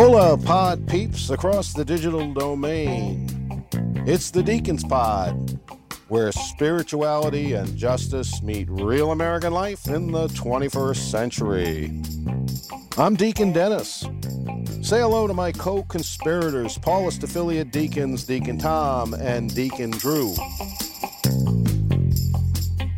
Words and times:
Hola, 0.00 0.38
pod 0.38 0.86
peeps 0.86 1.30
across 1.30 1.72
the 1.72 1.84
digital 1.84 2.32
domain. 2.32 3.66
It's 4.06 4.30
the 4.30 4.44
Deacons 4.44 4.84
Pod, 4.84 5.58
where 6.06 6.30
spirituality 6.30 7.54
and 7.54 7.76
justice 7.76 8.40
meet 8.40 8.70
real 8.70 9.10
American 9.10 9.52
life 9.52 9.88
in 9.88 10.12
the 10.12 10.28
21st 10.28 11.10
century. 11.10 12.00
I'm 12.96 13.16
Deacon 13.16 13.52
Dennis. 13.52 14.06
Say 14.82 15.00
hello 15.00 15.26
to 15.26 15.34
my 15.34 15.50
co 15.50 15.82
conspirators, 15.82 16.78
Paulist 16.78 17.24
affiliate 17.24 17.72
deacons, 17.72 18.22
Deacon 18.22 18.56
Tom 18.56 19.14
and 19.14 19.52
Deacon 19.52 19.90
Drew. 19.90 20.32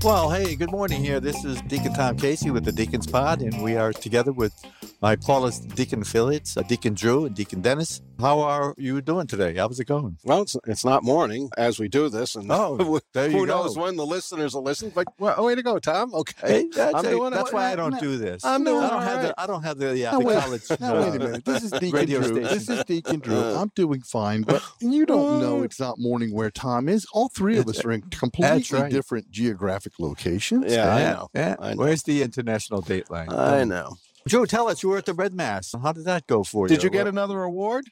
Well, 0.02 0.30
hey, 0.30 0.54
good 0.56 0.70
morning 0.70 1.04
here. 1.04 1.20
This 1.20 1.44
is 1.44 1.60
Deacon 1.62 1.92
Tom 1.92 2.16
Casey 2.16 2.50
with 2.50 2.64
the 2.64 2.72
Deacons 2.72 3.06
Pod, 3.06 3.42
and 3.42 3.62
we 3.62 3.76
are 3.76 3.92
together 3.92 4.32
with 4.32 4.54
my 5.02 5.14
Paulist 5.14 5.74
Deacon 5.74 6.00
affiliates, 6.02 6.56
uh, 6.56 6.62
Deacon 6.62 6.94
Drew 6.94 7.26
and 7.26 7.34
Deacon 7.34 7.60
Dennis. 7.60 8.00
How 8.18 8.40
are 8.40 8.74
you 8.76 9.00
doing 9.00 9.26
today? 9.26 9.54
How's 9.56 9.80
it 9.80 9.86
going? 9.86 10.18
Well, 10.24 10.42
it's, 10.42 10.56
it's 10.66 10.84
not 10.84 11.02
morning 11.02 11.50
as 11.56 11.78
we 11.78 11.88
do 11.88 12.08
this, 12.10 12.34
and 12.34 12.50
Oh, 12.50 12.76
who 13.14 13.30
go. 13.30 13.44
knows 13.44 13.78
when 13.78 13.96
the 13.96 14.04
listeners 14.04 14.54
will 14.54 14.62
listen. 14.62 14.90
But 14.94 15.06
well, 15.18 15.42
way 15.44 15.54
to 15.54 15.62
go, 15.62 15.78
Tom. 15.78 16.14
Okay, 16.14 16.48
Hey, 16.48 16.68
that's, 16.74 16.94
I'm 16.94 17.04
hey, 17.04 17.10
doing 17.12 17.30
that's 17.30 17.50
it. 17.50 17.54
why 17.54 17.72
I 17.72 17.76
don't 17.76 17.98
do 18.00 18.16
this. 18.18 18.44
I'm 18.44 18.64
doing 18.64 18.82
I 18.82 18.90
don't 18.90 19.02
have 19.02 19.16
right. 19.16 19.28
the 19.28 19.40
I 19.40 19.46
don't 19.46 19.62
have 19.62 19.78
the, 19.78 19.96
yeah, 19.96 20.12
Now, 20.12 20.18
the 20.18 20.24
wait, 20.24 20.38
college. 20.38 20.62
now, 20.80 20.94
wait 21.00 21.08
a 21.08 21.10
uh, 21.10 21.18
minute. 21.28 21.44
This 21.44 21.62
is 21.62 21.70
Deacon 21.72 22.06
Drew. 22.06 22.22
station. 22.22 22.42
This 22.42 22.68
is 22.68 22.84
Deacon 22.84 23.20
Drew. 23.20 23.36
Uh. 23.36 23.60
I'm 23.60 23.72
doing 23.74 24.00
fine, 24.02 24.42
but 24.42 24.62
you 24.80 25.06
don't 25.06 25.40
know 25.40 25.62
it's 25.62 25.80
not 25.80 25.98
morning 25.98 26.34
where 26.34 26.50
Tom 26.50 26.88
is. 26.88 27.06
All 27.12 27.28
three 27.28 27.58
of 27.58 27.68
us 27.68 27.84
are 27.84 27.92
in 27.92 28.02
completely 28.02 28.64
right. 28.78 28.90
different 28.90 29.30
geographic 29.30 29.89
locations. 29.98 30.72
Yeah, 30.72 30.94
I 30.94 31.02
know. 31.02 31.28
yeah. 31.34 31.56
I 31.58 31.70
know. 31.74 31.76
Where's 31.82 32.02
the 32.02 32.22
international 32.22 32.82
dateline? 32.82 33.32
I 33.32 33.64
know. 33.64 33.96
Drew, 34.28 34.46
tell 34.46 34.68
us, 34.68 34.82
you 34.82 34.90
were 34.90 34.98
at 34.98 35.06
the 35.06 35.14
Red 35.14 35.32
Mass. 35.34 35.74
How 35.82 35.92
did 35.92 36.04
that 36.04 36.26
go 36.26 36.44
for 36.44 36.66
you? 36.66 36.68
Did 36.68 36.82
you 36.82 36.90
get 36.90 37.06
another 37.06 37.42
award? 37.42 37.84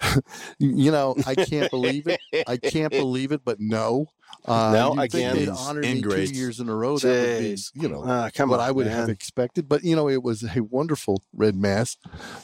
You 0.58 0.90
know, 0.90 1.14
I 1.26 1.34
can't 1.34 1.70
believe 1.70 2.06
it. 2.06 2.20
I 2.46 2.58
can't 2.58 2.92
believe 2.92 3.32
it, 3.32 3.42
but 3.44 3.58
no. 3.60 4.06
Uh, 4.44 4.72
No, 4.72 4.90
you'd 5.02 5.10
think 5.10 5.14
again. 5.14 5.36
they'd 5.36 5.48
honored 5.48 5.84
me 5.84 6.02
two 6.02 6.22
years 6.24 6.60
in 6.60 6.68
a 6.68 6.74
row. 6.74 6.98
That 6.98 7.08
would 7.08 7.38
be, 7.40 7.58
you 7.74 7.88
know, 7.88 8.02
Ah, 8.06 8.30
come 8.32 8.50
what 8.50 8.60
on, 8.60 8.68
I 8.68 8.70
would 8.70 8.86
man. 8.86 8.94
have 8.96 9.08
expected. 9.08 9.68
But, 9.68 9.82
you 9.84 9.96
know, 9.96 10.08
it 10.08 10.22
was 10.22 10.42
a 10.44 10.60
wonderful 10.62 11.22
Red 11.32 11.56
Mass. 11.56 11.96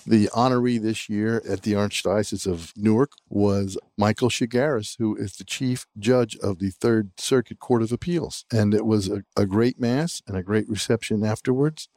The 0.06 0.28
honoree 0.34 0.80
this 0.82 1.08
year 1.08 1.42
at 1.48 1.62
the 1.62 1.72
Archdiocese 1.72 2.46
of 2.46 2.72
Newark 2.76 3.12
was 3.28 3.76
Michael 3.96 4.28
Chagares, 4.30 4.96
who 4.98 5.14
is 5.16 5.36
the 5.36 5.44
chief 5.44 5.86
judge 5.98 6.36
of 6.42 6.58
the 6.58 6.70
Third 6.70 7.10
Circuit 7.18 7.58
Court 7.60 7.82
of 7.82 7.92
Appeals. 7.92 8.44
And 8.52 8.74
it 8.74 8.86
was 8.86 9.08
a, 9.08 9.22
a 9.36 9.46
great 9.46 9.78
Mass 9.80 10.22
and 10.26 10.36
a 10.36 10.42
great 10.42 10.68
reception 10.68 11.24
afterwards. 11.24 11.88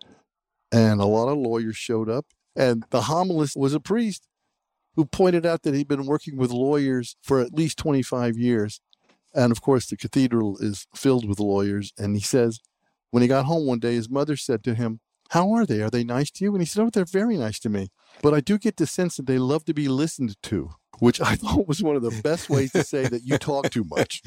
And 0.72 1.00
a 1.00 1.06
lot 1.06 1.30
of 1.30 1.38
lawyers 1.38 1.78
showed 1.78 2.10
up. 2.10 2.26
And 2.56 2.86
the 2.90 3.02
homilist 3.02 3.56
was 3.58 3.74
a 3.74 3.80
priest 3.80 4.28
who 4.96 5.04
pointed 5.06 5.46
out 5.46 5.64
that 5.64 5.74
he'd 5.74 5.90
been 5.90 6.06
working 6.06 6.38
with 6.38 6.52
lawyers 6.52 7.18
for 7.22 7.42
at 7.42 7.54
least 7.54 7.78
25 7.78 8.38
years. 8.38 8.80
And 9.36 9.52
of 9.52 9.62
course, 9.62 9.88
the 9.88 9.98
cathedral 9.98 10.58
is 10.60 10.88
filled 10.96 11.28
with 11.28 11.40
lawyers. 11.40 11.94
And 11.98 12.16
he 12.16 12.22
says, 12.22 12.60
when 13.12 13.22
he 13.22 13.28
got 13.28 13.46
home 13.46 13.66
one 13.66 13.80
day, 13.80 13.96
his 13.96 14.10
mother 14.10 14.36
said 14.36 14.64
to 14.66 14.76
him, 14.76 15.00
How 15.30 15.52
are 15.54 15.66
they? 15.66 15.82
Are 15.82 15.90
they 15.90 16.04
nice 16.04 16.32
to 16.32 16.44
you? 16.44 16.54
And 16.54 16.62
he 16.62 16.66
said, 16.66 16.84
Oh, 16.84 16.90
they're 16.90 17.06
very 17.06 17.38
nice 17.38 17.60
to 17.60 17.70
me. 17.70 17.90
But 18.22 18.34
I 18.34 18.42
do 18.42 18.58
get 18.58 18.78
the 18.78 18.88
sense 18.88 19.18
that 19.18 19.26
they 19.26 19.38
love 19.38 19.66
to 19.66 19.74
be 19.74 19.88
listened 19.88 20.36
to, 20.44 20.72
which 21.00 21.22
I 21.22 21.36
thought 21.38 21.68
was 21.68 21.82
one 21.84 21.96
of 21.96 22.02
the 22.02 22.22
best 22.24 22.50
ways 22.50 22.72
to 22.74 22.84
say 22.84 23.08
that 23.08 23.24
you 23.24 23.38
talk 23.38 23.70
too 23.70 23.86
much, 23.86 24.22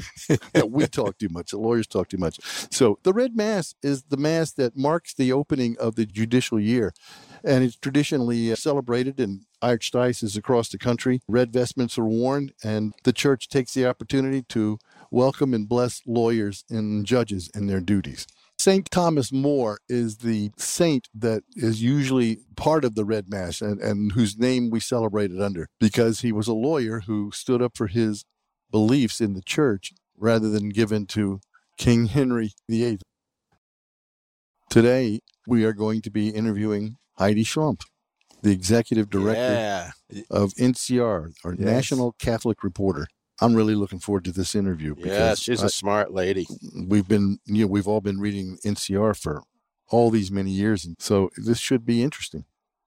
that 0.53 0.71
we 0.71 0.87
talk 0.87 1.19
too 1.19 1.29
much, 1.31 1.51
the 1.51 1.59
lawyers 1.59 1.87
talk 1.87 2.09
too 2.09 2.19
much. 2.19 2.39
So 2.71 2.99
the 3.03 3.13
Red 3.13 3.37
Mass 3.37 3.75
is 3.83 4.05
the 4.05 4.17
Mass 4.17 4.53
that 4.53 4.77
marks 4.77 5.15
the 5.15 5.33
opening 5.33 5.77
of 5.79 5.97
the 5.97 6.07
judicial 6.07 6.61
year. 6.61 6.93
And 7.45 7.65
it's 7.65 7.77
traditionally 7.77 8.51
uh, 8.51 8.57
celebrated 8.57 9.21
in 9.21 9.43
archdioceses 9.63 10.37
across 10.37 10.69
the 10.69 10.79
country. 10.79 11.21
Red 11.29 11.53
vestments 11.53 11.99
are 11.99 12.05
worn, 12.05 12.51
and 12.65 12.95
the 13.05 13.13
church 13.13 13.49
takes 13.49 13.75
the 13.75 13.87
opportunity 13.87 14.43
to 14.49 14.79
welcome 15.11 15.55
and 15.55 15.69
bless 15.69 16.01
lawyers 16.07 16.65
and 16.71 17.05
judges 17.07 17.51
in 17.55 17.67
their 17.67 17.81
duties. 17.81 18.27
St. 18.59 18.91
Thomas 18.91 19.33
More 19.33 19.79
is 19.89 20.19
the 20.19 20.51
saint 20.57 21.09
that 21.15 21.45
is 21.55 21.81
usually 21.81 22.39
part 22.57 22.85
of 22.85 22.97
the 22.97 23.05
Red 23.05 23.31
Mass 23.31 23.61
and, 23.61 23.81
and 23.81 24.13
whose 24.13 24.37
name 24.37 24.69
we 24.71 24.81
celebrate 24.81 25.31
it 25.31 25.41
under 25.41 25.69
because 25.79 26.21
he 26.21 26.33
was 26.33 26.49
a 26.49 26.53
lawyer 26.55 27.01
who 27.07 27.31
stood 27.33 27.63
up 27.63 27.77
for 27.77 27.87
his 27.87 28.25
beliefs 28.73 29.21
in 29.21 29.35
the 29.35 29.43
church 29.43 29.93
rather 30.17 30.49
than 30.51 30.71
give 30.71 30.91
in 30.91 31.07
to 31.07 31.39
King 31.77 32.07
Henry 32.07 32.51
VIII. 32.69 32.99
Today, 34.69 35.21
we 35.47 35.65
are 35.65 35.73
going 35.73 36.03
to 36.03 36.11
be 36.11 36.29
interviewing 36.31 36.97
Heidi 37.17 37.45
Schlumpf, 37.45 37.83
the 38.43 38.51
executive 38.53 39.09
director 39.09 39.41
Yeah. 40.11 40.23
of 40.31 40.53
NCR, 40.59 41.33
our 41.45 41.53
Yes. 41.55 41.61
National 41.61 42.13
Catholic 42.19 42.63
Reporter. 42.65 43.07
I'm 43.41 43.55
really 43.55 43.75
looking 43.75 43.99
forward 44.01 44.25
to 44.25 44.33
this 44.33 44.55
interview 44.55 44.95
Yeah, 44.99 45.05
because 45.05 45.39
she's 45.41 45.63
I- 45.63 45.67
a 45.67 45.71
smart 45.71 46.13
lady. 46.13 46.47
we've 46.75 47.09
been 47.09 47.39
you 47.47 47.65
know 47.65 47.69
we've 47.69 47.89
all 47.89 48.01
been 48.01 48.21
reading 48.21 48.59
NCR 48.65 49.15
for 49.17 49.43
all 49.89 50.11
these 50.11 50.31
many 50.31 50.51
years 50.51 50.85
and 50.85 50.97
so 50.99 51.31
this 51.37 51.59
should 51.59 51.87
be 51.87 52.03
interesting. 52.03 52.45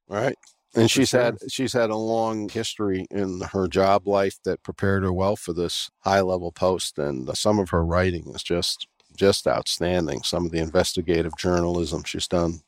Right. 0.08 0.38
And 0.76 0.90
she's 0.90 1.10
sure. 1.10 1.22
had 1.22 1.38
she's 1.50 1.74
had 1.74 1.90
a 1.90 1.96
long 1.98 2.48
history 2.48 3.06
in 3.12 3.42
her 3.54 3.68
job 3.68 4.08
life 4.08 4.38
that 4.46 4.64
prepared 4.64 5.04
her 5.04 5.12
well 5.12 5.36
for 5.36 5.52
this 5.54 5.90
high 6.00 6.22
level 6.22 6.52
post 6.52 6.98
and 6.98 7.28
uh, 7.30 7.34
some 7.34 7.60
of 7.60 7.70
her 7.70 7.84
writing 7.84 8.32
is 8.34 8.44
just 8.44 8.88
just 9.16 9.48
outstanding. 9.48 10.24
Some 10.24 10.46
of 10.46 10.52
the 10.52 10.60
investigative 10.60 11.36
journalism 11.38 12.04
she's 12.04 12.28
done 12.28 12.62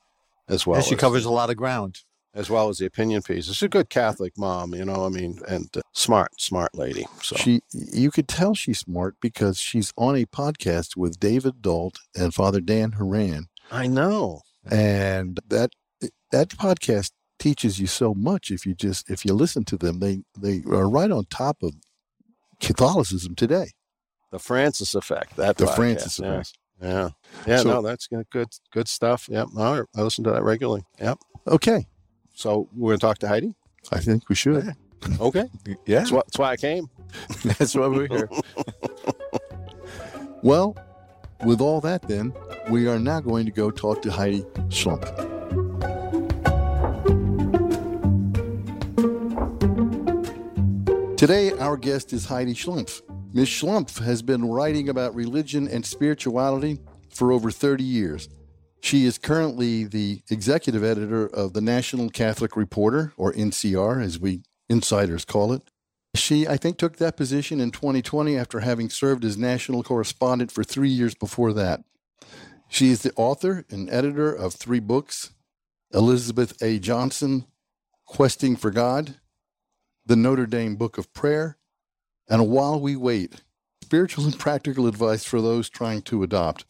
as 0.50 0.68
well 0.68 0.78
and 0.78 0.86
she 0.86 0.96
as, 0.96 1.00
covers 1.00 1.26
a 1.26 1.32
lot 1.32 1.50
of 1.50 1.56
ground. 1.56 2.02
As 2.36 2.50
well 2.50 2.68
as 2.70 2.80
the 2.80 2.88
opinion 2.88 3.22
piece. 3.22 3.46
She's 3.46 3.62
a 3.62 3.70
good 3.70 3.90
Catholic 3.90 4.36
mom, 4.38 4.74
you 4.74 4.84
know, 4.86 5.06
I 5.06 5.10
mean, 5.10 5.40
and 5.48 5.70
uh, 5.78 5.82
smart, 5.94 6.42
smart 6.42 6.74
lady. 6.76 7.06
So 7.22 7.36
She 7.36 7.62
you 7.72 8.10
could 8.10 8.28
tell 8.28 8.56
she's 8.56 8.80
smart 8.80 9.16
because 9.22 9.60
she's 9.60 9.94
on 9.98 10.16
a 10.16 10.26
podcast 10.26 10.98
with 10.98 11.20
David 11.20 11.62
Dault 11.62 12.00
and 12.16 12.34
Father 12.34 12.60
Dan 12.60 12.94
Horan 12.94 13.46
I 13.72 13.86
know. 13.86 14.42
and 14.70 15.40
that 15.48 15.70
that 16.32 16.50
podcast 16.50 17.12
teaches 17.38 17.80
you 17.80 17.86
so 17.88 18.14
much 18.16 18.50
if 18.50 18.66
you 18.66 18.74
just 18.74 19.10
if 19.12 19.26
you 19.26 19.34
listen 19.34 19.64
to 19.66 19.78
them 19.78 20.00
they 20.00 20.24
they 20.36 20.64
are 20.66 20.90
right 20.90 21.12
on 21.12 21.26
top 21.26 21.58
of 21.62 21.74
Catholicism 22.60 23.36
today. 23.36 23.72
The 24.32 24.40
Francis 24.40 24.96
effect. 24.96 25.36
That 25.36 25.58
The 25.58 25.66
podcast, 25.66 25.76
Francis 25.76 26.20
yeah. 26.20 26.28
effect. 26.32 26.58
Yeah. 26.82 27.10
Yeah, 27.46 27.58
So- 27.58 27.70
no, 27.70 27.82
that's 27.82 28.08
good 28.08 28.26
good 28.72 28.88
stuff. 28.88 29.28
Yep. 29.30 29.50
All 29.58 29.78
right. 29.80 29.86
I 29.96 30.02
listen 30.02 30.24
to 30.24 30.32
that 30.32 30.44
regularly. 30.44 30.84
Yep. 31.00 31.20
Okay, 31.48 31.86
So 32.34 32.68
we're 32.76 32.92
gonna 32.92 33.00
talk 33.00 33.20
to 33.20 33.28
Heidi. 33.28 33.56
I 33.92 34.00
think 34.00 34.30
we 34.30 34.36
should. 34.36 34.74
Okay. 35.20 35.50
Yeah, 35.86 36.00
That's 36.00 36.12
why, 36.14 36.22
that's 36.26 36.40
why 36.40 36.52
I 36.52 36.56
came. 36.56 36.90
that's 37.44 37.76
why 37.76 37.88
we're 37.88 38.08
here. 38.08 38.30
Well, 40.42 40.78
with 41.46 41.60
all 41.60 41.82
that, 41.82 42.08
then, 42.08 42.34
we 42.70 42.88
are 42.88 43.00
now 43.00 43.20
going 43.20 43.46
to 43.46 43.52
go 43.52 43.70
talk 43.70 44.02
to 44.04 44.12
Heidi 44.12 44.42
Schlumpf. 44.70 45.08
Today, 51.18 51.52
our 51.54 51.78
guest 51.78 52.12
is 52.12 52.26
Heidi 52.26 52.54
Schlumpf. 52.54 53.02
Ms. 53.34 53.48
Schlumpf 53.48 54.04
has 54.04 54.22
been 54.22 54.46
writing 54.50 54.90
about 54.90 55.16
religion 55.16 55.68
and 55.68 55.86
spirituality 55.86 56.80
for 57.10 57.32
over 57.32 57.50
30 57.52 57.84
years. 57.84 58.28
She 58.84 59.06
is 59.06 59.18
currently 59.18 59.86
the 59.86 60.24
executive 60.30 60.84
editor 60.84 61.26
of 61.26 61.54
the 61.54 61.62
National 61.62 62.10
Catholic 62.10 62.58
Reporter, 62.58 63.14
or 63.16 63.32
NCR, 63.32 64.04
as 64.04 64.20
we 64.20 64.42
insiders 64.68 65.24
call 65.24 65.54
it. 65.54 65.62
She, 66.16 66.46
I 66.46 66.58
think, 66.58 66.78
took 66.78 66.98
that 66.98 67.16
position 67.16 67.62
in 67.62 67.72
2020 67.72 68.38
after 68.38 68.60
having 68.60 68.90
served 68.90 69.24
as 69.24 69.38
national 69.38 69.84
correspondent 69.84 70.52
for 70.52 70.66
three 70.66 70.90
years 70.90 71.16
before 71.16 71.54
that. 71.54 71.86
She 72.68 72.90
is 72.90 73.04
the 73.04 73.14
author 73.16 73.64
and 73.70 73.90
editor 73.90 74.34
of 74.34 74.54
three 74.54 74.82
books 74.82 75.32
Elizabeth 75.94 76.62
A. 76.62 76.78
Johnson, 76.78 77.46
Questing 78.06 78.58
for 78.58 78.70
God, 78.70 79.16
the 80.06 80.18
Notre 80.18 80.46
Dame 80.46 80.76
Book 80.76 80.98
of 80.98 81.14
Prayer, 81.14 81.58
and 82.28 82.50
While 82.50 82.82
We 82.82 82.98
Wait 82.98 83.44
Spiritual 83.82 84.26
and 84.26 84.38
Practical 84.38 84.88
Advice 84.88 85.24
for 85.24 85.42
Those 85.42 85.70
Trying 85.70 86.02
to 86.02 86.22
Adopt. 86.22 86.66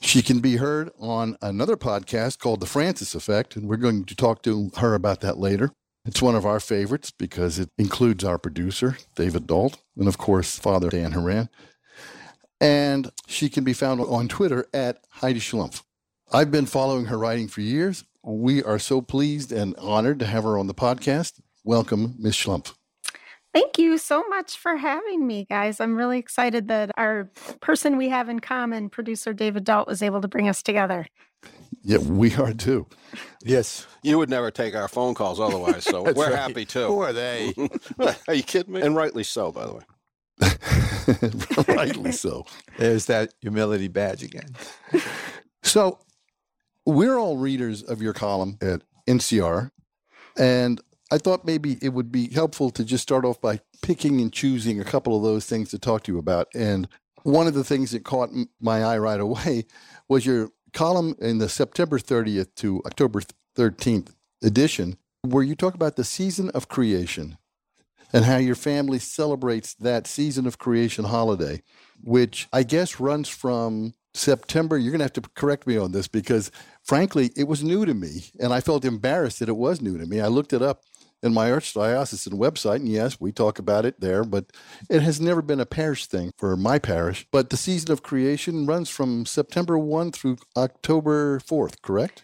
She 0.00 0.22
can 0.22 0.40
be 0.40 0.56
heard 0.56 0.90
on 0.98 1.36
another 1.42 1.76
podcast 1.76 2.38
called 2.38 2.60
The 2.60 2.66
Francis 2.66 3.14
Effect, 3.14 3.56
and 3.56 3.68
we're 3.68 3.76
going 3.76 4.04
to 4.04 4.14
talk 4.14 4.42
to 4.42 4.70
her 4.76 4.94
about 4.94 5.20
that 5.20 5.38
later. 5.38 5.72
It's 6.04 6.22
one 6.22 6.36
of 6.36 6.46
our 6.46 6.60
favorites 6.60 7.10
because 7.10 7.58
it 7.58 7.68
includes 7.76 8.24
our 8.24 8.38
producer, 8.38 8.96
David 9.16 9.46
Dault, 9.46 9.78
and 9.96 10.08
of 10.08 10.16
course, 10.16 10.58
Father 10.58 10.88
Dan 10.88 11.12
Horan. 11.12 11.48
And 12.60 13.10
she 13.26 13.48
can 13.48 13.64
be 13.64 13.72
found 13.72 14.00
on 14.00 14.28
Twitter 14.28 14.66
at 14.72 15.04
Heidi 15.10 15.40
Schlumpf. 15.40 15.82
I've 16.32 16.50
been 16.50 16.66
following 16.66 17.06
her 17.06 17.18
writing 17.18 17.48
for 17.48 17.60
years. 17.60 18.04
We 18.22 18.62
are 18.62 18.78
so 18.78 19.02
pleased 19.02 19.52
and 19.52 19.76
honored 19.76 20.20
to 20.20 20.26
have 20.26 20.44
her 20.44 20.58
on 20.58 20.68
the 20.68 20.74
podcast. 20.74 21.40
Welcome, 21.64 22.14
Ms. 22.18 22.34
Schlumpf. 22.34 22.77
Thank 23.58 23.76
you 23.76 23.98
so 23.98 24.22
much 24.28 24.56
for 24.56 24.76
having 24.76 25.26
me, 25.26 25.44
guys. 25.44 25.80
I'm 25.80 25.96
really 25.96 26.20
excited 26.20 26.68
that 26.68 26.92
our 26.96 27.28
person 27.60 27.96
we 27.96 28.08
have 28.08 28.28
in 28.28 28.38
common, 28.38 28.88
producer 28.88 29.32
David 29.32 29.64
Dault, 29.64 29.88
was 29.88 30.00
able 30.00 30.20
to 30.20 30.28
bring 30.28 30.48
us 30.48 30.62
together. 30.62 31.08
Yeah, 31.82 31.98
we 31.98 32.32
are 32.36 32.52
too. 32.52 32.86
Yes. 33.42 33.84
You 34.04 34.16
would 34.18 34.30
never 34.30 34.52
take 34.52 34.76
our 34.76 34.86
phone 34.86 35.14
calls 35.14 35.40
otherwise, 35.40 35.82
so 35.82 36.02
we're 36.14 36.30
right. 36.30 36.38
happy 36.38 36.64
too. 36.66 36.86
Who 36.86 37.00
are 37.00 37.12
they? 37.12 37.52
are 38.28 38.34
you 38.34 38.44
kidding 38.44 38.74
me? 38.74 38.80
And 38.80 38.94
rightly 38.94 39.24
so, 39.24 39.50
by 39.50 39.66
the 39.66 39.74
way. 39.74 39.82
Rightly 41.74 42.12
so. 42.12 42.46
There's 42.78 43.06
that 43.06 43.34
humility 43.40 43.88
badge 43.88 44.22
again. 44.22 44.54
So, 45.64 45.98
we're 46.86 47.18
all 47.18 47.38
readers 47.38 47.82
of 47.82 48.00
your 48.00 48.12
column 48.12 48.56
at 48.62 48.82
NCR, 49.08 49.72
and 50.38 50.80
I 51.10 51.18
thought 51.18 51.44
maybe 51.44 51.78
it 51.80 51.90
would 51.90 52.12
be 52.12 52.28
helpful 52.28 52.70
to 52.70 52.84
just 52.84 53.02
start 53.02 53.24
off 53.24 53.40
by 53.40 53.60
picking 53.82 54.20
and 54.20 54.32
choosing 54.32 54.80
a 54.80 54.84
couple 54.84 55.16
of 55.16 55.22
those 55.22 55.46
things 55.46 55.70
to 55.70 55.78
talk 55.78 56.02
to 56.04 56.12
you 56.12 56.18
about. 56.18 56.48
And 56.54 56.88
one 57.22 57.46
of 57.46 57.54
the 57.54 57.64
things 57.64 57.92
that 57.92 58.04
caught 58.04 58.30
my 58.60 58.82
eye 58.82 58.98
right 58.98 59.20
away 59.20 59.66
was 60.08 60.26
your 60.26 60.50
column 60.72 61.14
in 61.20 61.38
the 61.38 61.48
September 61.48 61.98
30th 61.98 62.54
to 62.56 62.82
October 62.86 63.22
13th 63.56 64.14
edition, 64.42 64.98
where 65.22 65.42
you 65.42 65.54
talk 65.54 65.74
about 65.74 65.96
the 65.96 66.04
season 66.04 66.50
of 66.50 66.68
creation 66.68 67.38
and 68.12 68.24
how 68.24 68.36
your 68.36 68.54
family 68.54 68.98
celebrates 68.98 69.74
that 69.74 70.06
season 70.06 70.46
of 70.46 70.58
creation 70.58 71.04
holiday, 71.04 71.62
which 72.02 72.48
I 72.52 72.62
guess 72.62 73.00
runs 73.00 73.28
from 73.28 73.94
September. 74.14 74.78
You're 74.78 74.92
going 74.92 75.00
to 75.00 75.04
have 75.04 75.12
to 75.14 75.30
correct 75.34 75.66
me 75.66 75.76
on 75.76 75.92
this 75.92 76.08
because, 76.08 76.50
frankly, 76.82 77.30
it 77.36 77.48
was 77.48 77.62
new 77.62 77.84
to 77.84 77.94
me, 77.94 78.30
and 78.40 78.52
I 78.52 78.60
felt 78.60 78.84
embarrassed 78.84 79.40
that 79.40 79.48
it 79.48 79.56
was 79.56 79.80
new 79.80 79.98
to 79.98 80.06
me. 80.06 80.20
I 80.20 80.28
looked 80.28 80.52
it 80.52 80.62
up 80.62 80.82
in 81.22 81.34
my 81.34 81.50
archdiocesan 81.50 82.34
website, 82.34 82.76
and 82.76 82.88
yes, 82.88 83.20
we 83.20 83.32
talk 83.32 83.58
about 83.58 83.84
it 83.84 84.00
there, 84.00 84.24
but 84.24 84.46
it 84.88 85.02
has 85.02 85.20
never 85.20 85.42
been 85.42 85.60
a 85.60 85.66
parish 85.66 86.06
thing 86.06 86.32
for 86.36 86.56
my 86.56 86.78
parish. 86.78 87.26
But 87.30 87.50
the 87.50 87.56
season 87.56 87.90
of 87.90 88.02
creation 88.02 88.66
runs 88.66 88.88
from 88.88 89.26
September 89.26 89.78
1 89.78 90.12
through 90.12 90.36
October 90.56 91.40
4th, 91.40 91.82
correct? 91.82 92.22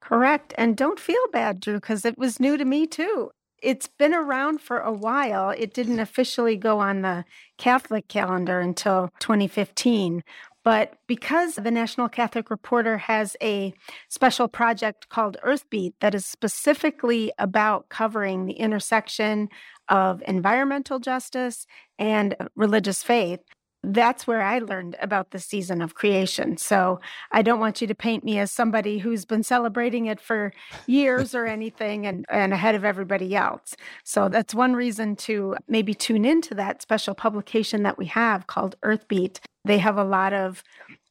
Correct. 0.00 0.52
And 0.58 0.76
don't 0.76 0.98
feel 0.98 1.24
bad, 1.32 1.60
Drew, 1.60 1.76
because 1.76 2.04
it 2.04 2.18
was 2.18 2.40
new 2.40 2.56
to 2.56 2.64
me 2.64 2.86
too. 2.86 3.30
It's 3.62 3.86
been 3.86 4.12
around 4.12 4.60
for 4.60 4.80
a 4.80 4.92
while. 4.92 5.50
It 5.50 5.72
didn't 5.72 6.00
officially 6.00 6.56
go 6.56 6.80
on 6.80 7.02
the 7.02 7.24
Catholic 7.58 8.08
calendar 8.08 8.58
until 8.58 9.10
2015. 9.20 10.24
But 10.64 10.94
because 11.06 11.56
the 11.56 11.70
National 11.70 12.08
Catholic 12.08 12.50
Reporter 12.50 12.98
has 12.98 13.36
a 13.42 13.74
special 14.08 14.48
project 14.48 15.08
called 15.08 15.36
Earthbeat 15.42 15.94
that 16.00 16.14
is 16.14 16.24
specifically 16.24 17.32
about 17.38 17.88
covering 17.88 18.46
the 18.46 18.54
intersection 18.54 19.48
of 19.88 20.22
environmental 20.26 21.00
justice 21.00 21.66
and 21.98 22.36
religious 22.54 23.02
faith, 23.02 23.40
that's 23.84 24.26
where 24.26 24.42
I 24.42 24.60
learned 24.60 24.96
about 25.00 25.32
the 25.32 25.40
season 25.40 25.82
of 25.82 25.94
creation. 25.94 26.56
So 26.56 27.00
I 27.32 27.42
don't 27.42 27.58
want 27.58 27.80
you 27.80 27.88
to 27.88 27.94
paint 27.94 28.22
me 28.22 28.38
as 28.38 28.52
somebody 28.52 28.98
who's 28.98 29.24
been 29.24 29.42
celebrating 29.42 30.06
it 30.06 30.20
for 30.20 30.52
years 30.86 31.34
or 31.34 31.46
anything 31.58 32.06
and, 32.06 32.24
and 32.30 32.52
ahead 32.52 32.76
of 32.76 32.84
everybody 32.84 33.34
else. 33.34 33.74
So 34.04 34.28
that's 34.28 34.54
one 34.54 34.74
reason 34.74 35.16
to 35.16 35.56
maybe 35.66 35.94
tune 35.94 36.24
into 36.24 36.54
that 36.54 36.80
special 36.80 37.14
publication 37.14 37.82
that 37.82 37.98
we 37.98 38.06
have 38.06 38.46
called 38.46 38.76
Earthbeat. 38.84 39.40
They 39.64 39.78
have 39.78 39.96
a 39.96 40.04
lot 40.04 40.32
of 40.32 40.62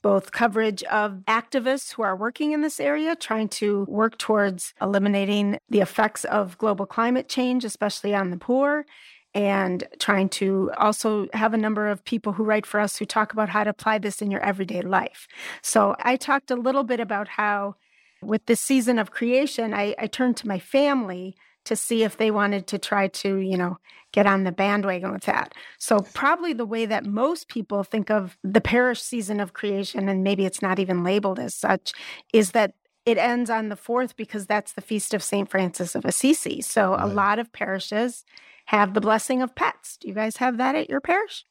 both 0.01 0.31
coverage 0.31 0.83
of 0.83 1.23
activists 1.27 1.93
who 1.93 2.01
are 2.01 2.15
working 2.15 2.51
in 2.51 2.61
this 2.61 2.79
area, 2.79 3.15
trying 3.15 3.47
to 3.47 3.85
work 3.87 4.17
towards 4.17 4.73
eliminating 4.81 5.59
the 5.69 5.79
effects 5.79 6.25
of 6.25 6.57
global 6.57 6.85
climate 6.85 7.29
change, 7.29 7.63
especially 7.63 8.15
on 8.15 8.31
the 8.31 8.37
poor, 8.37 8.85
and 9.33 9.87
trying 9.99 10.27
to 10.27 10.71
also 10.77 11.27
have 11.33 11.53
a 11.53 11.57
number 11.57 11.87
of 11.87 12.03
people 12.03 12.33
who 12.33 12.43
write 12.43 12.65
for 12.65 12.79
us 12.79 12.97
who 12.97 13.05
talk 13.05 13.31
about 13.31 13.49
how 13.49 13.63
to 13.63 13.69
apply 13.69 13.97
this 13.99 14.21
in 14.21 14.31
your 14.31 14.41
everyday 14.41 14.81
life. 14.81 15.27
So 15.61 15.95
I 15.99 16.15
talked 16.15 16.51
a 16.51 16.55
little 16.55 16.83
bit 16.83 16.99
about 16.99 17.27
how, 17.27 17.75
with 18.21 18.45
this 18.47 18.59
season 18.59 18.99
of 18.99 19.11
creation, 19.11 19.73
I, 19.73 19.95
I 19.97 20.07
turned 20.07 20.35
to 20.37 20.47
my 20.47 20.59
family 20.59 21.35
to 21.65 21.75
see 21.75 22.03
if 22.03 22.17
they 22.17 22.31
wanted 22.31 22.67
to 22.67 22.77
try 22.77 23.07
to, 23.07 23.37
you 23.37 23.57
know, 23.57 23.77
get 24.11 24.25
on 24.27 24.43
the 24.43 24.51
bandwagon 24.51 25.11
with 25.11 25.23
that. 25.23 25.53
So, 25.77 25.99
probably 26.13 26.53
the 26.53 26.65
way 26.65 26.85
that 26.85 27.05
most 27.05 27.47
people 27.47 27.83
think 27.83 28.09
of 28.09 28.37
the 28.43 28.61
parish 28.61 29.01
season 29.01 29.39
of 29.39 29.53
creation, 29.53 30.09
and 30.09 30.23
maybe 30.23 30.45
it's 30.45 30.61
not 30.61 30.79
even 30.79 31.03
labeled 31.03 31.39
as 31.39 31.55
such, 31.55 31.93
is 32.33 32.51
that 32.51 32.73
it 33.05 33.17
ends 33.17 33.49
on 33.49 33.69
the 33.69 33.75
fourth 33.75 34.15
because 34.15 34.45
that's 34.45 34.73
the 34.73 34.81
feast 34.81 35.13
of 35.13 35.23
St. 35.23 35.49
Francis 35.49 35.95
of 35.95 36.05
Assisi. 36.05 36.61
So, 36.61 36.95
a 36.99 37.07
lot 37.07 37.39
of 37.39 37.51
parishes 37.51 38.25
have 38.65 38.93
the 38.93 39.01
blessing 39.01 39.41
of 39.41 39.55
pets. 39.55 39.97
Do 39.97 40.07
you 40.07 40.13
guys 40.13 40.37
have 40.37 40.57
that 40.57 40.75
at 40.75 40.89
your 40.89 41.01
parish? 41.01 41.45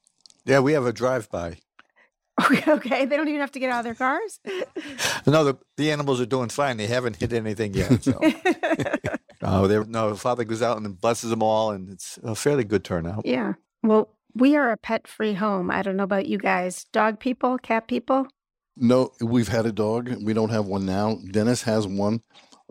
Yeah, 0.44 0.60
we 0.60 0.72
have 0.72 0.86
a 0.86 0.92
drive-by. 0.92 1.58
okay, 2.68 3.04
they 3.04 3.16
don't 3.16 3.28
even 3.28 3.40
have 3.40 3.52
to 3.52 3.58
get 3.58 3.70
out 3.70 3.80
of 3.80 3.84
their 3.84 3.94
cars. 3.94 4.40
No, 5.26 5.44
the, 5.44 5.58
the 5.76 5.92
animals 5.92 6.20
are 6.20 6.26
doing 6.26 6.48
fine. 6.48 6.78
They 6.78 6.86
haven't 6.86 7.16
hit 7.16 7.32
anything 7.34 7.74
yet. 7.74 8.02
So, 8.02 8.18
oh, 9.42 9.66
they 9.66 9.78
no. 9.84 10.14
Father 10.14 10.44
goes 10.44 10.62
out 10.62 10.76
and 10.76 11.00
blesses 11.00 11.30
them 11.30 11.42
all, 11.42 11.70
and 11.70 11.90
it's 11.90 12.18
a 12.22 12.34
fairly 12.34 12.64
good 12.64 12.84
turnout. 12.84 13.24
yeah. 13.24 13.54
Well, 13.82 14.14
we 14.34 14.56
are 14.56 14.70
a 14.70 14.76
pet 14.76 15.08
free 15.08 15.32
home. 15.34 15.70
I 15.70 15.82
don't 15.82 15.96
know 15.96 16.02
about 16.04 16.26
you 16.26 16.36
guys. 16.38 16.84
Dog 16.92 17.18
people, 17.18 17.56
cat 17.58 17.88
people? 17.88 18.26
No, 18.76 19.10
we've 19.20 19.48
had 19.48 19.66
a 19.66 19.72
dog. 19.72 20.14
We 20.22 20.32
don't 20.34 20.50
have 20.50 20.66
one 20.66 20.84
now. 20.86 21.18
Dennis 21.30 21.62
has 21.62 21.86
one. 21.86 22.20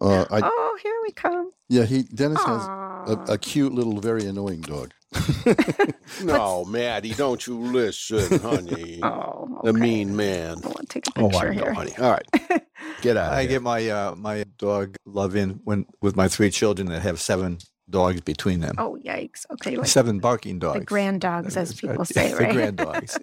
Uh, 0.01 0.25
I, 0.31 0.41
oh, 0.43 0.77
here 0.81 0.95
we 1.03 1.11
come. 1.11 1.51
yeah, 1.67 1.83
he 1.85 2.03
Dennis 2.03 2.43
has 2.43 2.61
a, 2.65 3.25
a 3.29 3.37
cute 3.37 3.73
little, 3.73 3.99
very 3.99 4.25
annoying 4.25 4.61
dog. 4.61 4.93
No, 6.23 6.65
Maddie, 6.65 7.13
don't 7.13 7.45
you 7.47 7.57
listen, 7.59 8.39
honey. 8.39 8.99
Oh, 9.03 9.59
The 9.63 9.73
mean 9.73 10.15
man. 10.15 10.57
I 10.63 10.67
want 10.67 10.81
to 10.81 10.85
take 10.87 11.07
a 11.07 11.11
Oh, 11.17 11.27
I 11.27 11.31
picture 11.31 11.53
know, 11.53 11.63
here. 11.63 11.73
Honey. 11.73 11.93
All 11.97 12.11
right. 12.11 12.61
Get 13.01 13.17
out 13.17 13.33
I 13.33 13.41
here. 13.41 13.49
get 13.49 13.61
my 13.61 13.89
uh, 13.89 14.15
my 14.15 14.43
dog 14.57 14.95
love 15.05 15.35
in 15.35 15.61
when 15.63 15.85
with 16.01 16.15
my 16.15 16.27
three 16.27 16.49
children 16.51 16.87
that 16.89 17.01
have 17.01 17.19
seven 17.21 17.59
dogs 17.89 18.21
between 18.21 18.59
them. 18.59 18.75
Oh, 18.77 18.97
yikes. 19.03 19.45
Okay, 19.51 19.77
like 19.77 19.87
seven 19.87 20.19
barking 20.19 20.59
dogs. 20.59 20.79
the 20.79 20.85
grand 20.85 21.21
dogs, 21.21 21.57
as 21.57 21.73
people 21.79 22.05
say, 22.05 22.33
right? 22.33 22.47
the 22.47 22.53
grand 22.53 22.77
dogs. 22.77 23.17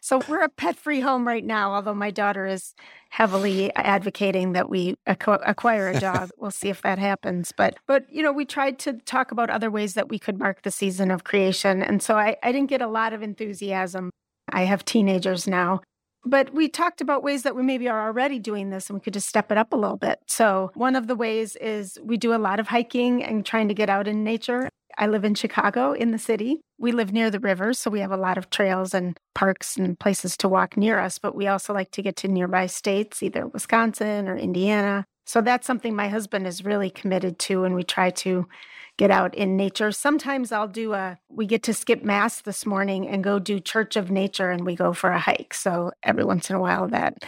So 0.00 0.20
we're 0.28 0.42
a 0.42 0.48
pet 0.48 0.76
free 0.76 1.00
home 1.00 1.26
right 1.26 1.44
now, 1.44 1.74
although 1.74 1.94
my 1.94 2.10
daughter 2.10 2.46
is 2.46 2.74
heavily 3.10 3.74
advocating 3.74 4.52
that 4.52 4.68
we 4.68 4.96
acquire 5.06 5.88
a 5.88 5.98
dog. 5.98 6.30
we'll 6.38 6.50
see 6.50 6.68
if 6.68 6.82
that 6.82 6.98
happens. 6.98 7.52
But, 7.56 7.76
but, 7.86 8.04
you 8.10 8.22
know, 8.22 8.32
we 8.32 8.44
tried 8.44 8.78
to 8.80 8.94
talk 9.04 9.32
about 9.32 9.50
other 9.50 9.70
ways 9.70 9.94
that 9.94 10.08
we 10.08 10.18
could 10.18 10.38
mark 10.38 10.62
the 10.62 10.70
season 10.70 11.10
of 11.10 11.24
creation. 11.24 11.82
And 11.82 12.02
so 12.02 12.16
I, 12.16 12.36
I 12.42 12.52
didn't 12.52 12.68
get 12.68 12.82
a 12.82 12.86
lot 12.86 13.12
of 13.12 13.22
enthusiasm. 13.22 14.10
I 14.50 14.64
have 14.64 14.84
teenagers 14.84 15.46
now. 15.46 15.80
But 16.28 16.52
we 16.52 16.68
talked 16.68 17.00
about 17.00 17.22
ways 17.22 17.42
that 17.44 17.56
we 17.56 17.62
maybe 17.62 17.88
are 17.88 18.06
already 18.06 18.38
doing 18.38 18.68
this 18.68 18.90
and 18.90 18.98
we 18.98 19.00
could 19.00 19.14
just 19.14 19.28
step 19.28 19.50
it 19.50 19.56
up 19.56 19.72
a 19.72 19.76
little 19.76 19.96
bit. 19.96 20.20
So, 20.26 20.70
one 20.74 20.94
of 20.94 21.06
the 21.06 21.14
ways 21.14 21.56
is 21.56 21.98
we 22.02 22.18
do 22.18 22.34
a 22.34 22.36
lot 22.36 22.60
of 22.60 22.68
hiking 22.68 23.24
and 23.24 23.46
trying 23.46 23.68
to 23.68 23.74
get 23.74 23.88
out 23.88 24.06
in 24.06 24.24
nature. 24.24 24.68
I 24.98 25.06
live 25.06 25.24
in 25.24 25.34
Chicago 25.34 25.92
in 25.92 26.10
the 26.10 26.18
city. 26.18 26.60
We 26.76 26.92
live 26.92 27.12
near 27.12 27.30
the 27.30 27.40
river, 27.40 27.72
so 27.72 27.90
we 27.90 28.00
have 28.00 28.12
a 28.12 28.16
lot 28.16 28.36
of 28.36 28.50
trails 28.50 28.92
and 28.92 29.16
parks 29.34 29.78
and 29.78 29.98
places 29.98 30.36
to 30.38 30.48
walk 30.48 30.76
near 30.76 30.98
us, 30.98 31.18
but 31.18 31.34
we 31.34 31.46
also 31.46 31.72
like 31.72 31.92
to 31.92 32.02
get 32.02 32.16
to 32.16 32.28
nearby 32.28 32.66
states, 32.66 33.22
either 33.22 33.46
Wisconsin 33.46 34.28
or 34.28 34.36
Indiana. 34.36 35.06
So 35.28 35.42
that's 35.42 35.66
something 35.66 35.94
my 35.94 36.08
husband 36.08 36.46
is 36.46 36.64
really 36.64 36.88
committed 36.88 37.38
to, 37.40 37.64
and 37.64 37.74
we 37.74 37.82
try 37.82 38.08
to 38.08 38.48
get 38.96 39.10
out 39.10 39.34
in 39.34 39.58
nature. 39.58 39.92
Sometimes 39.92 40.52
I'll 40.52 40.66
do 40.66 40.94
a, 40.94 41.18
we 41.28 41.44
get 41.44 41.62
to 41.64 41.74
skip 41.74 42.02
Mass 42.02 42.40
this 42.40 42.64
morning 42.64 43.06
and 43.06 43.22
go 43.22 43.38
do 43.38 43.60
Church 43.60 43.94
of 43.94 44.10
Nature 44.10 44.50
and 44.50 44.64
we 44.64 44.74
go 44.74 44.94
for 44.94 45.10
a 45.10 45.18
hike. 45.18 45.52
So 45.52 45.92
every 46.02 46.24
once 46.24 46.48
in 46.48 46.56
a 46.56 46.60
while 46.60 46.88
that 46.88 47.24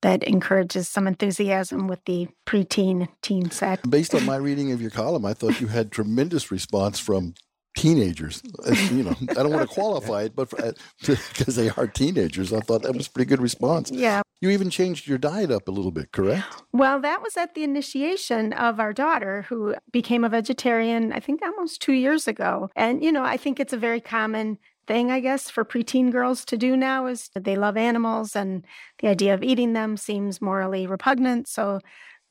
that 0.00 0.24
encourages 0.24 0.88
some 0.88 1.06
enthusiasm 1.06 1.88
with 1.88 2.02
the 2.06 2.26
preteen 2.46 3.06
teen 3.20 3.50
set. 3.50 3.88
Based 3.88 4.14
on 4.14 4.24
my 4.24 4.36
reading 4.36 4.72
of 4.72 4.80
your 4.80 4.90
column, 4.90 5.26
I 5.26 5.34
thought 5.34 5.60
you 5.60 5.66
had 5.66 5.92
tremendous 5.92 6.50
response 6.50 6.98
from 6.98 7.34
teenagers. 7.76 8.42
Uh, 8.66 8.72
You 8.92 9.02
know, 9.04 9.14
I 9.30 9.34
don't 9.34 9.50
want 9.50 9.68
to 9.68 9.74
qualify 9.74 10.22
it, 10.24 10.36
but 10.36 10.52
uh, 10.62 10.72
because 11.06 11.56
they 11.56 11.70
are 11.70 11.86
teenagers, 11.86 12.52
I 12.52 12.60
thought 12.60 12.82
that 12.82 12.94
was 12.94 13.06
a 13.06 13.10
pretty 13.10 13.28
good 13.28 13.40
response. 13.40 13.90
Yeah, 13.90 14.22
You 14.40 14.50
even 14.50 14.70
changed 14.70 15.06
your 15.06 15.18
diet 15.18 15.50
up 15.50 15.68
a 15.68 15.70
little 15.70 15.90
bit, 15.90 16.12
correct? 16.12 16.44
Well, 16.72 17.00
that 17.00 17.22
was 17.22 17.36
at 17.36 17.54
the 17.54 17.64
initiation 17.64 18.52
of 18.52 18.78
our 18.80 18.92
daughter, 18.92 19.46
who 19.48 19.74
became 19.90 20.24
a 20.24 20.28
vegetarian, 20.28 21.12
I 21.12 21.20
think 21.20 21.40
almost 21.42 21.80
two 21.80 21.92
years 21.94 22.28
ago. 22.28 22.70
And, 22.76 23.02
you 23.02 23.12
know, 23.12 23.24
I 23.24 23.36
think 23.36 23.58
it's 23.58 23.72
a 23.72 23.78
very 23.78 24.00
common 24.00 24.58
thing, 24.86 25.10
I 25.10 25.20
guess, 25.20 25.48
for 25.48 25.64
preteen 25.64 26.10
girls 26.10 26.44
to 26.46 26.56
do 26.56 26.76
now 26.76 27.06
is 27.06 27.30
they 27.34 27.56
love 27.56 27.76
animals 27.76 28.34
and 28.34 28.64
the 28.98 29.08
idea 29.08 29.32
of 29.32 29.42
eating 29.42 29.74
them 29.74 29.96
seems 29.96 30.42
morally 30.42 30.86
repugnant. 30.86 31.46
So 31.46 31.80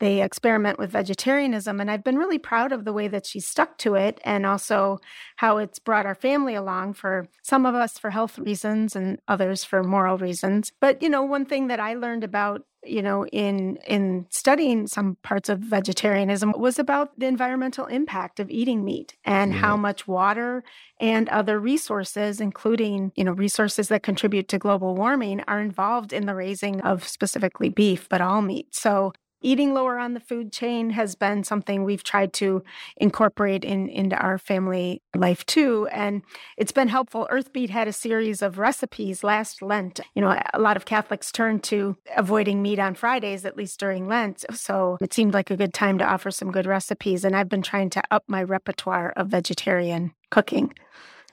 they 0.01 0.21
experiment 0.21 0.79
with 0.79 0.91
vegetarianism. 0.91 1.79
And 1.79 1.89
I've 1.89 2.03
been 2.03 2.17
really 2.17 2.39
proud 2.39 2.71
of 2.71 2.85
the 2.85 2.91
way 2.91 3.07
that 3.07 3.25
she's 3.25 3.47
stuck 3.47 3.77
to 3.77 3.93
it 3.93 4.19
and 4.25 4.47
also 4.47 4.99
how 5.35 5.59
it's 5.59 5.77
brought 5.77 6.07
our 6.07 6.15
family 6.15 6.55
along 6.55 6.95
for 6.95 7.27
some 7.43 7.67
of 7.67 7.75
us 7.75 7.99
for 7.99 8.09
health 8.09 8.39
reasons 8.39 8.95
and 8.95 9.19
others 9.27 9.63
for 9.63 9.83
moral 9.83 10.17
reasons. 10.17 10.71
But, 10.81 11.03
you 11.03 11.07
know, 11.07 11.21
one 11.21 11.45
thing 11.45 11.67
that 11.67 11.79
I 11.79 11.93
learned 11.93 12.23
about 12.23 12.63
you 12.83 13.01
know 13.01 13.25
in 13.27 13.77
in 13.87 14.25
studying 14.29 14.87
some 14.87 15.15
parts 15.21 15.49
of 15.49 15.59
vegetarianism 15.59 16.53
was 16.57 16.79
about 16.79 17.11
the 17.19 17.27
environmental 17.27 17.85
impact 17.85 18.39
of 18.39 18.49
eating 18.49 18.83
meat 18.83 19.15
and 19.23 19.53
how 19.53 19.77
much 19.77 20.07
water 20.07 20.63
and 20.99 21.29
other 21.29 21.59
resources 21.59 22.41
including 22.41 23.11
you 23.15 23.23
know 23.23 23.33
resources 23.33 23.87
that 23.89 24.01
contribute 24.01 24.47
to 24.47 24.57
global 24.57 24.95
warming 24.95 25.41
are 25.47 25.61
involved 25.61 26.11
in 26.11 26.25
the 26.25 26.33
raising 26.33 26.81
of 26.81 27.07
specifically 27.07 27.69
beef 27.69 28.09
but 28.09 28.19
all 28.19 28.41
meat 28.41 28.73
so 28.73 29.13
eating 29.41 29.73
lower 29.73 29.97
on 29.97 30.13
the 30.13 30.19
food 30.19 30.51
chain 30.51 30.91
has 30.91 31.15
been 31.15 31.43
something 31.43 31.83
we've 31.83 32.03
tried 32.03 32.33
to 32.33 32.63
incorporate 32.97 33.63
in 33.63 33.89
into 33.89 34.15
our 34.15 34.37
family 34.37 35.01
life 35.15 35.45
too 35.45 35.87
and 35.91 36.21
it's 36.57 36.71
been 36.71 36.87
helpful. 36.87 37.27
Earthbeat 37.29 37.69
had 37.69 37.87
a 37.87 37.93
series 37.93 38.41
of 38.41 38.57
recipes 38.57 39.23
last 39.23 39.61
lent. 39.61 39.99
You 40.15 40.21
know 40.21 40.39
a 40.53 40.59
lot 40.59 40.77
of 40.77 40.85
catholics 40.85 41.31
turn 41.31 41.59
to 41.59 41.97
avoiding 42.15 42.61
meat 42.61 42.79
on 42.79 42.95
fridays 42.95 43.45
at 43.45 43.57
least 43.57 43.79
during 43.79 44.07
lent 44.07 44.45
so 44.51 44.97
it 45.01 45.13
seemed 45.13 45.33
like 45.33 45.51
a 45.51 45.57
good 45.57 45.73
time 45.73 45.97
to 45.97 46.05
offer 46.05 46.31
some 46.31 46.51
good 46.51 46.65
recipes 46.65 47.23
and 47.25 47.35
i've 47.35 47.49
been 47.49 47.61
trying 47.61 47.89
to 47.89 48.01
up 48.11 48.23
my 48.27 48.43
repertoire 48.43 49.11
of 49.15 49.27
vegetarian 49.27 50.13
cooking. 50.31 50.73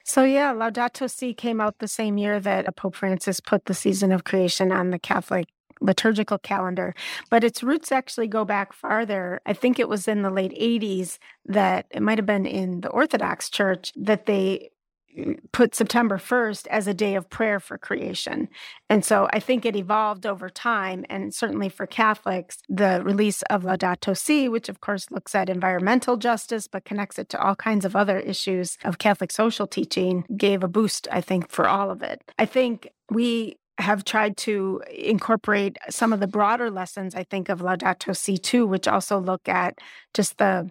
So, 0.05 0.25
yeah, 0.25 0.55
Laudato 0.55 1.11
Si 1.11 1.35
came 1.35 1.61
out 1.61 1.79
the 1.79 1.89
same 1.89 2.17
year 2.17 2.41
that 2.41 2.75
Pope 2.77 2.95
Francis 2.95 3.41
put 3.41 3.67
the 3.67 3.75
season 3.75 4.11
of 4.11 4.25
creation 4.25 4.73
on 4.73 4.91
the 4.91 4.99
Catholic 4.99 5.49
liturgical 5.81 6.39
calendar, 6.39 6.95
but 7.31 7.45
its 7.45 7.63
roots 7.63 7.93
actually 7.93 8.29
go 8.29 8.45
back 8.45 8.73
farther. 8.73 9.41
I 9.47 9.53
think 9.53 9.79
it 9.79 9.89
was 9.89 10.09
in 10.09 10.23
the 10.23 10.31
late 10.31 10.53
80s 10.53 11.19
that 11.47 11.87
it 11.91 12.03
might 12.03 12.19
have 12.19 12.27
been 12.27 12.47
in 12.47 12.81
the 12.81 12.89
Orthodox 12.89 13.51
Church 13.51 13.93
that 13.97 14.27
they 14.27 14.71
uh, 15.19 15.33
put 15.53 15.75
September 15.75 16.19
1st 16.19 16.67
as 16.69 16.87
a 16.87 16.95
day 16.95 17.15
of 17.15 17.31
prayer 17.31 17.59
for 17.59 17.79
creation. 17.79 18.49
And 18.91 19.05
so 19.05 19.29
I 19.33 19.41
think 19.41 19.65
it 19.65 19.77
evolved 19.77 20.27
over 20.27 20.49
time. 20.49 21.05
And 21.09 21.35
certainly 21.35 21.69
for 21.69 21.87
Catholics, 21.87 22.59
the 22.69 23.01
release 23.05 23.43
of 23.43 23.63
Laudato 23.63 24.17
Si, 24.17 24.49
which 24.49 24.69
of 24.69 24.81
course 24.81 25.11
looks 25.11 25.35
at 25.35 25.49
environmental 25.49 26.17
justice, 26.17 26.69
but 26.69 26.85
connects 26.85 27.19
it 27.19 27.29
to 27.31 27.43
all 27.43 27.57
kinds 27.57 27.85
of 27.85 27.97
other 27.97 28.19
issues 28.19 28.77
of 28.85 28.99
Catholic 28.99 29.33
social 29.33 29.67
teaching, 29.67 30.25
gave 30.37 30.63
a 30.63 30.69
boost, 30.69 31.09
I 31.11 31.21
think, 31.21 31.51
for 31.51 31.69
all 31.69 31.91
of 31.91 32.03
it. 32.03 32.23
I 32.39 32.45
think 32.45 32.89
we 33.11 33.57
have 33.79 34.05
tried 34.05 34.37
to 34.37 34.83
incorporate 34.93 35.77
some 35.89 36.13
of 36.13 36.21
the 36.21 36.27
broader 36.27 36.71
lessons, 36.71 37.15
I 37.15 37.25
think, 37.25 37.49
of 37.49 37.61
Laudato 37.61 38.17
Si 38.17 38.37
too, 38.37 38.67
which 38.67 38.89
also 38.89 39.19
look 39.19 39.49
at 39.49 39.79
just 40.15 40.39
the 40.39 40.71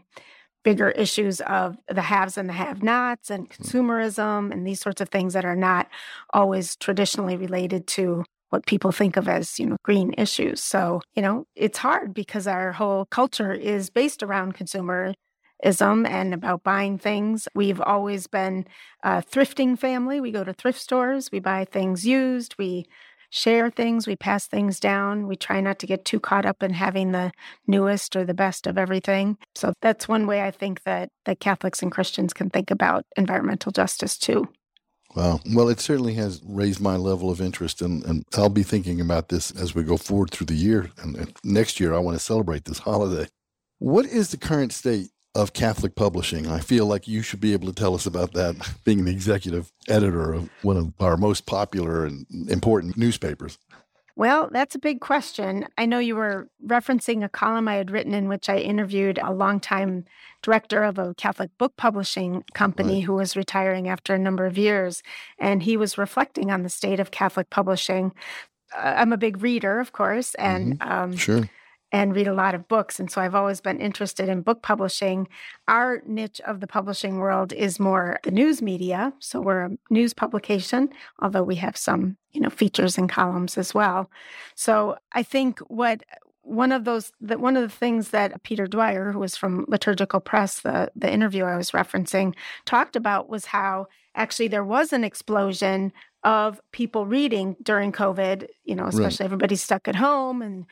bigger 0.63 0.89
issues 0.89 1.39
of 1.41 1.77
the 1.87 2.01
haves 2.01 2.37
and 2.37 2.49
the 2.49 2.53
have 2.53 2.83
nots 2.83 3.29
and 3.29 3.47
hmm. 3.47 3.63
consumerism 3.63 4.51
and 4.51 4.67
these 4.67 4.81
sorts 4.81 4.99
of 4.99 5.09
things 5.09 5.33
that 5.33 5.45
are 5.45 5.55
not 5.55 5.87
always 6.33 6.75
traditionally 6.75 7.37
related 7.37 7.87
to 7.87 8.25
what 8.49 8.65
people 8.65 8.91
think 8.91 9.17
of 9.17 9.27
as, 9.27 9.59
you 9.59 9.65
know, 9.65 9.77
green 9.83 10.13
issues. 10.17 10.61
So, 10.61 11.01
you 11.15 11.21
know, 11.21 11.45
it's 11.55 11.77
hard 11.77 12.13
because 12.13 12.47
our 12.47 12.71
whole 12.73 13.05
culture 13.05 13.53
is 13.53 13.89
based 13.89 14.23
around 14.23 14.53
consumer 14.53 15.13
ism 15.63 16.05
and 16.05 16.33
about 16.33 16.63
buying 16.63 16.97
things. 16.97 17.47
We've 17.55 17.81
always 17.81 18.27
been 18.27 18.65
a 19.03 19.21
thrifting 19.21 19.77
family. 19.77 20.19
We 20.21 20.31
go 20.31 20.43
to 20.43 20.53
thrift 20.53 20.79
stores, 20.79 21.31
we 21.31 21.39
buy 21.39 21.65
things 21.65 22.05
used, 22.05 22.55
we 22.57 22.85
share 23.29 23.69
things, 23.69 24.07
we 24.07 24.15
pass 24.15 24.47
things 24.47 24.79
down. 24.79 25.27
We 25.27 25.35
try 25.35 25.59
not 25.61 25.79
to 25.79 25.87
get 25.87 26.05
too 26.05 26.19
caught 26.19 26.45
up 26.45 26.63
in 26.63 26.73
having 26.73 27.11
the 27.11 27.31
newest 27.65 28.15
or 28.15 28.23
the 28.23 28.33
best 28.33 28.67
of 28.67 28.77
everything. 28.77 29.37
So 29.55 29.73
that's 29.81 30.07
one 30.07 30.27
way 30.27 30.43
I 30.43 30.51
think 30.51 30.83
that 30.83 31.09
that 31.25 31.39
Catholics 31.39 31.81
and 31.81 31.91
Christians 31.91 32.33
can 32.33 32.49
think 32.49 32.71
about 32.71 33.05
environmental 33.15 33.71
justice 33.71 34.17
too. 34.17 34.47
Wow. 35.15 35.39
Well, 35.53 35.69
it 35.69 35.79
certainly 35.79 36.13
has 36.15 36.41
raised 36.45 36.79
my 36.79 36.95
level 36.95 37.31
of 37.31 37.41
interest, 37.41 37.81
and, 37.81 38.03
and 38.05 38.23
I'll 38.35 38.49
be 38.49 38.63
thinking 38.63 39.01
about 39.01 39.29
this 39.29 39.51
as 39.51 39.73
we 39.73 39.83
go 39.83 39.97
forward 39.97 40.31
through 40.31 40.47
the 40.47 40.53
year. 40.53 40.91
And, 41.01 41.15
and 41.15 41.33
next 41.43 41.79
year, 41.79 41.93
I 41.93 41.99
want 41.99 42.17
to 42.17 42.23
celebrate 42.23 42.65
this 42.65 42.79
holiday. 42.79 43.27
What 43.79 44.05
is 44.05 44.29
the 44.29 44.37
current 44.37 44.73
state 44.73 45.07
of 45.37 45.53
Catholic 45.53 45.95
publishing. 45.95 46.47
I 46.47 46.59
feel 46.59 46.87
like 46.87 47.07
you 47.07 47.21
should 47.21 47.39
be 47.39 47.53
able 47.53 47.67
to 47.67 47.73
tell 47.73 47.93
us 47.93 48.07
about 48.07 48.33
that, 48.33 48.55
being 48.83 49.05
the 49.05 49.11
executive 49.11 49.71
editor 49.87 50.33
of 50.33 50.49
one 50.63 50.77
of 50.77 50.93
our 50.99 51.15
most 51.15 51.45
popular 51.45 52.05
and 52.05 52.25
important 52.49 52.97
newspapers. 52.97 53.59
Well, 54.15 54.49
that's 54.51 54.73
a 54.73 54.79
big 54.79 54.99
question. 54.99 55.67
I 55.77 55.85
know 55.85 55.99
you 55.99 56.15
were 56.15 56.49
referencing 56.65 57.23
a 57.23 57.29
column 57.29 57.67
I 57.67 57.75
had 57.75 57.91
written 57.91 58.15
in 58.15 58.27
which 58.27 58.49
I 58.49 58.57
interviewed 58.57 59.19
a 59.19 59.31
longtime 59.31 60.05
director 60.41 60.83
of 60.83 60.97
a 60.97 61.13
Catholic 61.13 61.55
book 61.59 61.77
publishing 61.77 62.43
company 62.55 62.95
right. 62.95 63.03
who 63.03 63.13
was 63.13 63.37
retiring 63.37 63.87
after 63.87 64.15
a 64.15 64.19
number 64.19 64.47
of 64.47 64.57
years. 64.57 65.03
And 65.37 65.61
he 65.61 65.77
was 65.77 65.99
reflecting 65.99 66.49
on 66.49 66.63
the 66.63 66.69
state 66.69 66.99
of 66.99 67.11
Catholic 67.11 67.51
publishing. 67.51 68.11
Uh, 68.75 68.95
I'm 68.97 69.13
a 69.13 69.17
big 69.17 69.43
reader, 69.43 69.79
of 69.79 69.91
course, 69.91 70.33
and 70.35 70.79
mm-hmm. 70.79 70.91
um, 70.91 71.15
sure 71.15 71.47
and 71.91 72.15
read 72.15 72.27
a 72.27 72.33
lot 72.33 72.53
of 72.53 72.67
books. 72.67 72.99
And 72.99 73.09
so 73.09 73.21
I've 73.21 73.35
always 73.35 73.61
been 73.61 73.79
interested 73.79 74.27
in 74.27 74.41
book 74.41 74.61
publishing. 74.61 75.27
Our 75.67 76.01
niche 76.05 76.41
of 76.45 76.59
the 76.59 76.67
publishing 76.67 77.17
world 77.17 77.53
is 77.53 77.79
more 77.79 78.19
the 78.23 78.31
news 78.31 78.61
media. 78.61 79.13
So 79.19 79.39
we're 79.39 79.65
a 79.65 79.77
news 79.89 80.13
publication, 80.13 80.89
although 81.19 81.43
we 81.43 81.55
have 81.55 81.77
some, 81.77 82.17
you 82.31 82.41
know, 82.41 82.49
features 82.49 82.97
and 82.97 83.09
columns 83.09 83.57
as 83.57 83.73
well. 83.73 84.11
So 84.55 84.97
I 85.13 85.23
think 85.23 85.59
what 85.59 86.03
one 86.41 86.71
of 86.71 86.85
those 86.85 87.11
that 87.19 87.41
one 87.41 87.57
of 87.57 87.63
the 87.63 87.75
things 87.75 88.09
that 88.09 88.41
Peter 88.43 88.67
Dwyer, 88.67 89.11
who 89.11 89.19
was 89.19 89.35
from 89.35 89.65
Liturgical 89.67 90.19
Press, 90.19 90.61
the 90.61 90.91
the 90.95 91.11
interview 91.11 91.43
I 91.43 91.57
was 91.57 91.71
referencing, 91.71 92.35
talked 92.65 92.95
about 92.95 93.29
was 93.29 93.45
how 93.45 93.87
actually 94.15 94.47
there 94.47 94.63
was 94.63 94.93
an 94.93 95.03
explosion 95.03 95.91
of 96.23 96.59
people 96.71 97.05
reading 97.05 97.55
during 97.61 97.91
COVID, 97.91 98.47
you 98.63 98.75
know, 98.75 98.87
especially 98.87 99.23
right. 99.23 99.27
everybody's 99.27 99.61
stuck 99.61 99.87
at 99.87 99.95
home 99.95 100.41
and 100.41 100.65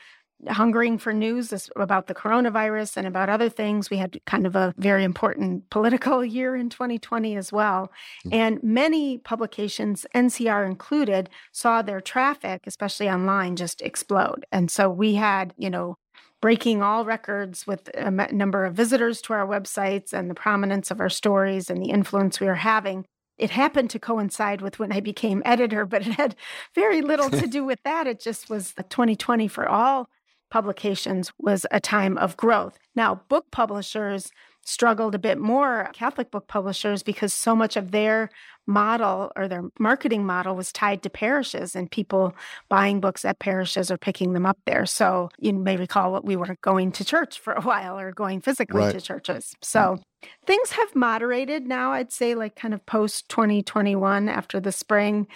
hungering 0.48 0.98
for 0.98 1.14
news 1.14 1.70
about 1.76 2.08
the 2.08 2.16
coronavirus 2.16 2.98
and 2.98 3.08
about 3.08 3.30
other 3.30 3.50
things. 3.50 3.90
We 3.90 3.98
had 3.98 4.20
kind 4.26 4.46
of 4.46 4.56
a 4.56 4.74
very 4.78 5.04
important 5.04 5.70
political 5.70 6.24
year 6.38 6.56
in 6.56 6.70
2020 6.70 7.36
as 7.36 7.52
well. 7.52 7.92
Mm. 8.26 8.34
And 8.34 8.64
many 8.64 9.18
publications, 9.18 10.06
NCR 10.16 10.66
included, 10.66 11.30
saw 11.52 11.82
their 11.82 12.02
traffic, 12.02 12.64
especially 12.66 13.10
online, 13.10 13.56
just 13.56 13.82
explode. 13.82 14.46
And 14.52 14.70
so 14.70 14.90
we 14.90 15.16
had, 15.16 15.54
you 15.58 15.70
know, 15.70 15.98
breaking 16.42 16.84
all 16.84 17.06
records 17.06 17.66
with 17.66 17.90
a 17.96 18.12
number 18.32 18.66
of 18.66 18.76
visitors 18.76 19.22
to 19.22 19.34
our 19.34 19.48
websites 19.48 20.14
and 20.14 20.30
the 20.30 20.36
prominence 20.36 20.92
of 20.92 21.00
our 21.00 21.10
stories 21.10 21.70
and 21.70 21.82
the 21.82 21.90
influence 21.90 22.40
we 22.40 22.48
were 22.48 22.56
having 22.56 23.06
it 23.38 23.50
happened 23.50 23.90
to 23.90 24.00
coincide 24.00 24.62
with 24.62 24.80
when 24.80 24.92
I 24.92 25.00
became 25.00 25.42
editor, 25.46 25.86
but 25.86 26.08
it 26.08 26.14
had 26.14 26.36
very 26.74 27.02
little 27.02 27.30
to 27.30 27.48
do 27.58 27.66
with 27.66 27.80
that. 27.84 28.08
It 28.08 28.20
just 28.20 28.50
was 28.50 28.74
2020 28.74 29.48
for 29.48 29.68
all 29.68 30.10
publications 30.56 31.34
was 31.38 31.66
a 31.70 31.82
time 31.82 32.18
of 32.18 32.38
growth. 32.38 32.80
Now, 32.96 33.16
book 33.28 33.52
publishers 33.52 34.32
struggled 34.64 35.14
a 35.14 35.20
bit 35.20 35.38
more, 35.38 35.90
Catholic 35.94 36.32
book 36.32 36.48
publishers, 36.48 37.04
because 37.04 37.34
so 37.34 37.58
much 37.58 37.76
of 37.76 37.92
their 37.92 38.30
model 38.66 39.34
or 39.36 39.50
their 39.50 39.66
marketing 39.78 40.26
model 40.26 40.56
was 40.56 40.72
tied 40.72 41.04
to 41.04 41.10
parishes 41.10 41.76
and 41.76 41.92
people 41.92 42.34
buying 42.70 43.02
books 43.02 43.26
at 43.26 43.38
parishes 43.38 43.92
or 43.92 43.98
picking 43.98 44.32
them 44.32 44.46
up 44.46 44.58
there. 44.66 44.86
So 44.86 45.30
you 45.40 45.52
may 45.52 45.76
recall 45.76 46.14
what 46.14 46.24
we 46.24 46.38
weren't 46.38 46.62
going 46.62 46.94
to 46.94 47.04
church 47.04 47.38
for 47.38 47.52
a 47.52 47.62
while 47.62 48.00
or 48.00 48.14
going 48.14 48.40
physically 48.40 48.80
right. 48.80 48.94
to 48.94 49.02
churches. 49.02 49.56
So 49.62 50.00
things 50.48 50.72
have 50.72 50.96
moderated 50.96 51.68
now, 51.68 51.92
I'd 51.92 52.14
say, 52.14 52.34
like 52.34 52.56
kind 52.56 52.74
of 52.74 52.86
post 52.86 53.28
2021 53.28 54.30
after 54.30 54.62
the 54.62 54.72
spring. 54.72 55.28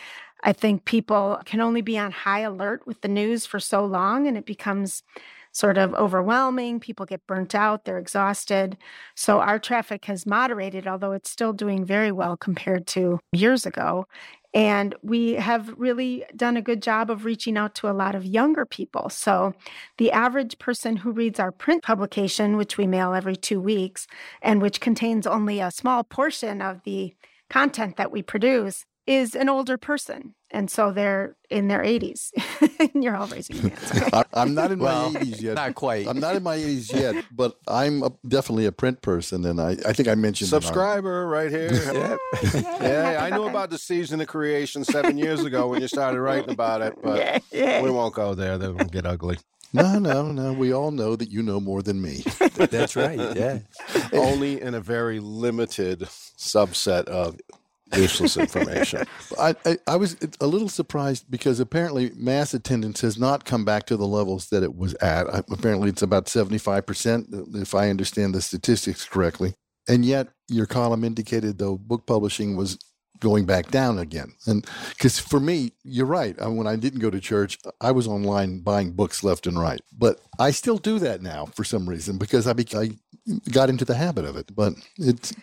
I 0.44 0.54
think 0.54 0.86
people 0.86 1.40
can 1.46 1.62
only 1.62 1.82
be 1.82 1.98
on 1.98 2.12
high 2.12 2.42
alert 2.42 2.88
with 2.88 3.02
the 3.02 3.08
news 3.08 3.46
for 3.46 3.60
so 3.60 3.86
long 3.86 4.28
and 4.28 4.38
it 4.38 4.46
becomes 4.46 5.04
sort 5.52 5.78
of 5.78 5.94
overwhelming. 5.96 6.80
People 6.80 7.06
get 7.06 7.26
burnt 7.28 7.56
out, 7.56 7.86
they're 7.86 7.98
exhausted. 7.98 8.78
So 9.16 9.40
our 9.40 9.60
traffic 9.60 10.06
has 10.06 10.26
moderated, 10.26 10.88
although 10.88 11.12
it's 11.12 11.30
still 11.30 11.54
doing 11.54 11.86
very 11.86 12.12
well 12.12 12.38
compared 12.38 12.88
to 12.88 13.20
years 13.34 13.66
ago. 13.66 14.06
And 14.54 14.96
we 15.04 15.34
have 15.34 15.74
really 15.78 16.26
done 16.36 16.58
a 16.58 16.62
good 16.62 16.82
job 16.82 17.12
of 17.12 17.24
reaching 17.24 17.56
out 17.56 17.76
to 17.76 17.90
a 17.90 17.94
lot 17.94 18.16
of 18.16 18.26
younger 18.26 18.66
people. 18.66 19.10
So, 19.10 19.54
the 19.98 20.12
average 20.12 20.58
person 20.58 20.96
who 20.96 21.12
reads 21.12 21.40
our 21.40 21.52
print 21.52 21.84
publication, 21.84 22.58
which 22.58 22.76
we 22.76 22.88
mail 22.88 23.14
every 23.14 23.36
two 23.36 23.62
weeks, 23.62 24.08
and 24.42 24.60
which 24.60 24.82
contains 24.82 25.28
only 25.28 25.60
a 25.60 25.70
small 25.70 26.04
portion 26.04 26.64
of 26.64 26.82
the 26.84 27.14
content 27.52 27.98
that 27.98 28.12
we 28.12 28.24
produce, 28.24 28.86
is 29.10 29.34
an 29.34 29.50
older 29.50 29.76
person. 29.76 30.36
And 30.52 30.70
so 30.70 30.92
they're 30.92 31.36
in 31.50 31.68
their 31.68 31.82
80s. 31.82 32.30
You're 32.94 33.16
all 33.16 33.26
raising 33.26 33.56
your 33.56 33.70
hands. 33.70 34.14
I, 34.14 34.24
I'm 34.34 34.54
not 34.54 34.72
in 34.72 34.78
my 34.78 34.94
80s 34.94 35.42
yet. 35.42 35.56
Not 35.56 35.74
quite. 35.74 36.08
I'm 36.08 36.20
not 36.20 36.36
in 36.36 36.44
my 36.44 36.58
80s 36.58 36.94
yet, 36.94 37.26
but 37.32 37.56
I'm 37.68 38.04
a, 38.04 38.12
definitely 38.28 38.68
a 38.68 38.72
print 38.72 39.02
person. 39.02 39.46
And 39.46 39.60
I, 39.60 39.78
I 39.88 39.94
think 39.94 40.10
I 40.10 40.16
mentioned 40.16 40.52
Subscriber 40.52 41.28
right 41.28 41.50
here. 41.50 41.72
yeah. 41.94 42.18
yeah. 42.82 43.20
I 43.24 43.32
knew 43.32 43.48
about 43.48 43.72
the 43.72 43.80
season 43.80 44.22
of 44.22 44.28
creation 44.28 44.84
seven 44.84 45.18
years 45.18 45.44
ago 45.44 45.68
when 45.68 45.82
you 45.82 45.88
started 45.88 46.22
writing 46.22 46.52
about 46.52 46.84
it, 46.84 46.94
but 47.02 47.18
yeah, 47.18 47.40
yeah. 47.52 47.82
we 47.82 47.90
won't 47.90 48.14
go 48.14 48.36
there. 48.36 48.60
Then 48.60 48.76
we'll 48.76 48.86
get 48.88 49.08
ugly. 49.08 49.38
No, 49.74 50.00
no, 50.00 50.32
no. 50.32 50.54
We 50.54 50.72
all 50.72 50.92
know 50.92 51.16
that 51.16 51.30
you 51.30 51.44
know 51.44 51.60
more 51.60 51.82
than 51.82 52.02
me. 52.02 52.24
That's 52.56 52.96
right. 52.96 53.20
Yeah. 53.36 53.60
Only 54.14 54.62
in 54.62 54.74
a 54.74 54.82
very 54.82 55.20
limited 55.20 56.02
subset 56.02 57.06
of 57.06 57.38
useless 57.96 58.38
information. 58.38 59.06
I, 59.40 59.56
I, 59.66 59.78
I, 59.88 59.96
was 59.96 60.18
a 60.40 60.48
little 60.48 60.70
surprised 60.70 61.30
because 61.30 61.60
apparently 61.60 62.12
mass 62.16 62.54
attendance 62.54 63.02
has 63.02 63.18
not 63.18 63.46
come 63.46 63.66
back 63.66 63.86
to 63.88 63.98
the 63.98 64.08
levels 64.08 64.50
that 64.50 64.64
it 64.64 64.76
was 64.76 64.94
at. 64.96 65.28
Apparently, 65.52 65.90
it's 65.90 66.02
about 66.02 66.26
75%, 66.26 67.56
if 67.62 67.74
I 67.74 67.90
understand 67.90 68.36
the 68.36 68.42
statistics 68.42 69.06
correctly. 69.06 69.56
And 69.88 70.06
yet, 70.06 70.28
your 70.48 70.66
column 70.66 71.04
indicated, 71.04 71.58
though, 71.58 71.78
book 71.78 72.06
publishing 72.06 72.56
was 72.56 72.78
going 73.20 73.46
back 73.46 73.70
down 73.70 74.00
again. 74.00 74.34
And 74.48 74.66
because 74.90 75.20
for 75.20 75.40
me, 75.40 75.74
you're 75.84 76.06
right. 76.06 76.36
When 76.40 76.68
I 76.68 76.76
didn't 76.76 77.00
go 77.00 77.10
to 77.10 77.20
church, 77.20 77.58
I 77.82 77.92
was 77.92 78.08
online 78.08 78.62
buying 78.62 78.92
books 78.92 79.24
left 79.24 79.46
and 79.48 79.60
right. 79.60 79.82
But 79.98 80.20
I 80.40 80.52
still 80.52 80.78
do 80.78 81.00
that 81.00 81.22
now 81.22 81.46
for 81.48 81.64
some 81.64 81.88
reason 81.88 82.18
because 82.18 82.48
I, 82.48 82.54
be, 82.54 82.66
I 82.74 82.92
got 83.52 83.70
into 83.70 83.86
the 83.86 83.96
habit 83.96 84.26
of 84.26 84.38
it. 84.38 84.56
But 84.56 84.74
it's 84.98 85.34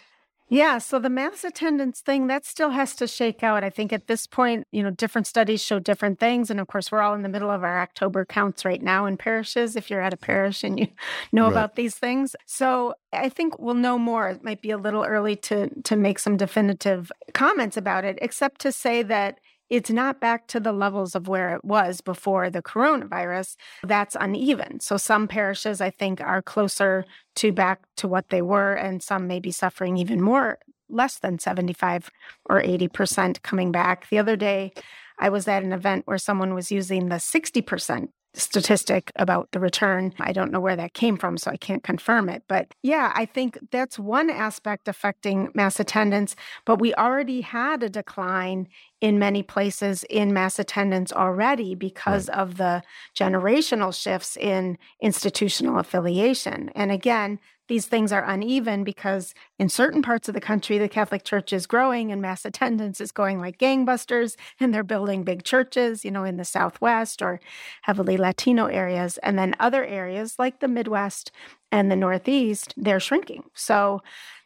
yeah, 0.49 0.79
so 0.79 0.99
the 0.99 1.11
mass 1.11 1.43
attendance 1.45 2.01
thing 2.01 2.29
that 2.29 2.45
still 2.45 2.71
has 2.71 2.95
to 2.97 3.07
shake 3.07 3.43
out. 3.43 3.65
I 3.65 3.71
think 3.71 3.93
at 3.93 4.07
this 4.07 4.27
point, 4.27 4.67
you 4.71 4.83
know, 4.83 4.91
different 4.91 5.27
studies 5.27 5.63
show 5.63 5.79
different 5.79 6.21
things 6.21 6.51
and 6.51 6.61
of 6.61 6.69
course 6.69 6.93
we're 6.93 7.03
all 7.03 7.15
in 7.15 7.23
the 7.23 7.29
middle 7.29 7.51
of 7.51 7.65
our 7.65 7.81
October 7.81 8.25
counts 8.25 8.65
right 8.65 8.83
now 8.83 9.07
in 9.07 9.17
parishes 9.17 9.77
if 9.77 9.91
you're 9.91 10.01
at 10.01 10.13
a 10.13 10.17
parish 10.17 10.63
and 10.63 10.79
you 10.79 10.89
know 11.33 11.45
right. 11.45 11.53
about 11.53 11.75
these 11.77 11.97
things. 11.97 12.37
So, 12.47 12.95
I 13.13 13.29
think 13.29 13.59
we'll 13.59 13.75
know 13.75 13.99
more. 13.99 14.29
It 14.29 14.45
might 14.45 14.61
be 14.61 14.71
a 14.71 14.77
little 14.77 15.05
early 15.05 15.37
to 15.37 15.71
to 15.83 15.97
make 15.97 16.19
some 16.19 16.37
definitive 16.37 17.11
comments 17.33 17.77
about 17.77 18.05
it 18.05 18.19
except 18.21 18.61
to 18.63 18.73
say 18.73 19.03
that 19.05 19.39
it's 19.69 19.91
not 19.91 20.21
back 20.21 20.47
to 20.49 20.61
the 20.61 20.73
levels 20.73 21.15
of 21.15 21.29
where 21.29 21.55
it 21.55 21.65
was 21.65 22.01
before 22.01 22.51
the 22.51 22.63
coronavirus. 22.63 23.57
That's 23.83 24.17
uneven. 24.19 24.81
So 24.81 24.97
some 24.97 25.29
parishes, 25.29 25.81
I 25.81 25.91
think, 25.91 26.21
are 26.21 26.43
closer 26.43 27.05
to 27.37 27.53
back 27.53 27.83
to 27.97 28.09
what 28.09 28.29
they 28.29 28.43
were, 28.43 28.75
and 28.75 29.03
some 29.03 29.27
may 29.27 29.41
be 29.41 29.51
suffering 29.51 29.97
even 29.97 30.21
more, 30.21 30.59
less 30.89 31.19
than 31.19 31.39
75 31.39 32.11
or 32.49 32.63
80% 32.63 33.43
coming 33.43 33.73
back. 33.73 34.09
The 34.09 34.19
other 34.19 34.37
day, 34.37 34.73
I 35.19 35.31
was 35.31 35.49
at 35.49 35.63
an 35.63 35.73
event 35.73 36.07
where 36.07 36.19
someone 36.19 36.55
was 36.55 36.71
using 36.71 37.09
the 37.09 37.17
60% 37.17 38.09
statistic 38.37 39.11
about 39.17 39.51
the 39.53 39.61
return. 39.61 40.13
I 40.21 40.33
don't 40.33 40.53
know 40.53 40.61
where 40.61 40.77
that 40.77 40.95
came 40.95 41.17
from, 41.17 41.39
so 41.39 41.51
I 41.51 41.57
can't 41.57 41.83
confirm 41.83 42.29
it. 42.29 42.43
But 42.49 42.75
yeah, 42.83 43.13
I 43.15 43.25
think 43.25 43.59
that's 43.71 43.99
one 43.99 44.31
aspect 44.31 44.89
affecting 44.89 45.51
mass 45.55 45.81
attendance. 45.81 46.37
But 46.65 46.79
we 46.79 46.95
already 46.95 47.41
had 47.41 47.83
a 47.83 47.89
decline 47.89 48.69
in 49.01 49.19
many 49.19 49.43
places 49.43 50.05
in 50.09 50.33
mass 50.33 50.59
attendance 50.59 51.13
already 51.13 51.75
because 51.75 52.29
right. 52.29 52.39
of 52.39 52.57
the 52.57 52.83
generational 53.15 53.95
shifts 53.95 54.37
in 54.37 54.79
institutional 55.01 55.79
affiliation. 55.79 56.71
And 56.75 56.91
again, 56.91 57.39
these 57.69 57.87
things 57.87 58.13
are 58.13 58.25
uneven 58.25 58.85
because 58.85 59.35
in 59.59 59.69
certain 59.69 60.01
parts 60.01 60.29
of 60.29 60.35
the 60.35 60.41
country, 60.41 60.79
the 60.79 60.89
Catholic 60.89 61.25
Church 61.25 61.53
is 61.53 61.67
growing 61.67 62.13
and 62.13 62.23
mass 62.23 62.45
attendance 62.45 63.01
is 63.01 63.11
going 63.11 63.41
like 63.41 63.59
gangbusters, 63.59 64.37
and 64.61 64.73
they're 64.73 64.85
building 64.85 65.25
big 65.25 65.43
churches, 65.43 66.05
you 66.05 66.11
know, 66.11 66.25
in 66.25 66.37
the 66.37 66.45
Southwest 66.45 67.23
or 67.23 67.41
heavily 67.83 68.17
Latino 68.17 68.67
areas. 68.67 69.19
And 69.19 69.39
then 69.39 69.57
other 69.59 69.85
areas 69.85 70.39
like 70.39 70.61
the 70.61 70.69
Midwest 70.69 71.33
and 71.73 71.91
the 71.91 71.97
Northeast, 71.97 72.73
they're 72.77 73.01
shrinking. 73.01 73.45
So 73.55 74.01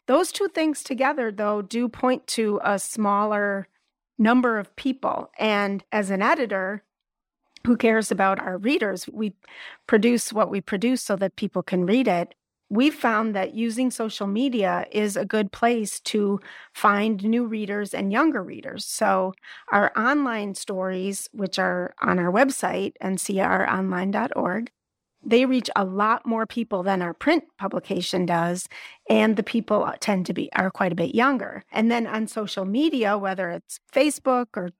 those 0.07 0.33
two 0.33 0.49
things 0.49 0.83
together, 0.83 1.31
though, 1.31 1.61
do 1.61 1.89
point 1.89 2.27
to 2.29 2.59
a 2.65 2.79
smaller 2.79 3.69
number 4.21 4.59
of 4.59 4.75
people. 4.77 5.31
And 5.39 5.83
as 5.91 6.11
an 6.11 6.23
editor, 6.23 6.85
who 7.67 7.77
cares 7.77 8.13
about 8.13 8.39
our 8.39 8.57
readers? 8.57 9.09
We 9.13 9.35
produce 9.87 10.33
what 10.33 10.51
we 10.51 10.61
produce 10.61 11.03
so 11.03 11.17
that 11.17 11.37
people 11.37 11.63
can 11.63 11.85
read 11.87 12.07
it 12.07 12.35
we've 12.71 12.95
found 12.95 13.35
that 13.35 13.55
using 13.55 13.91
social 13.91 14.29
media 14.29 14.87
is 14.93 15.17
a 15.17 15.25
good 15.25 15.53
place 15.53 16.01
to 16.01 16.41
find 16.73 17.23
new 17.25 17.45
readers 17.45 17.93
and 17.93 18.13
younger 18.13 18.43
readers. 18.43 18.87
So, 18.87 19.35
our 19.73 19.93
online 19.99 20.55
stories, 20.55 21.29
which 21.33 21.59
are 21.59 21.93
on 22.01 22.19
our 22.19 22.33
website, 22.33 22.93
ncronline.org, 23.03 24.71
they 25.23 25.45
reach 25.45 25.69
a 25.77 25.85
lot 25.85 26.25
more 26.27 26.47
people 26.47 26.83
than 26.83 27.03
our 27.03 27.13
print 27.13 27.45
publication 27.59 28.27
does 28.27 28.69
and 29.09 29.37
the 29.37 29.43
people 29.43 29.91
tend 30.01 30.27
to 30.27 30.33
be 30.33 30.51
are 30.55 30.71
quite 30.71 30.93
a 30.93 30.97
bit 30.97 31.15
younger. 31.15 31.65
And 31.73 31.91
then 31.91 32.07
on 32.07 32.27
social 32.27 32.65
media 32.65 33.19
whether 33.19 33.51
it's 33.51 33.81
facebook 33.93 34.47
or 34.57 34.71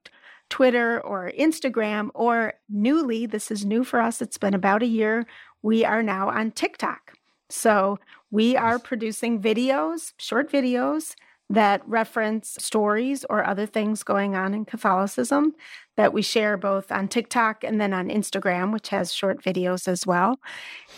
twitter 0.49 0.99
or 1.01 1.31
instagram 1.39 2.09
or 2.13 2.53
newly 2.69 3.25
this 3.25 3.51
is 3.51 3.65
new 3.65 3.83
for 3.85 4.01
us 4.01 4.21
it's 4.21 4.37
been 4.37 4.53
about 4.53 4.83
a 4.83 4.87
year 4.87 5.25
we 5.61 5.85
are 5.85 6.03
now 6.03 6.29
on 6.29 6.51
tiktok. 6.51 7.13
So 7.49 7.99
we 8.31 8.55
are 8.55 8.79
producing 8.79 9.41
videos, 9.41 10.13
short 10.17 10.51
videos 10.51 11.15
that 11.49 11.81
reference 11.85 12.55
stories 12.59 13.25
or 13.29 13.45
other 13.45 13.65
things 13.65 14.03
going 14.03 14.35
on 14.35 14.53
in 14.53 14.63
Catholicism 14.63 15.53
that 16.01 16.13
we 16.13 16.23
share 16.23 16.57
both 16.57 16.91
on 16.91 17.07
TikTok 17.07 17.63
and 17.63 17.79
then 17.79 17.93
on 17.93 18.09
Instagram, 18.09 18.73
which 18.73 18.89
has 18.89 19.13
short 19.13 19.43
videos 19.43 19.87
as 19.87 20.03
well. 20.03 20.39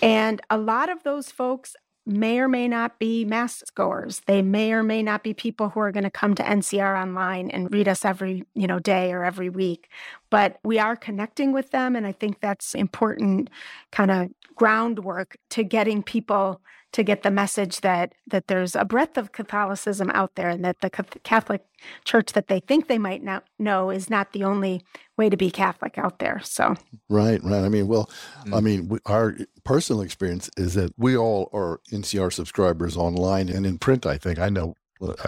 And 0.02 0.40
a 0.50 0.58
lot 0.58 0.88
of 0.88 1.04
those 1.04 1.30
folks 1.30 1.76
may 2.06 2.40
or 2.40 2.48
may 2.48 2.70
not 2.70 3.00
be 3.00 3.26
mass 3.26 3.62
goers. 3.76 4.22
They 4.28 4.42
may 4.42 4.72
or 4.72 4.82
may 4.82 5.04
not 5.04 5.22
be 5.22 5.34
people 5.34 5.68
who 5.68 5.82
are 5.82 5.92
going 5.92 6.06
to 6.06 6.10
come 6.10 6.36
to 6.36 6.44
NCR 6.44 7.02
online 7.02 7.50
and 7.50 7.70
read 7.74 7.90
us 7.90 8.06
every, 8.06 8.46
you 8.56 8.66
know, 8.66 8.80
day 8.80 9.12
or 9.12 9.26
every 9.26 9.50
week. 9.50 9.90
But 10.34 10.58
we 10.64 10.80
are 10.80 10.96
connecting 10.96 11.52
with 11.52 11.70
them 11.70 11.96
and 11.96 12.08
I 12.08 12.12
think 12.12 12.40
that's 12.40 12.74
important 12.74 13.52
kind 13.92 14.10
of 14.10 14.32
groundwork 14.56 15.38
to 15.52 15.64
getting 15.64 16.02
people 16.02 16.60
to 16.94 17.04
get 17.04 17.22
the 17.22 17.30
message 17.30 17.82
that 17.82 18.14
that 18.26 18.48
there's 18.48 18.76
a 18.76 18.84
breadth 18.84 19.16
of 19.16 19.32
Catholicism 19.32 20.10
out 20.10 20.34
there 20.34 20.50
and 20.50 20.66
that 20.66 20.82
the 20.82 20.90
Catholic 20.90 21.62
Church 22.04 22.34
that 22.34 22.48
they 22.48 22.60
think 22.60 22.88
they 22.88 22.98
might 22.98 23.22
not 23.22 23.44
know 23.60 23.92
is 23.92 24.10
not 24.10 24.34
the 24.34 24.44
only 24.44 24.82
way 25.20 25.30
to 25.30 25.38
be 25.38 25.52
Catholic 25.52 26.00
out 26.00 26.18
there. 26.18 26.42
So 26.44 26.74
right, 27.10 27.40
right. 27.44 27.64
I 27.64 27.70
mean, 27.70 27.88
well, 27.88 28.10
mm-hmm. 28.40 28.56
I 28.56 28.60
mm. 28.60 28.64
mean, 28.64 28.90
we, 28.90 28.98
our 29.06 29.38
personal 29.64 30.02
experience 30.02 30.50
is 30.58 30.74
that 30.74 30.96
we 30.98 31.16
all 31.16 31.52
are 31.54 31.80
NCR 31.92 32.34
subscribers 32.34 32.98
online 32.98 33.50
and 33.50 33.68
in 33.68 33.78
print. 33.78 34.08
I 34.08 34.18
think 34.18 34.40
I 34.40 34.50
know. 34.50 34.74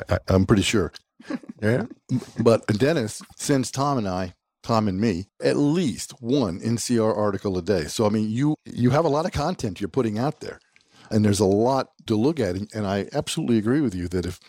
I, 0.10 0.18
I'm 0.30 0.48
pretty 0.48 0.64
sure. 0.64 0.92
yeah, 1.62 1.86
but 2.40 2.66
Dennis 2.66 3.22
sends 3.36 3.70
Tom 3.70 4.00
and 4.00 4.08
I 4.08 4.34
Tom 4.66 4.88
and 4.88 5.00
me, 5.00 5.28
at 5.40 5.58
least 5.58 6.12
one 6.20 6.60
NCR 6.60 7.16
article 7.16 7.56
a 7.56 7.62
day. 7.62 7.84
So 7.84 8.08
I 8.08 8.10
mean, 8.10 8.32
you 8.32 8.56
you 8.66 8.90
have 8.90 9.06
a 9.06 9.10
lot 9.10 9.28
of 9.28 9.32
content 9.32 9.80
you're 9.80 9.88
putting 9.88 10.18
out 10.18 10.40
there, 10.40 10.60
and 11.12 11.24
there's 11.24 11.40
a 11.40 11.46
lot 11.46 11.90
to 12.08 12.16
look 12.16 12.40
at. 12.40 12.56
And 12.74 12.88
I 12.88 13.08
absolutely 13.14 13.60
agree 13.60 13.80
with 13.80 13.94
you 13.94 14.08
that 14.08 14.26
if 14.26 14.40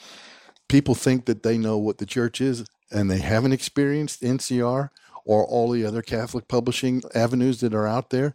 people 0.69 0.95
think 0.95 1.27
that 1.27 1.43
they 1.43 1.59
know 1.59 1.77
what 1.77 1.99
the 1.99 2.07
church 2.07 2.41
is 2.41 2.65
and 2.91 3.11
they 3.11 3.19
haven't 3.19 3.53
experienced 3.53 4.23
NCR 4.23 4.89
or 5.27 5.45
all 5.45 5.71
the 5.71 5.85
other 5.85 6.01
Catholic 6.01 6.49
publishing 6.49 7.03
avenues 7.15 7.61
that 7.61 7.75
are 7.75 7.87
out 7.87 8.09
there, 8.09 8.35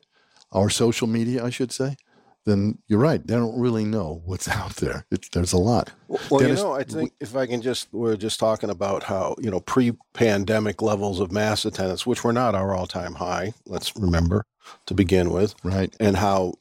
or 0.52 0.70
social 0.70 1.08
media, 1.08 1.44
I 1.44 1.50
should 1.50 1.72
say, 1.72 1.96
then 2.46 2.80
you're 2.88 3.00
right. 3.00 3.26
They 3.26 3.36
don't 3.36 3.60
really 3.60 3.86
know 3.86 4.22
what's 4.26 4.48
out 4.50 4.78
there. 4.78 5.06
It's, 5.12 5.30
there's 5.30 5.54
a 5.54 5.58
lot. 5.58 5.92
Well, 6.08 6.40
Dennis, 6.40 6.60
you 6.60 6.66
know, 6.66 6.74
I 6.74 6.84
think 6.84 7.14
if 7.20 7.36
I 7.36 7.46
can 7.46 7.62
just, 7.62 7.88
we're 7.92 8.18
just 8.18 8.40
talking 8.40 8.70
about 8.70 9.04
how, 9.04 9.36
you 9.40 9.52
know, 9.52 9.60
pre 9.60 9.94
pandemic 10.14 10.82
levels 10.82 11.20
of 11.20 11.32
mass 11.32 11.66
attendance, 11.66 12.06
which 12.06 12.24
were 12.24 12.34
not 12.34 12.56
our 12.56 12.74
all 12.76 12.88
time 12.88 13.16
high, 13.16 13.54
let's 13.66 13.96
remember 13.96 14.46
to 14.86 14.94
begin 14.94 15.30
with. 15.30 15.56
Right. 15.64 15.96
And 16.00 16.18
how 16.18 16.54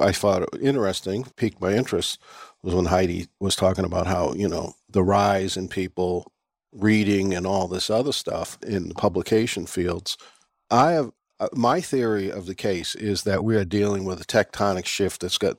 I 0.00 0.12
thought 0.12 0.48
interesting, 0.60 1.26
piqued 1.36 1.60
my 1.60 1.74
interest, 1.74 2.18
was 2.62 2.74
when 2.74 2.86
Heidi 2.86 3.26
was 3.40 3.56
talking 3.56 3.84
about 3.84 4.06
how, 4.06 4.34
you 4.34 4.48
know, 4.48 4.74
the 4.88 5.02
rise 5.02 5.56
in 5.56 5.68
people 5.68 6.32
reading 6.72 7.34
and 7.34 7.46
all 7.46 7.68
this 7.68 7.90
other 7.90 8.12
stuff 8.12 8.58
in 8.62 8.88
the 8.88 8.94
publication 8.94 9.66
fields. 9.66 10.16
I 10.70 10.92
have 10.92 11.12
my 11.52 11.80
theory 11.80 12.30
of 12.30 12.46
the 12.46 12.54
case 12.54 12.94
is 12.94 13.22
that 13.24 13.44
we 13.44 13.56
are 13.56 13.64
dealing 13.64 14.04
with 14.04 14.20
a 14.20 14.24
tectonic 14.24 14.86
shift 14.86 15.20
that's 15.20 15.38
got, 15.38 15.56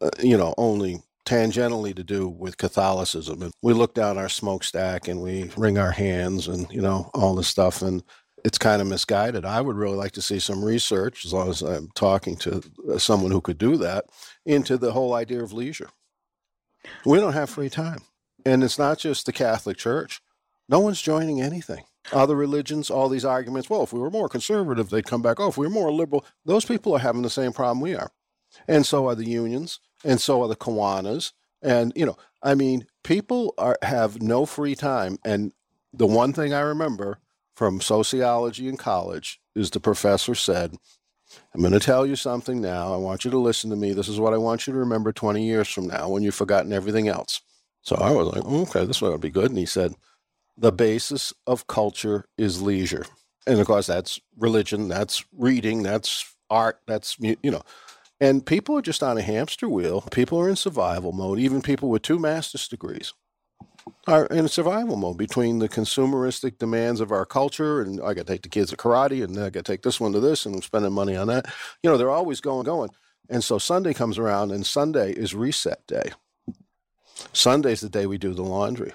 uh, 0.00 0.10
you 0.20 0.36
know, 0.36 0.54
only 0.56 1.02
tangentially 1.24 1.94
to 1.94 2.02
do 2.02 2.28
with 2.28 2.56
Catholicism. 2.56 3.42
And 3.42 3.52
we 3.62 3.72
look 3.72 3.94
down 3.94 4.18
our 4.18 4.28
smokestack 4.28 5.08
and 5.08 5.22
we 5.22 5.50
wring 5.56 5.78
our 5.78 5.92
hands 5.92 6.48
and, 6.48 6.70
you 6.72 6.80
know, 6.80 7.10
all 7.14 7.34
this 7.34 7.48
stuff. 7.48 7.82
And 7.82 8.02
it's 8.44 8.58
kind 8.58 8.82
of 8.82 8.88
misguided. 8.88 9.44
I 9.44 9.60
would 9.60 9.76
really 9.76 9.96
like 9.96 10.12
to 10.12 10.22
see 10.22 10.40
some 10.40 10.64
research, 10.64 11.24
as 11.24 11.32
long 11.32 11.48
as 11.48 11.62
I'm 11.62 11.90
talking 11.94 12.36
to 12.38 12.62
uh, 12.92 12.98
someone 12.98 13.30
who 13.30 13.40
could 13.40 13.58
do 13.58 13.76
that, 13.76 14.06
into 14.44 14.76
the 14.76 14.92
whole 14.92 15.14
idea 15.14 15.42
of 15.42 15.52
leisure. 15.52 15.90
We 17.06 17.18
don't 17.18 17.34
have 17.34 17.50
free 17.50 17.70
time. 17.70 18.00
And 18.44 18.64
it's 18.64 18.78
not 18.78 18.98
just 18.98 19.26
the 19.26 19.32
Catholic 19.32 19.76
Church. 19.76 20.20
No 20.68 20.80
one's 20.80 21.00
joining 21.00 21.40
anything 21.40 21.84
other 22.12 22.34
religions, 22.34 22.90
all 22.90 23.08
these 23.08 23.24
arguments. 23.24 23.70
Well, 23.70 23.82
if 23.82 23.92
we 23.92 24.00
were 24.00 24.10
more 24.10 24.28
conservative, 24.28 24.90
they'd 24.90 25.06
come 25.06 25.22
back. 25.22 25.38
Oh, 25.38 25.48
if 25.48 25.56
we 25.56 25.66
were 25.66 25.72
more 25.72 25.92
liberal, 25.92 26.24
those 26.44 26.64
people 26.64 26.94
are 26.94 26.98
having 26.98 27.22
the 27.22 27.30
same 27.30 27.52
problem 27.52 27.80
we 27.80 27.94
are. 27.94 28.10
And 28.66 28.84
so 28.84 29.08
are 29.08 29.14
the 29.14 29.28
unions, 29.28 29.80
and 30.04 30.20
so 30.20 30.42
are 30.42 30.48
the 30.48 30.56
Kiwanis. 30.56 31.32
And, 31.62 31.92
you 31.94 32.04
know, 32.04 32.16
I 32.42 32.54
mean, 32.54 32.86
people 33.04 33.54
are 33.56 33.78
have 33.82 34.20
no 34.20 34.46
free 34.46 34.74
time. 34.74 35.18
And 35.24 35.52
the 35.92 36.06
one 36.06 36.32
thing 36.32 36.52
I 36.52 36.60
remember 36.60 37.18
from 37.54 37.80
sociology 37.80 38.68
in 38.68 38.76
college 38.76 39.40
is 39.54 39.70
the 39.70 39.80
professor 39.80 40.34
said, 40.34 40.74
I'm 41.54 41.60
going 41.60 41.72
to 41.72 41.80
tell 41.80 42.04
you 42.04 42.16
something 42.16 42.60
now. 42.60 42.92
I 42.92 42.96
want 42.96 43.24
you 43.24 43.30
to 43.30 43.38
listen 43.38 43.70
to 43.70 43.76
me. 43.76 43.92
This 43.92 44.08
is 44.08 44.20
what 44.20 44.34
I 44.34 44.38
want 44.38 44.66
you 44.66 44.72
to 44.72 44.78
remember 44.78 45.12
20 45.12 45.44
years 45.44 45.68
from 45.68 45.86
now 45.86 46.08
when 46.08 46.22
you've 46.22 46.34
forgotten 46.34 46.72
everything 46.72 47.08
else. 47.08 47.40
So 47.82 47.96
I 47.96 48.10
was 48.10 48.28
like, 48.28 48.44
okay, 48.44 48.84
this 48.84 49.00
will 49.00 49.16
be 49.18 49.30
good. 49.30 49.50
And 49.50 49.58
he 49.58 49.66
said, 49.66 49.94
the 50.62 50.72
basis 50.72 51.34
of 51.46 51.66
culture 51.66 52.26
is 52.38 52.62
leisure. 52.62 53.04
And 53.46 53.60
of 53.60 53.66
course, 53.66 53.88
that's 53.88 54.20
religion, 54.38 54.88
that's 54.88 55.24
reading, 55.36 55.82
that's 55.82 56.34
art, 56.48 56.80
that's, 56.86 57.18
you 57.20 57.50
know. 57.50 57.62
And 58.20 58.46
people 58.46 58.78
are 58.78 58.82
just 58.82 59.02
on 59.02 59.18
a 59.18 59.22
hamster 59.22 59.68
wheel. 59.68 60.02
People 60.12 60.40
are 60.40 60.48
in 60.48 60.56
survival 60.56 61.12
mode, 61.12 61.40
even 61.40 61.62
people 61.62 61.90
with 61.90 62.02
two 62.02 62.20
master's 62.20 62.68
degrees. 62.68 63.12
are 64.06 64.26
in 64.26 64.48
survival 64.48 64.96
mode 64.96 65.18
between 65.18 65.58
the 65.58 65.68
consumeristic 65.68 66.58
demands 66.58 67.00
of 67.00 67.10
our 67.10 67.26
culture 67.26 67.82
and 67.82 68.00
I 68.00 68.14
got 68.14 68.26
to 68.28 68.32
take 68.32 68.42
the 68.42 68.48
kids 68.48 68.70
to 68.70 68.76
karate 68.76 69.24
and 69.24 69.36
I 69.38 69.50
got 69.50 69.64
to 69.64 69.72
take 69.72 69.82
this 69.82 70.00
one 70.00 70.12
to 70.12 70.20
this 70.20 70.46
and 70.46 70.54
I'm 70.54 70.62
spending 70.62 70.92
money 70.92 71.16
on 71.16 71.26
that. 71.28 71.46
You 71.82 71.90
know, 71.90 71.96
they're 71.96 72.10
always 72.10 72.40
going, 72.40 72.64
going. 72.64 72.90
And 73.28 73.42
so 73.42 73.58
Sunday 73.58 73.94
comes 73.94 74.18
around 74.18 74.52
and 74.52 74.64
Sunday 74.64 75.12
is 75.12 75.34
reset 75.34 75.86
day. 75.88 76.12
Sunday's 77.32 77.80
the 77.80 77.88
day 77.88 78.06
we 78.06 78.18
do 78.18 78.34
the 78.34 78.42
laundry. 78.42 78.92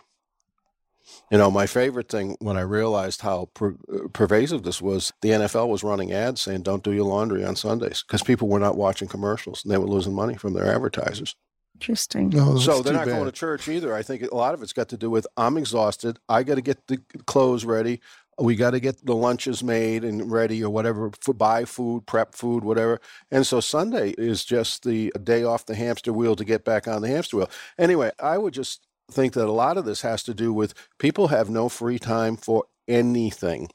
You 1.31 1.37
know, 1.37 1.51
my 1.51 1.67
favorite 1.67 2.09
thing 2.09 2.37
when 2.39 2.55
I 2.55 2.61
realized 2.61 3.21
how 3.21 3.49
per- 3.53 3.75
uh, 3.93 4.07
pervasive 4.13 4.63
this 4.63 4.81
was, 4.81 5.11
the 5.21 5.29
NFL 5.29 5.67
was 5.67 5.83
running 5.83 6.13
ads 6.13 6.41
saying, 6.41 6.61
don't 6.61 6.83
do 6.83 6.93
your 6.93 7.05
laundry 7.05 7.43
on 7.43 7.55
Sundays 7.55 8.03
because 8.07 8.23
people 8.23 8.47
were 8.47 8.59
not 8.59 8.77
watching 8.77 9.09
commercials 9.09 9.63
and 9.63 9.71
they 9.71 9.77
were 9.77 9.87
losing 9.87 10.13
money 10.13 10.35
from 10.35 10.53
their 10.53 10.73
advertisers. 10.73 11.35
Interesting. 11.75 12.29
No, 12.29 12.57
so 12.57 12.81
they're 12.81 12.93
too 12.93 12.99
not 12.99 13.05
going 13.05 13.25
to 13.25 13.31
church 13.31 13.67
either. 13.67 13.93
I 13.93 14.01
think 14.01 14.23
a 14.23 14.35
lot 14.35 14.55
of 14.55 14.63
it's 14.63 14.73
got 14.73 14.89
to 14.89 14.97
do 14.97 15.11
with 15.11 15.27
I'm 15.37 15.57
exhausted. 15.57 16.17
I 16.27 16.41
got 16.43 16.55
to 16.55 16.61
get 16.61 16.87
the 16.87 16.97
clothes 17.27 17.65
ready. 17.65 18.01
We 18.39 18.55
got 18.55 18.71
to 18.71 18.79
get 18.79 19.05
the 19.05 19.15
lunches 19.15 19.63
made 19.63 20.03
and 20.03 20.31
ready 20.31 20.63
or 20.63 20.71
whatever, 20.71 21.11
for 21.21 21.33
buy 21.33 21.65
food, 21.65 22.05
prep 22.07 22.33
food, 22.33 22.63
whatever. 22.63 22.99
And 23.31 23.45
so 23.45 23.59
Sunday 23.59 24.11
is 24.11 24.45
just 24.45 24.83
the 24.83 25.11
day 25.23 25.43
off 25.43 25.65
the 25.65 25.75
hamster 25.75 26.13
wheel 26.13 26.35
to 26.35 26.45
get 26.45 26.63
back 26.63 26.87
on 26.87 27.01
the 27.01 27.09
hamster 27.09 27.37
wheel. 27.37 27.49
Anyway, 27.77 28.11
I 28.19 28.37
would 28.37 28.53
just 28.53 28.87
think 29.09 29.33
that 29.33 29.47
a 29.47 29.51
lot 29.51 29.77
of 29.77 29.85
this 29.85 30.01
has 30.01 30.23
to 30.23 30.33
do 30.33 30.53
with 30.53 30.73
people 30.99 31.27
have 31.29 31.49
no 31.49 31.69
free 31.69 31.99
time 31.99 32.37
for 32.37 32.65
anything. 32.87 33.69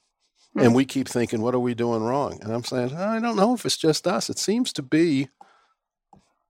And 0.54 0.68
hmm. 0.68 0.74
we 0.74 0.84
keep 0.84 1.08
thinking, 1.08 1.40
what 1.40 1.54
are 1.54 1.60
we 1.60 1.74
doing 1.74 2.02
wrong? 2.02 2.38
And 2.42 2.52
I'm 2.52 2.64
saying, 2.64 2.94
I 2.94 3.20
don't 3.20 3.36
know 3.36 3.54
if 3.54 3.64
it's 3.64 3.78
just 3.78 4.06
us. 4.06 4.28
It 4.28 4.38
seems 4.38 4.72
to 4.74 4.82
be 4.82 5.28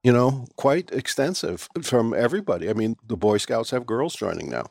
you 0.02 0.12
know, 0.12 0.46
quite 0.56 0.90
extensive 0.90 1.68
from 1.82 2.12
everybody. 2.12 2.68
I 2.68 2.72
mean, 2.72 2.96
the 3.06 3.16
Boy 3.16 3.38
Scouts 3.38 3.70
have 3.70 3.86
girls 3.86 4.14
joining 4.14 4.50
now. 4.50 4.66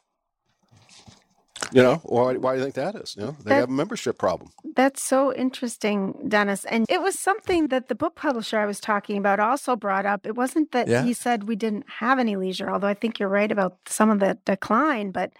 You 1.71 1.84
know, 1.84 1.95
why, 2.04 2.36
why 2.36 2.54
do 2.54 2.60
you 2.60 2.63
think 2.63 2.76
that 2.76 2.95
is? 2.95 3.15
You 3.15 3.24
know, 3.24 3.36
they 3.43 3.50
That- 3.50 3.60
have 3.62 3.69
a 3.69 3.71
membership 3.71 4.17
problem. 4.17 4.52
That's 4.76 5.02
so 5.02 5.34
interesting, 5.34 6.26
Dennis. 6.28 6.65
And 6.65 6.86
it 6.89 7.02
was 7.02 7.17
something 7.19 7.67
that 7.67 7.88
the 7.88 7.95
book 7.95 8.15
publisher 8.15 8.58
I 8.60 8.65
was 8.65 8.80
talking 8.80 9.17
about 9.17 9.39
also 9.39 9.76
brought 9.76 10.06
up. 10.06 10.26
It 10.26 10.36
wasn't 10.36 10.71
that 10.71 10.88
Yeah. 10.88 11.04
he 11.04 11.13
said 11.13 11.43
we 11.47 11.56
didn't 11.56 11.86
have 12.00 12.19
any 12.19 12.36
leisure, 12.36 12.69
although 12.69 12.88
I 12.88 12.93
think 12.93 13.19
you're 13.19 13.30
right 13.30 13.52
about 13.52 13.78
some 13.86 14.10
of 14.10 14.19
the 14.19 14.38
decline, 14.45 15.12
but 15.12 15.32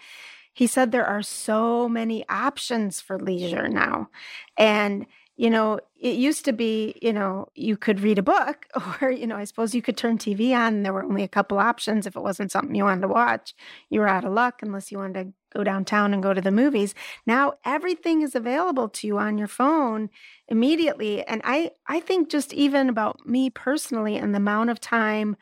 he 0.54 0.68
said 0.68 0.92
there 0.92 1.06
are 1.08 1.22
so 1.24 1.88
many 1.90 2.28
options 2.30 3.00
for 3.02 3.18
leisure 3.20 3.68
now. 3.68 4.10
And 4.58 5.06
you 5.38 5.50
know, 5.50 5.80
it 6.00 6.18
used 6.18 6.46
to 6.46 6.54
be, 6.54 6.94
you 7.02 7.12
know, 7.12 7.48
you 7.56 7.76
could 7.76 8.00
read 8.02 8.20
a 8.20 8.22
book 8.22 8.68
or, 9.02 9.10
you 9.10 9.26
know, 9.26 9.38
I 9.38 9.46
suppose 9.46 9.74
you 9.74 9.82
could 9.82 9.98
turn 9.98 10.20
TV 10.20 10.54
on 10.56 10.76
and 10.76 10.86
there 10.86 10.94
were 10.94 11.04
only 11.04 11.24
a 11.24 11.28
couple 11.28 11.58
options. 11.58 12.06
If 12.06 12.16
it 12.16 12.22
wasn't 12.22 12.52
something 12.52 12.76
you 12.76 12.84
wanted 12.84 13.02
to 13.02 13.08
watch, 13.08 13.56
you 13.90 14.02
were 14.02 14.08
out 14.10 14.24
of 14.26 14.34
luck 14.34 14.62
unless 14.62 14.92
you 14.92 15.00
wanted 15.00 15.14
to 15.24 15.34
go 15.54 15.64
downtown 15.64 16.14
and 16.14 16.24
go 16.24 16.34
to 16.34 16.42
the 16.42 16.52
movies. 16.52 16.96
Now 17.26 17.54
everything 17.66 18.22
is 18.22 18.36
available 18.36 18.90
to 18.90 19.08
you 19.08 19.18
on 19.18 19.38
your 19.38 19.48
phone 19.48 20.10
immediately. 20.48 21.24
And 21.26 21.42
I, 21.44 21.72
I 21.88 22.00
think 22.00 22.30
just 22.30 22.54
even 22.54 22.90
about 22.90 23.26
me 23.26 23.50
personally 23.50 24.18
and 24.18 24.34
the 24.34 24.38
amount 24.38 24.70
of 24.70 24.80
time 24.80 25.36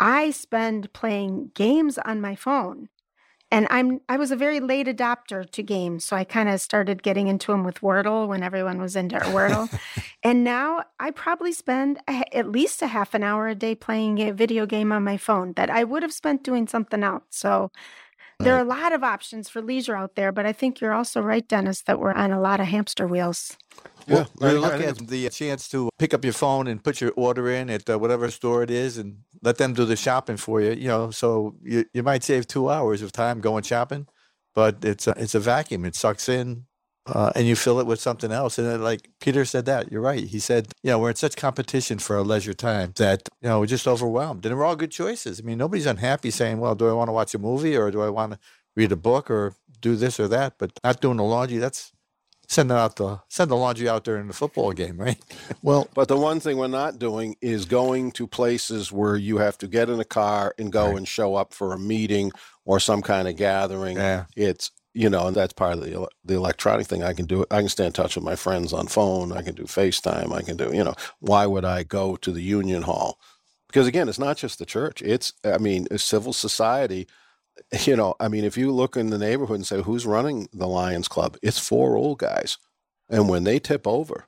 I 0.00 0.30
spend 0.30 0.92
playing 0.92 1.50
games 1.54 1.98
on 1.98 2.20
my 2.20 2.34
phone. 2.34 2.88
And 3.50 3.68
I'm 3.70 4.00
I 4.08 4.16
was 4.16 4.32
a 4.32 4.36
very 4.36 4.58
late 4.58 4.88
adopter 4.88 5.48
to 5.48 5.62
games, 5.62 6.04
so 6.04 6.16
I 6.16 6.24
kind 6.24 6.48
of 6.48 6.60
started 6.60 7.04
getting 7.04 7.28
into 7.28 7.52
them 7.52 7.62
with 7.62 7.82
Wordle 7.82 8.26
when 8.26 8.42
everyone 8.42 8.80
was 8.80 8.96
into 8.96 9.16
Wordle. 9.34 9.72
and 10.24 10.42
now 10.42 10.82
I 10.98 11.12
probably 11.12 11.52
spend 11.52 12.00
a, 12.08 12.24
at 12.36 12.50
least 12.50 12.82
a 12.82 12.88
half 12.88 13.14
an 13.14 13.22
hour 13.22 13.46
a 13.46 13.54
day 13.54 13.76
playing 13.76 14.18
a 14.18 14.32
video 14.32 14.66
game 14.66 14.90
on 14.90 15.04
my 15.04 15.16
phone 15.16 15.52
that 15.52 15.70
I 15.70 15.84
would 15.84 16.02
have 16.02 16.12
spent 16.12 16.42
doing 16.42 16.66
something 16.66 17.04
else. 17.04 17.22
So 17.30 17.70
there 18.40 18.54
are 18.54 18.60
a 18.60 18.64
lot 18.64 18.92
of 18.92 19.02
options 19.02 19.48
for 19.48 19.62
leisure 19.62 19.96
out 19.96 20.14
there, 20.16 20.32
but 20.32 20.46
I 20.46 20.52
think 20.52 20.80
you're 20.80 20.92
also 20.92 21.20
right, 21.20 21.46
Dennis, 21.46 21.82
that 21.82 21.98
we're 21.98 22.12
on 22.12 22.30
a 22.32 22.40
lot 22.40 22.60
of 22.60 22.66
hamster 22.66 23.06
wheels. 23.06 23.56
Well, 24.08 24.28
I- 24.40 24.50
you 24.50 24.56
I 24.56 24.60
look 24.60 24.72
think 24.72 25.00
at 25.02 25.08
the 25.08 25.28
chance 25.30 25.68
to 25.68 25.88
pick 25.98 26.12
up 26.12 26.24
your 26.24 26.32
phone 26.34 26.66
and 26.66 26.82
put 26.82 27.00
your 27.00 27.12
order 27.16 27.48
in 27.50 27.70
at 27.70 27.88
uh, 27.88 27.98
whatever 27.98 28.30
store 28.30 28.62
it 28.62 28.70
is 28.70 28.98
and 28.98 29.18
let 29.42 29.56
them 29.58 29.72
do 29.72 29.84
the 29.84 29.96
shopping 29.96 30.36
for 30.36 30.60
you. 30.60 30.72
You 30.72 30.88
know, 30.88 31.10
so 31.10 31.54
you, 31.62 31.84
you 31.94 32.02
might 32.02 32.22
save 32.22 32.46
two 32.46 32.68
hours 32.70 33.00
of 33.02 33.12
time 33.12 33.40
going 33.40 33.62
shopping, 33.62 34.06
but 34.54 34.84
it's 34.84 35.06
a, 35.06 35.14
it's 35.16 35.34
a 35.34 35.40
vacuum. 35.40 35.84
It 35.84 35.94
sucks 35.96 36.28
in, 36.28 36.66
uh, 37.06 37.30
and 37.34 37.46
you 37.46 37.54
fill 37.56 37.80
it 37.80 37.86
with 37.86 38.00
something 38.00 38.32
else. 38.32 38.58
And 38.58 38.66
then, 38.66 38.82
like 38.82 39.08
Peter 39.20 39.44
said, 39.44 39.66
that 39.66 39.92
you're 39.92 40.00
right. 40.00 40.24
He 40.24 40.38
said, 40.38 40.68
you 40.82 40.90
know, 40.90 40.98
we're 40.98 41.10
in 41.10 41.16
such 41.16 41.36
competition 41.36 41.98
for 41.98 42.16
our 42.16 42.22
leisure 42.22 42.54
time 42.54 42.92
that 42.96 43.28
you 43.42 43.48
know 43.48 43.60
we're 43.60 43.66
just 43.66 43.86
overwhelmed. 43.86 44.44
And 44.46 44.56
we're 44.56 44.64
all 44.64 44.76
good 44.76 44.90
choices. 44.90 45.40
I 45.40 45.42
mean, 45.42 45.58
nobody's 45.58 45.86
unhappy 45.86 46.30
saying, 46.30 46.60
well, 46.60 46.74
do 46.74 46.88
I 46.88 46.92
want 46.92 47.08
to 47.08 47.12
watch 47.12 47.34
a 47.34 47.38
movie 47.38 47.76
or 47.76 47.90
do 47.90 48.00
I 48.02 48.08
want 48.08 48.32
to 48.32 48.38
read 48.76 48.90
a 48.92 48.96
book 48.96 49.30
or 49.30 49.54
do 49.80 49.96
this 49.96 50.18
or 50.18 50.28
that? 50.28 50.54
But 50.58 50.72
not 50.82 51.00
doing 51.00 51.18
the 51.18 51.24
laundry. 51.24 51.58
That's 51.58 51.92
sending 52.46 52.76
out 52.76 52.96
the 52.96 53.20
send 53.28 53.50
the 53.50 53.56
laundry 53.56 53.88
out 53.88 54.04
during 54.04 54.26
the 54.26 54.34
football 54.34 54.72
game, 54.72 54.96
right? 54.98 55.18
Well, 55.62 55.88
But 55.94 56.08
the 56.08 56.16
one 56.18 56.40
thing 56.40 56.58
we're 56.58 56.66
not 56.68 56.98
doing 56.98 57.36
is 57.40 57.64
going 57.64 58.12
to 58.12 58.26
places 58.26 58.92
where 58.92 59.16
you 59.16 59.38
have 59.38 59.56
to 59.58 59.66
get 59.66 59.88
in 59.88 59.98
a 59.98 60.04
car 60.04 60.54
and 60.58 60.70
go 60.70 60.88
Right. 60.88 60.96
and 60.98 61.08
show 61.08 61.34
up 61.36 61.54
for 61.54 61.72
a 61.72 61.78
meeting 61.78 62.32
or 62.66 62.80
some 62.80 63.00
kind 63.02 63.28
of 63.28 63.36
gathering. 63.36 63.96
Yeah. 63.96 64.24
It's 64.36 64.70
you 64.94 65.10
know, 65.10 65.28
and 65.28 65.36
that's 65.36 65.52
part 65.52 65.74
of 65.74 65.82
the 65.84 66.08
the 66.24 66.34
electronic 66.36 66.86
thing. 66.86 67.02
I 67.04 67.14
can 67.14 67.26
do 67.26 67.42
it. 67.42 67.48
I 67.52 67.60
can 67.60 67.68
stay 67.70 67.86
in 67.86 67.92
touch 67.92 68.16
with 68.16 68.24
my 68.24 68.36
friends 68.36 68.72
on 68.72 68.88
phone. 68.88 69.32
I 69.32 69.42
can 69.42 69.54
do 69.54 69.64
FaceTime. 69.64 70.32
I 70.32 70.42
can 70.42 70.56
do 70.56 70.72
you 70.74 70.84
know. 70.84 70.94
Why 71.20 71.46
would 71.46 71.64
I 71.64 71.84
go 71.84 72.16
to 72.16 72.32
the 72.32 72.42
Union 72.42 72.82
Hall? 72.82 73.18
Because 73.68 73.86
again, 73.88 74.08
it's 74.08 74.18
not 74.20 74.38
just 74.38 74.58
the 74.58 74.66
church. 74.66 75.02
It's 75.02 75.32
I 75.44 75.58
mean, 75.58 75.86
civil 75.98 76.32
society. 76.32 77.08
You 77.86 77.96
know, 77.96 78.14
I 78.20 78.28
mean, 78.28 78.44
if 78.44 78.58
you 78.58 78.72
look 78.72 78.96
in 78.96 79.10
the 79.10 79.18
neighborhood 79.18 79.56
and 79.56 79.66
say 79.66 79.82
who's 79.82 80.06
running 80.06 80.48
the 80.52 80.68
Lions 80.68 81.08
Club, 81.08 81.36
it's 81.42 81.58
four 81.58 81.96
old 81.96 82.18
guys, 82.18 82.58
and 83.10 83.28
when 83.28 83.44
they 83.44 83.60
tip 83.60 83.86
over, 83.86 84.24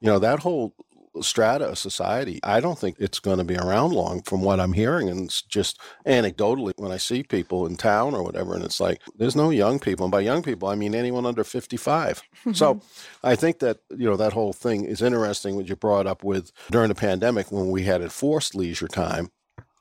you 0.00 0.08
know 0.08 0.18
that 0.20 0.40
whole 0.40 0.74
strata 1.22 1.66
of 1.66 1.78
society 1.78 2.38
i 2.44 2.60
don't 2.60 2.78
think 2.78 2.96
it's 2.98 3.18
going 3.18 3.38
to 3.38 3.44
be 3.44 3.56
around 3.56 3.92
long 3.92 4.22
from 4.22 4.42
what 4.42 4.60
i'm 4.60 4.72
hearing. 4.72 5.08
And 5.08 5.24
it's 5.24 5.42
just 5.42 5.80
anecdotally 6.06 6.72
when 6.76 6.92
i 6.92 6.96
see 6.96 7.22
people 7.22 7.66
in 7.66 7.76
town 7.76 8.14
or 8.14 8.22
whatever 8.22 8.54
and 8.54 8.64
it's 8.64 8.80
like 8.80 9.00
there's 9.16 9.36
no 9.36 9.50
young 9.50 9.78
people. 9.78 10.04
And 10.06 10.12
by 10.12 10.20
young 10.20 10.42
people 10.42 10.68
i 10.68 10.74
mean 10.74 10.94
anyone 10.94 11.26
under 11.26 11.44
55 11.44 12.22
so 12.52 12.80
i 13.24 13.34
think 13.34 13.58
that 13.58 13.78
you 13.90 14.08
know 14.08 14.16
that 14.16 14.32
whole 14.32 14.52
thing 14.52 14.84
is 14.84 15.02
interesting 15.02 15.56
what 15.56 15.68
you 15.68 15.76
brought 15.76 16.06
up 16.06 16.22
with 16.24 16.52
during 16.70 16.88
the 16.88 16.94
pandemic 16.94 17.50
when 17.50 17.70
we 17.70 17.84
had 17.84 18.02
enforced 18.02 18.54
leisure 18.54 18.88
time. 18.88 19.30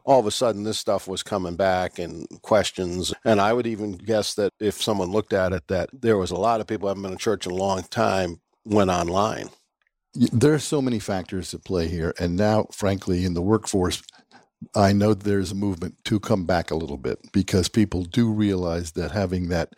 All 0.06 0.20
of 0.20 0.26
a 0.26 0.32
sudden 0.32 0.64
this 0.64 0.80
stuff 0.80 1.08
was 1.08 1.22
coming 1.22 1.56
back 1.56 2.00
and 2.00 2.28
questions. 2.42 3.14
And 3.24 3.40
i 3.40 3.54
would 3.54 3.68
even 3.68 3.94
guess 3.94 4.34
that 4.36 4.54
if 4.60 4.82
someone 4.82 5.12
looked 5.12 5.34
at 5.34 5.54
it 5.54 5.68
that 5.68 5.90
there 5.94 6.18
was 6.18 6.32
a 6.32 6.36
lot 6.36 6.62
of 6.62 6.68
people 6.68 6.88
haven't 6.88 7.04
been 7.04 7.12
in 7.12 7.18
church 7.18 7.46
in 7.46 7.52
a 7.52 7.56
long 7.56 7.84
time 7.84 8.42
went 8.66 8.90
online 8.90 9.50
there 10.14 10.54
are 10.54 10.60
so 10.60 10.82
many 10.82 11.00
factors 11.00 11.54
at 11.54 11.64
play 11.64 11.88
here. 11.88 12.14
And 12.20 12.36
now, 12.36 12.68
frankly, 12.72 13.26
in 13.26 13.34
the 13.34 13.42
workforce, 13.42 14.02
I 14.76 14.92
know 14.92 15.14
there's 15.14 15.52
a 15.52 15.56
movement 15.56 16.04
to 16.06 16.20
come 16.20 16.46
back 16.46 16.72
a 16.72 16.76
little 16.76 16.98
bit 16.98 17.20
because 17.32 17.70
people 17.70 18.04
do 18.04 18.32
realize 18.32 18.92
that 18.94 19.12
having 19.12 19.50
that 19.50 19.74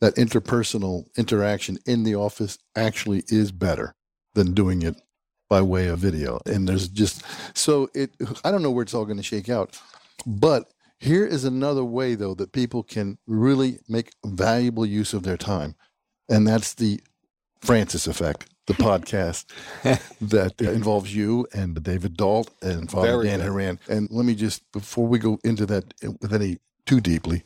that 0.00 0.14
interpersonal 0.14 1.04
interaction 1.18 1.78
in 1.84 2.04
the 2.04 2.14
office 2.14 2.58
actually 2.74 3.22
is 3.28 3.52
better 3.52 3.94
than 4.34 4.54
doing 4.54 4.82
it 4.82 4.96
by 5.48 5.60
way 5.60 5.88
of 5.88 5.98
video. 5.98 6.40
And 6.46 6.66
there's 6.66 6.88
just 6.88 7.22
so 7.54 7.90
it 7.94 8.14
I 8.44 8.50
don't 8.50 8.62
know 8.62 8.70
where 8.70 8.82
it's 8.82 8.94
all 8.94 9.04
going 9.04 9.16
to 9.16 9.22
shake 9.22 9.48
out. 9.48 9.78
But 10.26 10.72
here 11.00 11.26
is 11.26 11.44
another 11.44 11.84
way 11.84 12.14
though 12.14 12.34
that 12.34 12.52
people 12.52 12.82
can 12.82 13.18
really 13.26 13.80
make 13.88 14.12
valuable 14.24 14.86
use 14.86 15.12
of 15.12 15.22
their 15.22 15.36
time. 15.36 15.74
And 16.28 16.46
that's 16.46 16.74
the 16.74 17.00
Francis 17.60 18.06
effect, 18.06 18.48
the 18.66 18.74
podcast 18.74 19.46
that 20.20 20.60
uh, 20.62 20.70
involves 20.70 21.14
you 21.14 21.46
and 21.52 21.82
David 21.82 22.16
Dault 22.16 22.50
and 22.62 22.90
Father 22.90 23.08
Very 23.08 23.26
Dan 23.26 23.40
good. 23.40 23.48
Horan. 23.48 23.78
And 23.88 24.08
let 24.10 24.24
me 24.24 24.34
just, 24.34 24.70
before 24.72 25.06
we 25.06 25.18
go 25.18 25.38
into 25.44 25.66
that 25.66 25.94
with 26.20 26.32
any 26.32 26.58
too 26.86 27.00
deeply, 27.00 27.42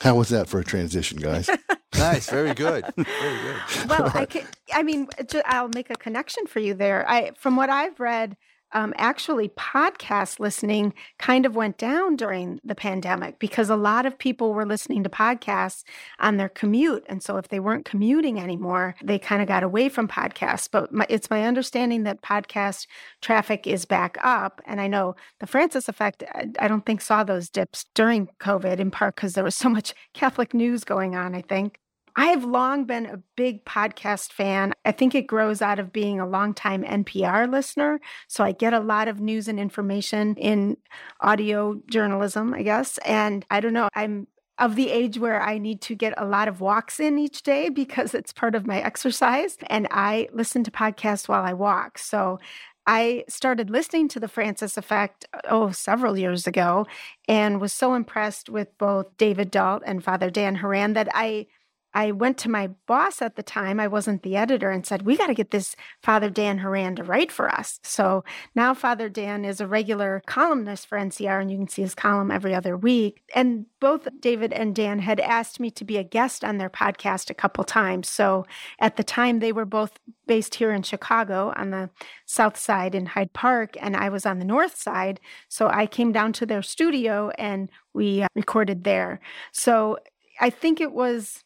how 0.00 0.16
was 0.16 0.28
that 0.30 0.48
for 0.48 0.58
a 0.60 0.64
transition, 0.64 1.18
guys? 1.18 1.48
nice, 1.98 2.28
very 2.30 2.54
good, 2.54 2.84
very 2.96 3.06
good. 3.06 3.88
well, 3.88 4.10
I 4.14 4.26
can, 4.26 4.46
I 4.72 4.82
mean, 4.82 5.08
I'll 5.44 5.68
make 5.68 5.90
a 5.90 5.96
connection 5.96 6.46
for 6.46 6.60
you 6.60 6.74
there. 6.74 7.08
I, 7.08 7.32
from 7.38 7.56
what 7.56 7.70
I've 7.70 8.00
read, 8.00 8.36
um, 8.72 8.94
actually, 8.96 9.48
podcast 9.50 10.38
listening 10.38 10.94
kind 11.18 11.44
of 11.44 11.56
went 11.56 11.78
down 11.78 12.16
during 12.16 12.60
the 12.64 12.74
pandemic 12.74 13.38
because 13.38 13.68
a 13.68 13.76
lot 13.76 14.06
of 14.06 14.18
people 14.18 14.54
were 14.54 14.66
listening 14.66 15.02
to 15.02 15.10
podcasts 15.10 15.82
on 16.18 16.36
their 16.36 16.48
commute, 16.48 17.04
and 17.08 17.22
so 17.22 17.36
if 17.36 17.48
they 17.48 17.60
weren't 17.60 17.84
commuting 17.84 18.38
anymore, 18.38 18.94
they 19.02 19.18
kind 19.18 19.42
of 19.42 19.48
got 19.48 19.62
away 19.62 19.88
from 19.88 20.08
podcasts. 20.08 20.68
But 20.70 20.92
my, 20.92 21.06
it's 21.08 21.30
my 21.30 21.44
understanding 21.44 22.04
that 22.04 22.22
podcast 22.22 22.86
traffic 23.20 23.66
is 23.66 23.84
back 23.84 24.16
up, 24.22 24.60
and 24.66 24.80
I 24.80 24.86
know 24.86 25.16
the 25.40 25.46
Francis 25.46 25.88
effect. 25.88 26.22
I, 26.32 26.46
I 26.58 26.68
don't 26.68 26.86
think 26.86 27.00
saw 27.00 27.24
those 27.24 27.50
dips 27.50 27.86
during 27.94 28.28
COVID, 28.38 28.78
in 28.78 28.90
part 28.90 29.16
because 29.16 29.34
there 29.34 29.44
was 29.44 29.56
so 29.56 29.68
much 29.68 29.94
Catholic 30.14 30.54
news 30.54 30.84
going 30.84 31.16
on. 31.16 31.34
I 31.34 31.42
think. 31.42 31.78
I 32.16 32.26
have 32.26 32.44
long 32.44 32.84
been 32.84 33.06
a 33.06 33.18
big 33.36 33.64
podcast 33.64 34.32
fan. 34.32 34.72
I 34.84 34.92
think 34.92 35.14
it 35.14 35.26
grows 35.26 35.62
out 35.62 35.78
of 35.78 35.92
being 35.92 36.20
a 36.20 36.26
longtime 36.26 36.84
NPR 36.84 37.50
listener. 37.50 38.00
So 38.28 38.44
I 38.44 38.52
get 38.52 38.72
a 38.72 38.80
lot 38.80 39.08
of 39.08 39.20
news 39.20 39.48
and 39.48 39.58
information 39.58 40.34
in 40.36 40.76
audio 41.20 41.80
journalism, 41.90 42.54
I 42.54 42.62
guess. 42.62 42.98
And 42.98 43.44
I 43.50 43.60
don't 43.60 43.72
know, 43.72 43.88
I'm 43.94 44.26
of 44.58 44.76
the 44.76 44.90
age 44.90 45.18
where 45.18 45.40
I 45.40 45.56
need 45.56 45.80
to 45.80 45.94
get 45.94 46.12
a 46.18 46.26
lot 46.26 46.46
of 46.46 46.60
walks 46.60 47.00
in 47.00 47.18
each 47.18 47.42
day 47.42 47.68
because 47.70 48.14
it's 48.14 48.32
part 48.32 48.54
of 48.54 48.66
my 48.66 48.80
exercise. 48.80 49.56
And 49.68 49.88
I 49.90 50.28
listen 50.32 50.62
to 50.64 50.70
podcasts 50.70 51.28
while 51.28 51.42
I 51.42 51.54
walk. 51.54 51.98
So 51.98 52.38
I 52.86 53.24
started 53.28 53.70
listening 53.70 54.08
to 54.08 54.20
the 54.20 54.28
Francis 54.28 54.76
Effect, 54.76 55.26
oh, 55.48 55.70
several 55.70 56.18
years 56.18 56.46
ago, 56.46 56.86
and 57.28 57.60
was 57.60 57.72
so 57.72 57.94
impressed 57.94 58.48
with 58.48 58.76
both 58.78 59.16
David 59.16 59.50
Dault 59.50 59.82
and 59.86 60.02
Father 60.02 60.30
Dan 60.30 60.56
Horan 60.56 60.94
that 60.94 61.08
I 61.14 61.46
I 61.92 62.12
went 62.12 62.38
to 62.38 62.48
my 62.48 62.68
boss 62.86 63.20
at 63.20 63.36
the 63.36 63.42
time, 63.42 63.80
I 63.80 63.88
wasn't 63.88 64.22
the 64.22 64.36
editor, 64.36 64.70
and 64.70 64.86
said, 64.86 65.02
We 65.02 65.16
got 65.16 65.26
to 65.26 65.34
get 65.34 65.50
this 65.50 65.74
Father 66.02 66.30
Dan 66.30 66.58
Horan 66.58 66.96
to 66.96 67.04
write 67.04 67.32
for 67.32 67.48
us. 67.48 67.80
So 67.82 68.24
now 68.54 68.74
Father 68.74 69.08
Dan 69.08 69.44
is 69.44 69.60
a 69.60 69.66
regular 69.66 70.22
columnist 70.26 70.86
for 70.86 70.98
NCR, 70.98 71.40
and 71.40 71.50
you 71.50 71.58
can 71.58 71.68
see 71.68 71.82
his 71.82 71.94
column 71.94 72.30
every 72.30 72.54
other 72.54 72.76
week. 72.76 73.22
And 73.34 73.66
both 73.80 74.08
David 74.20 74.52
and 74.52 74.74
Dan 74.74 75.00
had 75.00 75.20
asked 75.20 75.58
me 75.58 75.70
to 75.72 75.84
be 75.84 75.96
a 75.96 76.04
guest 76.04 76.44
on 76.44 76.58
their 76.58 76.70
podcast 76.70 77.30
a 77.30 77.34
couple 77.34 77.64
times. 77.64 78.08
So 78.08 78.46
at 78.78 78.96
the 78.96 79.04
time, 79.04 79.40
they 79.40 79.52
were 79.52 79.64
both 79.64 79.98
based 80.26 80.54
here 80.54 80.70
in 80.70 80.82
Chicago 80.82 81.52
on 81.56 81.70
the 81.70 81.90
south 82.24 82.56
side 82.56 82.94
in 82.94 83.06
Hyde 83.06 83.32
Park, 83.32 83.76
and 83.80 83.96
I 83.96 84.10
was 84.10 84.24
on 84.24 84.38
the 84.38 84.44
north 84.44 84.76
side. 84.76 85.18
So 85.48 85.68
I 85.68 85.86
came 85.86 86.12
down 86.12 86.32
to 86.34 86.46
their 86.46 86.62
studio 86.62 87.30
and 87.36 87.68
we 87.92 88.22
uh, 88.22 88.28
recorded 88.36 88.84
there. 88.84 89.20
So 89.50 89.98
I 90.40 90.50
think 90.50 90.80
it 90.80 90.92
was 90.92 91.42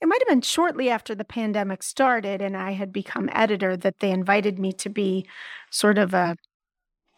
it 0.00 0.08
might 0.08 0.20
have 0.20 0.28
been 0.28 0.40
shortly 0.40 0.88
after 0.88 1.14
the 1.14 1.24
pandemic 1.24 1.82
started 1.82 2.40
and 2.40 2.56
I 2.56 2.72
had 2.72 2.92
become 2.92 3.28
editor 3.32 3.76
that 3.76 4.00
they 4.00 4.10
invited 4.10 4.58
me 4.58 4.72
to 4.74 4.88
be 4.88 5.26
sort 5.70 5.98
of 5.98 6.14
a 6.14 6.36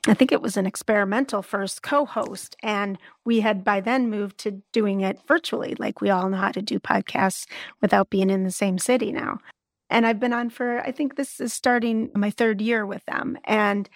I 0.08 0.14
think 0.14 0.32
it 0.32 0.42
was 0.42 0.56
an 0.56 0.66
experimental 0.66 1.42
first 1.42 1.82
co 1.82 2.04
host. 2.04 2.56
And 2.62 2.98
we 3.24 3.40
had 3.40 3.62
by 3.62 3.80
then 3.80 4.10
moved 4.10 4.36
to 4.38 4.62
doing 4.72 5.00
it 5.00 5.20
virtually. 5.28 5.76
Like 5.78 6.00
we 6.00 6.10
all 6.10 6.28
know 6.28 6.38
how 6.38 6.50
to 6.50 6.62
do 6.62 6.80
podcasts 6.80 7.46
without 7.80 8.10
being 8.10 8.28
in 8.28 8.42
the 8.42 8.50
same 8.50 8.78
city 8.78 9.12
now. 9.12 9.38
And 9.90 10.06
I've 10.06 10.18
been 10.18 10.32
on 10.32 10.50
for, 10.50 10.80
I 10.80 10.90
think 10.90 11.14
this 11.14 11.38
is 11.38 11.52
starting 11.52 12.10
my 12.14 12.30
third 12.30 12.60
year 12.60 12.84
with 12.84 13.04
them. 13.04 13.38
And 13.44 13.88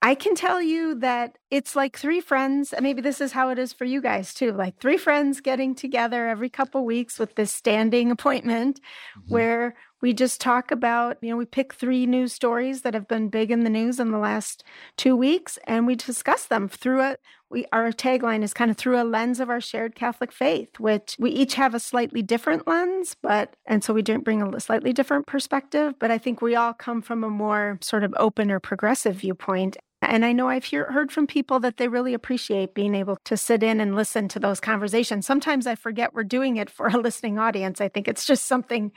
I 0.00 0.14
can 0.14 0.36
tell 0.36 0.62
you 0.62 0.94
that 0.96 1.38
it's 1.50 1.74
like 1.74 1.96
three 1.96 2.20
friends. 2.20 2.72
And 2.72 2.84
maybe 2.84 3.02
this 3.02 3.20
is 3.20 3.32
how 3.32 3.50
it 3.50 3.58
is 3.58 3.72
for 3.72 3.84
you 3.84 4.00
guys 4.00 4.32
too. 4.32 4.52
Like 4.52 4.78
three 4.78 4.96
friends 4.96 5.40
getting 5.40 5.74
together 5.74 6.28
every 6.28 6.48
couple 6.48 6.84
weeks 6.84 7.18
with 7.18 7.34
this 7.34 7.52
standing 7.52 8.10
appointment 8.12 8.80
mm-hmm. 9.18 9.32
where 9.32 9.74
we 10.00 10.12
just 10.12 10.40
talk 10.40 10.70
about, 10.70 11.18
you 11.20 11.30
know, 11.30 11.36
we 11.36 11.44
pick 11.44 11.74
three 11.74 12.06
news 12.06 12.32
stories 12.32 12.82
that 12.82 12.94
have 12.94 13.08
been 13.08 13.28
big 13.28 13.50
in 13.50 13.64
the 13.64 13.70
news 13.70 13.98
in 13.98 14.12
the 14.12 14.18
last 14.18 14.62
two 14.96 15.16
weeks 15.16 15.58
and 15.64 15.84
we 15.86 15.96
discuss 15.96 16.46
them 16.46 16.68
through 16.68 17.00
a 17.00 17.16
we 17.50 17.64
our 17.72 17.90
tagline 17.92 18.42
is 18.42 18.52
kind 18.52 18.70
of 18.70 18.76
through 18.76 19.00
a 19.00 19.04
lens 19.04 19.40
of 19.40 19.48
our 19.48 19.60
shared 19.60 19.94
Catholic 19.94 20.30
faith, 20.30 20.78
which 20.78 21.16
we 21.18 21.30
each 21.30 21.54
have 21.54 21.74
a 21.74 21.80
slightly 21.80 22.20
different 22.20 22.68
lens, 22.68 23.16
but 23.22 23.56
and 23.66 23.82
so 23.82 23.94
we 23.94 24.02
don't 24.02 24.22
bring 24.22 24.42
a 24.42 24.60
slightly 24.60 24.92
different 24.92 25.26
perspective, 25.26 25.94
but 25.98 26.10
I 26.10 26.18
think 26.18 26.42
we 26.42 26.54
all 26.54 26.74
come 26.74 27.00
from 27.00 27.24
a 27.24 27.30
more 27.30 27.78
sort 27.80 28.04
of 28.04 28.14
open 28.18 28.50
or 28.50 28.60
progressive 28.60 29.16
viewpoint 29.16 29.78
and 30.00 30.24
I 30.24 30.32
know 30.32 30.48
I've 30.48 30.64
hear, 30.64 30.92
heard 30.92 31.10
from 31.10 31.26
people 31.26 31.58
that 31.60 31.76
they 31.76 31.88
really 31.88 32.14
appreciate 32.14 32.74
being 32.74 32.94
able 32.94 33.16
to 33.24 33.36
sit 33.36 33.62
in 33.62 33.80
and 33.80 33.96
listen 33.96 34.28
to 34.28 34.38
those 34.38 34.60
conversations. 34.60 35.26
Sometimes 35.26 35.66
I 35.66 35.74
forget 35.74 36.14
we're 36.14 36.24
doing 36.24 36.56
it 36.56 36.70
for 36.70 36.86
a 36.88 36.98
listening 36.98 37.38
audience. 37.38 37.80
I 37.80 37.88
think 37.88 38.06
it's 38.06 38.24
just 38.24 38.46
something 38.46 38.92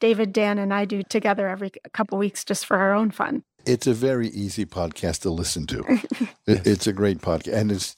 David, 0.00 0.32
Dan, 0.32 0.58
and 0.58 0.72
I 0.72 0.84
do 0.84 1.02
together 1.02 1.48
every 1.48 1.72
couple 1.92 2.18
weeks 2.18 2.44
just 2.44 2.66
for 2.66 2.76
our 2.76 2.94
own 2.94 3.10
fun. 3.10 3.42
It's 3.66 3.86
a 3.86 3.94
very 3.94 4.28
easy 4.28 4.64
podcast 4.66 5.22
to 5.22 5.30
listen 5.30 5.66
to. 5.66 5.84
it's 6.46 6.86
a 6.86 6.92
great 6.92 7.18
podcast, 7.18 7.52
and 7.52 7.72
it's 7.72 7.96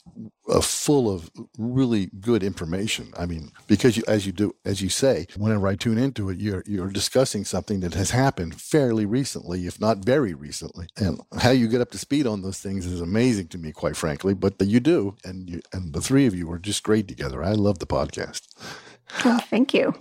uh, 0.48 0.60
full 0.60 1.12
of 1.12 1.30
really 1.58 2.10
good 2.20 2.42
information. 2.42 3.12
I 3.18 3.26
mean, 3.26 3.50
because 3.66 3.96
you, 3.96 4.04
as 4.06 4.26
you 4.26 4.32
do, 4.32 4.54
as 4.64 4.80
you 4.80 4.88
say, 4.88 5.26
whenever 5.36 5.66
I 5.66 5.74
tune 5.74 5.98
into 5.98 6.30
it, 6.30 6.40
you're 6.40 6.62
you're 6.66 6.90
discussing 6.90 7.44
something 7.44 7.80
that 7.80 7.94
has 7.94 8.10
happened 8.10 8.60
fairly 8.60 9.06
recently, 9.06 9.66
if 9.66 9.80
not 9.80 9.98
very 9.98 10.34
recently, 10.34 10.86
and 10.96 11.20
how 11.38 11.50
you 11.50 11.68
get 11.68 11.80
up 11.80 11.90
to 11.92 11.98
speed 11.98 12.26
on 12.26 12.42
those 12.42 12.60
things 12.60 12.86
is 12.86 13.00
amazing 13.00 13.48
to 13.48 13.58
me, 13.58 13.72
quite 13.72 13.96
frankly. 13.96 14.34
But 14.34 14.60
you 14.60 14.80
do, 14.80 15.16
and 15.24 15.48
you, 15.50 15.60
and 15.72 15.92
the 15.92 16.00
three 16.00 16.26
of 16.26 16.34
you 16.34 16.50
are 16.50 16.58
just 16.58 16.82
great 16.82 17.08
together. 17.08 17.42
I 17.42 17.52
love 17.52 17.78
the 17.78 17.86
podcast. 17.86 18.42
Well, 19.24 19.40
thank 19.40 19.74
you. 19.74 19.94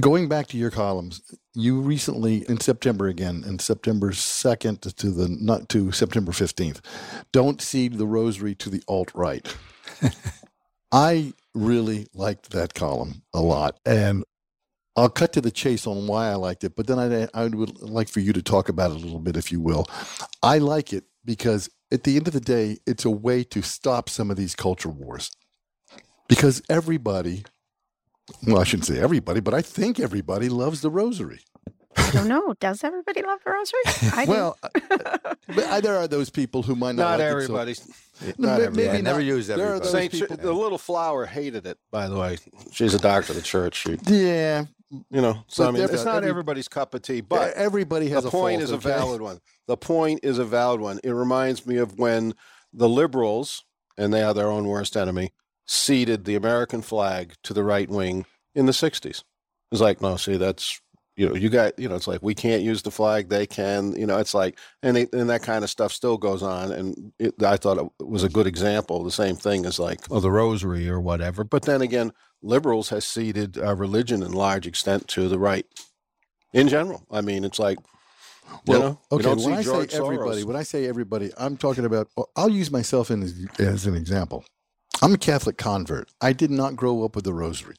Going 0.00 0.28
back 0.28 0.48
to 0.48 0.58
your 0.58 0.70
columns, 0.70 1.22
you 1.54 1.80
recently 1.80 2.48
in 2.48 2.60
September 2.60 3.08
again, 3.08 3.44
in 3.46 3.58
September 3.58 4.12
second 4.12 4.82
to 4.82 5.10
the 5.10 5.28
not 5.28 5.68
to 5.70 5.92
September 5.92 6.32
fifteenth, 6.32 6.82
don't 7.32 7.62
cede 7.62 7.94
the 7.94 8.06
rosary 8.06 8.54
to 8.56 8.70
the 8.70 8.82
alt 8.86 9.10
right. 9.14 9.56
I 10.92 11.32
really 11.54 12.06
liked 12.14 12.50
that 12.50 12.74
column 12.74 13.22
a 13.34 13.40
lot, 13.40 13.78
and 13.86 14.24
I'll 14.96 15.08
cut 15.08 15.32
to 15.34 15.40
the 15.40 15.50
chase 15.50 15.86
on 15.86 16.06
why 16.06 16.28
I 16.28 16.34
liked 16.34 16.64
it. 16.64 16.76
But 16.76 16.86
then 16.86 16.98
I, 16.98 17.28
I 17.34 17.48
would 17.48 17.80
like 17.82 18.08
for 18.08 18.20
you 18.20 18.32
to 18.34 18.42
talk 18.42 18.68
about 18.68 18.90
it 18.90 18.96
a 18.96 19.00
little 19.00 19.20
bit, 19.20 19.36
if 19.36 19.50
you 19.50 19.60
will. 19.60 19.86
I 20.42 20.58
like 20.58 20.92
it 20.92 21.04
because 21.24 21.70
at 21.90 22.04
the 22.04 22.16
end 22.16 22.28
of 22.28 22.34
the 22.34 22.40
day, 22.40 22.78
it's 22.86 23.04
a 23.04 23.10
way 23.10 23.44
to 23.44 23.62
stop 23.62 24.10
some 24.10 24.30
of 24.30 24.36
these 24.36 24.54
culture 24.54 24.90
wars, 24.90 25.30
because 26.28 26.62
everybody 26.68 27.44
well, 28.46 28.60
I 28.60 28.64
shouldn't 28.64 28.86
say 28.86 28.98
everybody, 28.98 29.40
but 29.40 29.54
I 29.54 29.62
think 29.62 30.00
everybody 30.00 30.48
loves 30.48 30.80
the 30.80 30.90
rosary. 30.90 31.40
I 31.96 32.10
don't 32.12 32.28
know. 32.34 32.54
Does 32.60 32.84
everybody 32.84 33.22
love 33.22 33.40
the 33.44 33.50
rosary? 33.50 33.80
I 34.14 34.24
well, 34.26 34.58
uh, 34.62 34.68
uh, 34.90 35.34
but 35.48 35.64
uh, 35.64 35.80
there 35.80 35.96
are 35.96 36.08
those 36.08 36.30
people 36.30 36.62
who 36.62 36.74
might 36.74 36.94
not. 36.94 37.02
Not 37.02 37.18
like 37.18 37.20
everybody. 37.20 37.74
So. 37.74 37.92
Not 38.38 38.60
everybody. 38.60 38.88
Maybe 38.88 39.02
never 39.02 39.20
use 39.20 39.50
everybody. 39.50 39.86
Saint, 39.86 40.12
people, 40.12 40.36
the 40.36 40.52
little 40.52 40.78
flower 40.78 41.26
hated 41.26 41.66
it. 41.66 41.78
By 41.90 42.08
the 42.08 42.16
way, 42.16 42.38
she's 42.72 42.94
a 42.94 42.98
doctor 42.98 43.32
of 43.32 43.36
the 43.36 43.42
church. 43.42 43.82
She, 43.82 43.98
yeah, 44.06 44.64
you 44.90 45.20
know. 45.20 45.44
So 45.46 45.64
but 45.64 45.68
I 45.68 45.72
mean, 45.72 45.82
it's 45.84 46.04
not 46.04 46.18
every, 46.18 46.30
everybody's 46.30 46.68
cup 46.68 46.94
of 46.94 47.02
tea, 47.02 47.20
but 47.20 47.54
everybody 47.54 48.08
has. 48.10 48.24
The 48.24 48.30
point 48.30 48.60
fault, 48.60 48.70
is 48.70 48.72
okay? 48.72 48.90
a 48.90 48.98
valid 48.98 49.20
one. 49.20 49.40
The 49.66 49.76
point 49.76 50.20
is 50.22 50.38
a 50.38 50.44
valid 50.44 50.80
one. 50.80 51.00
It 51.04 51.10
reminds 51.10 51.66
me 51.66 51.76
of 51.76 51.98
when 51.98 52.34
the 52.72 52.88
liberals, 52.88 53.64
and 53.96 54.12
they 54.12 54.22
are 54.22 54.34
their 54.34 54.48
own 54.48 54.66
worst 54.66 54.96
enemy, 54.96 55.32
ceded 55.68 56.24
the 56.24 56.34
American 56.34 56.82
flag 56.82 57.34
to 57.44 57.52
the 57.52 57.62
right 57.62 57.88
wing 57.88 58.24
in 58.54 58.66
the 58.66 58.72
60s. 58.72 59.22
It's 59.70 59.80
like, 59.80 60.00
no, 60.00 60.16
see, 60.16 60.38
that's, 60.38 60.80
you 61.14 61.28
know, 61.28 61.34
you 61.34 61.50
got, 61.50 61.78
you 61.78 61.88
know, 61.88 61.94
it's 61.94 62.08
like 62.08 62.22
we 62.22 62.34
can't 62.34 62.62
use 62.62 62.82
the 62.82 62.90
flag, 62.90 63.28
they 63.28 63.46
can, 63.46 63.92
you 63.92 64.06
know, 64.06 64.18
it's 64.18 64.32
like, 64.32 64.58
and, 64.82 64.96
they, 64.96 65.06
and 65.12 65.28
that 65.28 65.42
kind 65.42 65.62
of 65.62 65.68
stuff 65.68 65.92
still 65.92 66.16
goes 66.16 66.42
on. 66.42 66.72
And 66.72 67.12
it, 67.18 67.42
I 67.42 67.58
thought 67.58 67.92
it 68.00 68.06
was 68.06 68.24
a 68.24 68.30
good 68.30 68.46
example. 68.46 69.04
The 69.04 69.10
same 69.10 69.36
thing 69.36 69.66
as 69.66 69.78
like, 69.78 70.00
oh, 70.10 70.20
the 70.20 70.30
rosary 70.30 70.88
or 70.88 71.00
whatever. 71.00 71.44
But 71.44 71.64
then 71.64 71.82
again, 71.82 72.12
liberals 72.42 72.88
has 72.88 73.04
ceded 73.04 73.58
uh, 73.58 73.76
religion 73.76 74.22
in 74.22 74.32
large 74.32 74.66
extent 74.66 75.06
to 75.08 75.28
the 75.28 75.38
right 75.38 75.66
in 76.54 76.68
general. 76.68 77.04
I 77.10 77.20
mean, 77.20 77.44
it's 77.44 77.58
like, 77.58 77.78
well, 78.66 78.78
you 78.78 78.84
know, 78.84 79.00
okay. 79.12 79.44
When 79.44 79.52
I 79.52 79.62
George 79.62 79.90
say 79.90 79.98
everybody, 79.98 80.42
Soros. 80.42 80.44
when 80.44 80.56
I 80.56 80.62
say 80.62 80.86
everybody, 80.86 81.30
I'm 81.36 81.58
talking 81.58 81.84
about. 81.84 82.08
I'll 82.36 82.48
use 82.48 82.70
myself 82.70 83.10
in, 83.10 83.22
as, 83.22 83.34
as 83.58 83.86
an 83.86 83.94
example. 83.94 84.44
I'm 85.00 85.14
a 85.14 85.18
Catholic 85.18 85.56
convert. 85.56 86.10
I 86.20 86.32
did 86.32 86.50
not 86.50 86.76
grow 86.76 87.04
up 87.04 87.14
with 87.14 87.24
the 87.24 87.32
Rosary. 87.32 87.76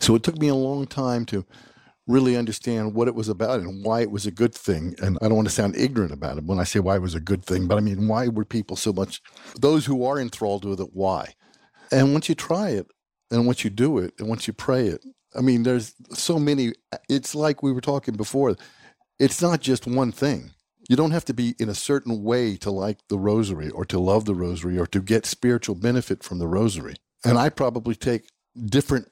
So 0.00 0.14
it 0.14 0.22
took 0.22 0.38
me 0.38 0.48
a 0.48 0.54
long 0.54 0.86
time 0.86 1.24
to 1.26 1.44
really 2.06 2.36
understand 2.36 2.94
what 2.94 3.08
it 3.08 3.14
was 3.14 3.28
about 3.28 3.60
and 3.60 3.84
why 3.84 4.02
it 4.02 4.10
was 4.10 4.26
a 4.26 4.30
good 4.30 4.54
thing. 4.54 4.94
And 5.00 5.18
I 5.22 5.26
don't 5.26 5.36
want 5.36 5.48
to 5.48 5.54
sound 5.54 5.76
ignorant 5.76 6.12
about 6.12 6.36
it 6.38 6.44
when 6.44 6.58
I 6.58 6.64
say 6.64 6.78
why 6.80 6.96
it 6.96 7.02
was 7.02 7.14
a 7.14 7.20
good 7.20 7.44
thing, 7.44 7.66
but 7.66 7.78
I 7.78 7.80
mean, 7.80 8.08
why 8.08 8.28
were 8.28 8.44
people 8.44 8.76
so 8.76 8.92
much, 8.92 9.22
those 9.60 9.86
who 9.86 10.04
are 10.04 10.18
enthralled 10.18 10.64
with 10.64 10.80
it, 10.80 10.90
why? 10.92 11.34
And 11.90 12.12
once 12.12 12.28
you 12.28 12.34
try 12.34 12.70
it, 12.70 12.86
and 13.30 13.46
once 13.46 13.64
you 13.64 13.70
do 13.70 13.98
it, 13.98 14.14
and 14.18 14.28
once 14.28 14.46
you 14.46 14.52
pray 14.52 14.86
it, 14.88 15.04
I 15.34 15.40
mean, 15.40 15.62
there's 15.62 15.94
so 16.12 16.38
many, 16.38 16.72
it's 17.08 17.34
like 17.34 17.62
we 17.62 17.72
were 17.72 17.80
talking 17.80 18.14
before, 18.14 18.56
it's 19.18 19.40
not 19.40 19.60
just 19.60 19.86
one 19.86 20.12
thing. 20.12 20.50
You 20.88 20.96
don't 20.96 21.12
have 21.12 21.24
to 21.26 21.34
be 21.34 21.54
in 21.58 21.68
a 21.68 21.74
certain 21.74 22.22
way 22.22 22.56
to 22.58 22.70
like 22.70 22.98
the 23.08 23.18
rosary 23.18 23.70
or 23.70 23.84
to 23.86 23.98
love 23.98 24.24
the 24.24 24.34
rosary 24.34 24.78
or 24.78 24.86
to 24.88 25.00
get 25.00 25.26
spiritual 25.26 25.74
benefit 25.74 26.22
from 26.22 26.38
the 26.38 26.46
rosary. 26.46 26.96
And 27.24 27.38
I 27.38 27.48
probably 27.48 27.94
take 27.94 28.28
different 28.66 29.08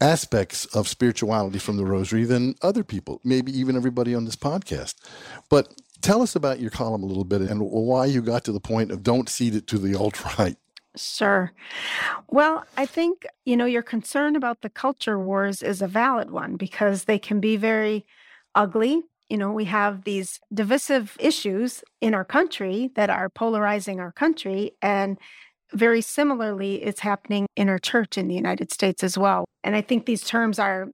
aspects 0.00 0.64
of 0.66 0.88
spirituality 0.88 1.58
from 1.58 1.76
the 1.76 1.84
rosary 1.84 2.24
than 2.24 2.54
other 2.62 2.82
people, 2.82 3.20
maybe 3.22 3.56
even 3.56 3.76
everybody 3.76 4.14
on 4.14 4.24
this 4.24 4.36
podcast. 4.36 4.94
But 5.48 5.68
tell 6.00 6.22
us 6.22 6.34
about 6.34 6.60
your 6.60 6.70
column 6.70 7.02
a 7.02 7.06
little 7.06 7.24
bit 7.24 7.42
and 7.42 7.60
why 7.60 8.06
you 8.06 8.22
got 8.22 8.44
to 8.44 8.52
the 8.52 8.60
point 8.60 8.90
of 8.90 9.02
don't 9.02 9.28
cede 9.28 9.54
it 9.54 9.66
to 9.68 9.78
the 9.78 9.94
alt 9.98 10.38
right. 10.38 10.56
Sure. 10.96 11.52
Well, 12.28 12.64
I 12.76 12.84
think, 12.84 13.24
you 13.44 13.56
know, 13.56 13.66
your 13.66 13.82
concern 13.82 14.34
about 14.34 14.62
the 14.62 14.70
culture 14.70 15.18
wars 15.18 15.62
is 15.62 15.80
a 15.82 15.86
valid 15.86 16.30
one 16.30 16.56
because 16.56 17.04
they 17.04 17.18
can 17.18 17.38
be 17.38 17.56
very 17.56 18.04
ugly. 18.56 19.02
You 19.30 19.38
know, 19.38 19.52
we 19.52 19.64
have 19.66 20.04
these 20.04 20.40
divisive 20.52 21.16
issues 21.20 21.82
in 22.00 22.14
our 22.14 22.24
country 22.24 22.90
that 22.96 23.08
are 23.08 23.28
polarizing 23.30 24.00
our 24.00 24.12
country. 24.12 24.72
And 24.82 25.18
very 25.72 26.00
similarly, 26.00 26.82
it's 26.82 27.00
happening 27.00 27.46
in 27.56 27.68
our 27.68 27.78
church 27.78 28.18
in 28.18 28.28
the 28.28 28.34
United 28.34 28.72
States 28.72 29.04
as 29.04 29.16
well. 29.16 29.44
And 29.62 29.76
I 29.76 29.82
think 29.82 30.04
these 30.04 30.24
terms 30.24 30.58
are 30.58 30.88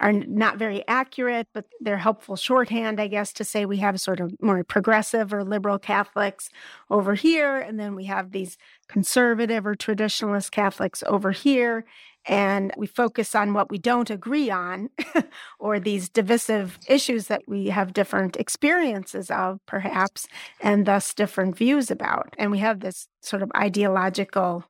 are 0.00 0.12
not 0.12 0.56
very 0.56 0.82
accurate, 0.88 1.46
but 1.52 1.66
they're 1.80 1.98
helpful 1.98 2.34
shorthand, 2.34 2.98
I 2.98 3.06
guess, 3.06 3.34
to 3.34 3.44
say 3.44 3.66
we 3.66 3.76
have 3.78 4.00
sort 4.00 4.18
of 4.18 4.32
more 4.40 4.64
progressive 4.64 5.32
or 5.32 5.44
liberal 5.44 5.78
Catholics 5.78 6.48
over 6.88 7.14
here, 7.14 7.58
and 7.58 7.78
then 7.78 7.94
we 7.94 8.06
have 8.06 8.32
these 8.32 8.56
conservative 8.88 9.66
or 9.66 9.74
traditionalist 9.74 10.52
Catholics 10.52 11.02
over 11.06 11.32
here. 11.32 11.84
And 12.30 12.72
we 12.76 12.86
focus 12.86 13.34
on 13.34 13.54
what 13.54 13.70
we 13.70 13.78
don't 13.78 14.08
agree 14.08 14.50
on 14.52 14.88
or 15.58 15.80
these 15.80 16.08
divisive 16.08 16.78
issues 16.86 17.26
that 17.26 17.42
we 17.48 17.66
have 17.66 17.92
different 17.92 18.36
experiences 18.36 19.32
of, 19.32 19.58
perhaps, 19.66 20.28
and 20.60 20.86
thus 20.86 21.12
different 21.12 21.56
views 21.56 21.90
about. 21.90 22.32
And 22.38 22.52
we 22.52 22.60
have 22.60 22.80
this 22.80 23.08
sort 23.20 23.42
of 23.42 23.50
ideological 23.56 24.64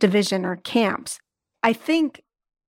division 0.00 0.44
or 0.44 0.56
camps. 0.56 1.20
I 1.62 1.72
think 1.72 2.24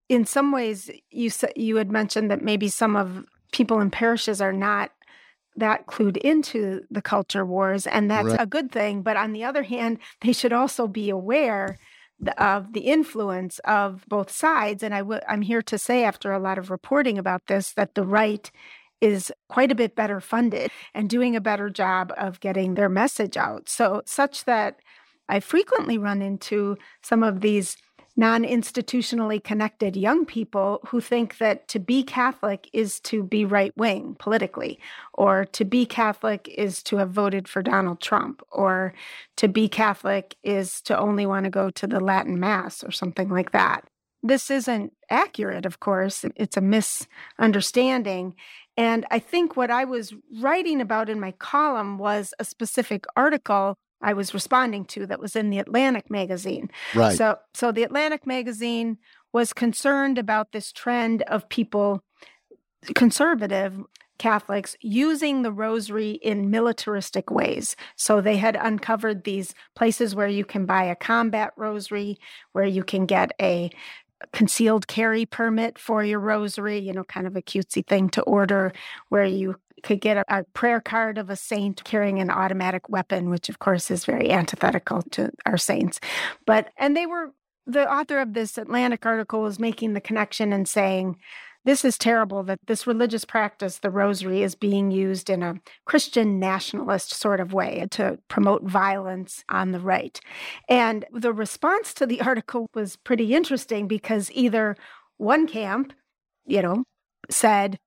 in 0.08 0.24
some 0.24 0.52
ways 0.52 0.88
you 1.10 1.32
you 1.56 1.74
had 1.74 1.90
mentioned 1.90 2.30
that 2.30 2.40
maybe 2.40 2.68
some 2.68 2.94
of 2.94 3.24
people 3.50 3.80
in 3.80 3.90
parishes 3.90 4.40
are 4.40 4.52
not 4.52 4.92
that 5.56 5.88
clued 5.88 6.16
into 6.18 6.82
the 6.92 7.02
culture 7.02 7.44
wars 7.44 7.88
and 7.88 8.08
that's 8.08 8.28
right. 8.28 8.40
a 8.40 8.46
good 8.46 8.70
thing 8.70 9.02
but 9.02 9.16
on 9.16 9.32
the 9.32 9.42
other 9.42 9.64
hand 9.64 9.98
they 10.20 10.32
should 10.32 10.52
also 10.52 10.86
be 10.86 11.10
aware 11.10 11.76
of 12.36 12.72
the 12.72 12.80
influence 12.80 13.60
of 13.60 14.04
both 14.08 14.30
sides 14.30 14.82
and 14.82 14.92
i 14.92 14.98
w- 14.98 15.20
i'm 15.28 15.42
here 15.42 15.62
to 15.62 15.78
say 15.78 16.02
after 16.02 16.32
a 16.32 16.38
lot 16.38 16.58
of 16.58 16.70
reporting 16.70 17.16
about 17.16 17.46
this 17.46 17.72
that 17.72 17.94
the 17.94 18.04
right 18.04 18.50
is 19.00 19.32
quite 19.48 19.70
a 19.70 19.76
bit 19.76 19.94
better 19.94 20.20
funded 20.20 20.70
and 20.94 21.08
doing 21.08 21.36
a 21.36 21.40
better 21.40 21.70
job 21.70 22.12
of 22.16 22.40
getting 22.40 22.74
their 22.74 22.88
message 22.88 23.36
out. 23.36 23.68
So 23.68 24.02
such 24.06 24.44
that 24.44 24.80
i 25.28 25.40
frequently 25.40 25.98
run 25.98 26.22
into 26.22 26.76
some 27.02 27.22
of 27.22 27.40
these 27.40 27.76
non 28.18 28.42
institutionally 28.42 29.42
connected 29.42 29.96
young 29.96 30.26
people 30.26 30.80
who 30.88 31.00
think 31.00 31.38
that 31.38 31.68
to 31.68 31.78
be 31.78 32.02
Catholic 32.02 32.68
is 32.72 32.98
to 32.98 33.22
be 33.22 33.44
right 33.44 33.72
wing 33.76 34.16
politically, 34.18 34.80
or 35.14 35.44
to 35.44 35.64
be 35.64 35.86
Catholic 35.86 36.48
is 36.48 36.82
to 36.82 36.96
have 36.96 37.10
voted 37.10 37.46
for 37.46 37.62
Donald 37.62 38.00
Trump, 38.00 38.42
or 38.50 38.92
to 39.36 39.46
be 39.46 39.68
Catholic 39.68 40.34
is 40.42 40.82
to 40.82 40.98
only 40.98 41.26
want 41.26 41.44
to 41.44 41.50
go 41.50 41.70
to 41.70 41.86
the 41.86 42.00
Latin 42.00 42.40
Mass 42.40 42.82
or 42.82 42.90
something 42.90 43.28
like 43.28 43.52
that. 43.52 43.84
This 44.20 44.50
isn't 44.50 44.92
accurate, 45.08 45.64
of 45.64 45.78
course, 45.78 46.24
it's 46.34 46.56
a 46.56 46.60
misunderstanding. 46.60 48.34
And 48.76 49.06
I 49.12 49.20
think 49.20 49.56
what 49.56 49.70
I 49.70 49.84
was 49.84 50.12
writing 50.40 50.80
about 50.80 51.08
in 51.08 51.20
my 51.20 51.30
column 51.32 51.98
was 51.98 52.34
a 52.40 52.44
specific 52.44 53.04
article 53.16 53.76
I 54.00 54.12
was 54.12 54.34
responding 54.34 54.84
to 54.86 55.06
that 55.06 55.20
was 55.20 55.34
in 55.36 55.50
the 55.50 55.58
Atlantic 55.58 56.10
magazine. 56.10 56.70
Right. 56.94 57.16
So 57.16 57.38
so 57.54 57.72
the 57.72 57.82
Atlantic 57.82 58.26
magazine 58.26 58.98
was 59.32 59.52
concerned 59.52 60.18
about 60.18 60.52
this 60.52 60.72
trend 60.72 61.22
of 61.22 61.48
people 61.48 62.02
conservative 62.94 63.78
Catholics 64.18 64.76
using 64.80 65.42
the 65.42 65.52
rosary 65.52 66.12
in 66.22 66.50
militaristic 66.50 67.30
ways. 67.30 67.76
So 67.96 68.20
they 68.20 68.36
had 68.36 68.56
uncovered 68.56 69.24
these 69.24 69.54
places 69.76 70.14
where 70.14 70.28
you 70.28 70.44
can 70.44 70.66
buy 70.66 70.84
a 70.84 70.96
combat 70.96 71.52
rosary, 71.56 72.18
where 72.52 72.66
you 72.66 72.82
can 72.82 73.06
get 73.06 73.32
a 73.40 73.70
concealed 74.32 74.86
carry 74.86 75.26
permit 75.26 75.78
for 75.78 76.04
your 76.04 76.20
rosary, 76.20 76.78
you 76.78 76.92
know, 76.92 77.04
kind 77.04 77.26
of 77.26 77.36
a 77.36 77.42
cutesy 77.42 77.86
thing 77.86 78.08
to 78.10 78.22
order, 78.22 78.72
where 79.08 79.24
you 79.24 79.56
could 79.82 80.00
get 80.00 80.16
a, 80.16 80.24
a, 80.28 80.44
prayer 80.54 80.80
card 80.80 81.18
of 81.18 81.30
a 81.30 81.36
saint 81.36 81.82
carrying 81.84 82.20
an 82.20 82.30
automatic 82.30 82.88
weapon, 82.88 83.30
which 83.30 83.48
of 83.48 83.58
course 83.58 83.90
is 83.90 84.04
very 84.04 84.30
antithetical 84.30 85.02
to 85.02 85.30
our 85.46 85.56
saints. 85.56 86.00
But, 86.46 86.70
and 86.76 86.96
they 86.96 87.06
were, 87.06 87.32
the 87.66 87.90
author 87.90 88.18
of 88.18 88.34
this 88.34 88.58
Atlantic 88.58 89.06
article 89.06 89.42
was 89.42 89.58
making 89.58 89.92
the 89.92 90.00
connection 90.00 90.52
and 90.52 90.68
saying, 90.68 91.16
this 91.64 91.84
is 91.84 91.98
terrible 91.98 92.42
that 92.44 92.60
this 92.66 92.86
religious 92.86 93.24
practice, 93.24 93.78
the 93.78 93.90
rosary, 93.90 94.42
is 94.42 94.54
being 94.54 94.90
used 94.90 95.28
in 95.28 95.42
a 95.42 95.60
Christian 95.84 96.38
nationalist 96.38 97.12
sort 97.12 97.40
of 97.40 97.52
way 97.52 97.86
to 97.90 98.18
promote 98.28 98.62
violence 98.62 99.44
on 99.48 99.72
the 99.72 99.80
right. 99.80 100.18
And 100.68 101.04
the 101.12 101.32
response 101.32 101.92
to 101.94 102.06
the 102.06 102.20
article 102.22 102.68
was 102.74 102.96
pretty 102.96 103.34
interesting 103.34 103.88
because 103.88 104.30
either 104.32 104.76
one 105.16 105.46
camp, 105.46 105.92
you 106.46 106.62
know, 106.62 106.84
said, 107.28 107.78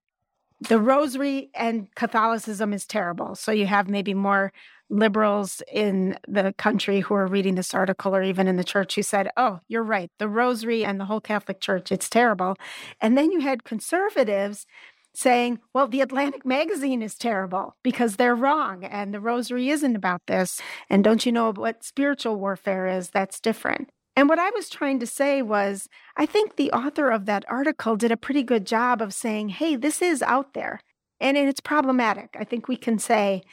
the 0.70 0.80
rosary 0.80 1.50
and 1.56 1.88
Catholicism 1.96 2.72
is 2.74 2.86
terrible. 2.86 3.34
So 3.34 3.52
you 3.52 3.66
have 3.66 3.90
maybe 3.90 4.14
more 4.14 4.54
liberals 4.92 5.64
in 5.72 6.18
the 6.28 6.54
country 6.58 7.00
who 7.00 7.14
are 7.16 7.26
reading 7.26 7.56
this 7.56 7.74
article 7.74 8.16
or 8.16 8.22
even 8.22 8.48
in 8.48 8.58
the 8.58 8.64
church 8.64 8.96
who 8.96 9.02
said, 9.02 9.30
Oh, 9.38 9.62
you're 9.68 9.84
right. 9.84 10.12
The 10.20 10.28
rosary 10.28 10.84
and 10.86 11.00
the 11.00 11.06
whole 11.06 11.22
Catholic 11.22 11.62
Church, 11.62 11.92
it's 11.92 12.10
terrible. 12.10 12.56
And 13.00 13.18
then 13.18 13.32
you 13.32 13.40
had 13.40 13.64
conservatives 13.64 14.68
saying, 15.14 15.60
Well, 15.74 15.88
the 15.88 16.02
Atlantic 16.02 16.46
magazine 16.46 17.02
is 17.02 17.16
terrible 17.16 17.76
because 17.84 18.18
they're 18.18 18.36
wrong 18.36 18.84
and 18.84 19.14
the 19.14 19.22
rosary 19.22 19.70
isn't 19.70 19.96
about 19.96 20.22
this. 20.28 20.62
And 20.90 21.04
don't 21.04 21.26
you 21.26 21.32
know 21.32 21.52
what 21.52 21.84
spiritual 21.84 22.36
warfare 22.36 22.88
is? 22.88 23.10
That's 23.10 23.40
different. 23.40 23.90
And 24.16 24.28
what 24.28 24.40
I 24.40 24.50
was 24.50 24.70
trying 24.70 25.00
to 25.00 25.08
say 25.08 25.42
was, 25.42 25.88
I 26.18 26.26
think 26.26 26.56
the 26.56 26.72
author 26.74 27.10
of 27.10 27.26
that 27.26 27.46
article 27.48 27.96
did 27.96 28.12
a 28.12 28.18
pretty 28.18 28.44
good 28.44 28.68
job 28.68 29.02
of 29.02 29.14
saying, 29.14 29.50
hey, 29.50 29.78
this 29.78 30.02
is 30.02 30.22
out 30.22 30.54
there 30.54 30.82
and 31.22 31.38
it's 31.38 31.62
problematic. 31.62 32.36
I 32.38 32.44
think 32.44 32.68
we 32.68 32.76
can 32.76 33.00
say 33.00 33.44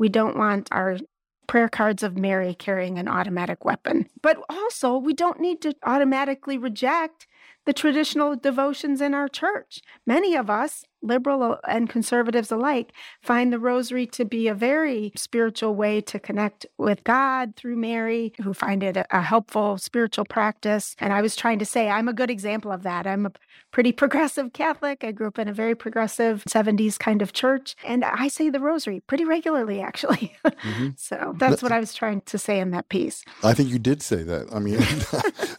we 0.00 0.08
don't 0.08 0.36
want 0.36 0.66
our 0.72 0.96
prayer 1.46 1.68
cards 1.68 2.02
of 2.02 2.16
Mary 2.16 2.54
carrying 2.54 2.98
an 2.98 3.06
automatic 3.06 3.64
weapon. 3.64 4.08
But 4.22 4.42
also, 4.48 4.96
we 4.96 5.12
don't 5.12 5.40
need 5.40 5.60
to 5.60 5.74
automatically 5.84 6.56
reject 6.56 7.26
the 7.66 7.74
traditional 7.74 8.34
devotions 8.34 9.00
in 9.00 9.12
our 9.12 9.28
church. 9.28 9.82
Many 10.06 10.34
of 10.34 10.48
us, 10.48 10.84
liberal 11.02 11.58
and 11.66 11.88
conservatives 11.88 12.50
alike, 12.50 12.92
find 13.22 13.52
the 13.52 13.58
rosary 13.58 14.06
to 14.06 14.24
be 14.24 14.48
a 14.48 14.54
very 14.54 15.12
spiritual 15.16 15.74
way 15.74 16.00
to 16.00 16.18
connect 16.18 16.66
with 16.78 17.04
God 17.04 17.56
through 17.56 17.76
Mary, 17.76 18.32
who 18.42 18.54
find 18.54 18.82
it 18.82 18.96
a, 18.96 19.20
helpful 19.20 19.78
spiritual 19.78 20.24
practice. 20.24 20.96
And 20.98 21.12
I 21.12 21.22
was 21.22 21.36
trying 21.36 21.58
to 21.60 21.64
say, 21.64 21.88
I'm 21.88 22.08
a 22.08 22.12
good 22.12 22.30
example 22.30 22.72
of 22.72 22.82
that. 22.82 23.06
I'm 23.06 23.26
a 23.26 23.32
pretty 23.70 23.92
progressive 24.02 24.52
Catholic. 24.52 25.04
I 25.04 25.12
grew 25.12 25.28
up 25.28 25.38
in 25.38 25.48
a 25.48 25.52
very 25.52 25.74
progressive 25.74 26.42
70s 26.48 26.98
kind 26.98 27.22
of 27.22 27.32
church. 27.32 27.76
And 27.84 28.04
I 28.04 28.28
say 28.28 28.50
the 28.50 28.60
rosary 28.60 29.00
pretty 29.00 29.24
regularly, 29.24 29.80
actually. 29.80 30.36
Mm-hmm. 30.44 30.88
so 30.96 31.34
that's 31.38 31.62
what 31.62 31.72
I 31.72 31.80
was 31.80 31.94
trying 31.94 32.22
to 32.22 32.38
say 32.38 32.58
in 32.60 32.70
that 32.72 32.88
piece. 32.88 33.22
I 33.44 33.54
think 33.54 33.68
you 33.68 33.78
did 33.78 34.02
say 34.02 34.22
that. 34.22 34.48
I 34.52 34.58
mean, 34.58 34.80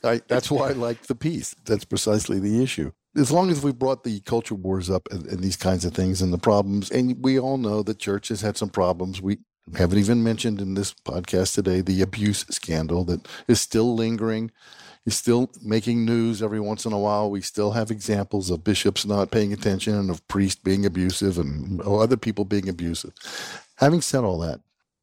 I, 0.03 0.21
that's 0.27 0.51
why 0.51 0.69
I 0.69 0.73
like 0.73 1.03
the 1.03 1.15
piece. 1.15 1.55
That's 1.65 1.85
precisely 1.85 2.39
the 2.39 2.61
issue 2.61 2.91
as 3.15 3.31
long 3.31 3.49
as 3.49 3.63
we 3.63 3.71
brought 3.71 4.03
the 4.03 4.19
culture 4.21 4.55
wars 4.55 4.89
up 4.89 5.07
and, 5.11 5.25
and, 5.27 5.39
these 5.39 5.57
kinds 5.57 5.83
of 5.83 5.93
things 5.93 6.21
and 6.21 6.31
the 6.31 6.37
problems, 6.37 6.89
and 6.91 7.21
we 7.23 7.39
all 7.39 7.57
know 7.57 7.83
that 7.83 7.99
church 7.99 8.29
has 8.29 8.41
had 8.41 8.57
some 8.57 8.69
problems. 8.69 9.21
We 9.21 9.39
haven't 9.77 9.99
even 9.99 10.23
mentioned 10.23 10.61
in 10.61 10.73
this 10.73 10.93
podcast 10.93 11.53
today 11.55 11.81
the 11.81 12.01
abuse 12.01 12.45
scandal 12.49 13.03
that 13.05 13.27
is 13.47 13.59
still 13.59 13.95
lingering, 13.95 14.51
is 15.05 15.15
still 15.17 15.51
making 15.61 16.05
news 16.05 16.41
every 16.41 16.59
once 16.59 16.85
in 16.85 16.93
a 16.93 16.99
while. 16.99 17.29
We 17.29 17.41
still 17.41 17.71
have 17.71 17.91
examples 17.91 18.49
of 18.49 18.63
bishops 18.63 19.05
not 19.05 19.31
paying 19.31 19.51
attention 19.51 19.95
and 19.95 20.09
of 20.09 20.25
priests 20.27 20.61
being 20.61 20.85
abusive 20.85 21.37
and 21.37 21.81
other 21.81 22.17
people 22.17 22.45
being 22.45 22.69
abusive. 22.69 23.13
Having 23.75 24.01
said 24.01 24.23
all 24.23 24.39
that, 24.39 24.61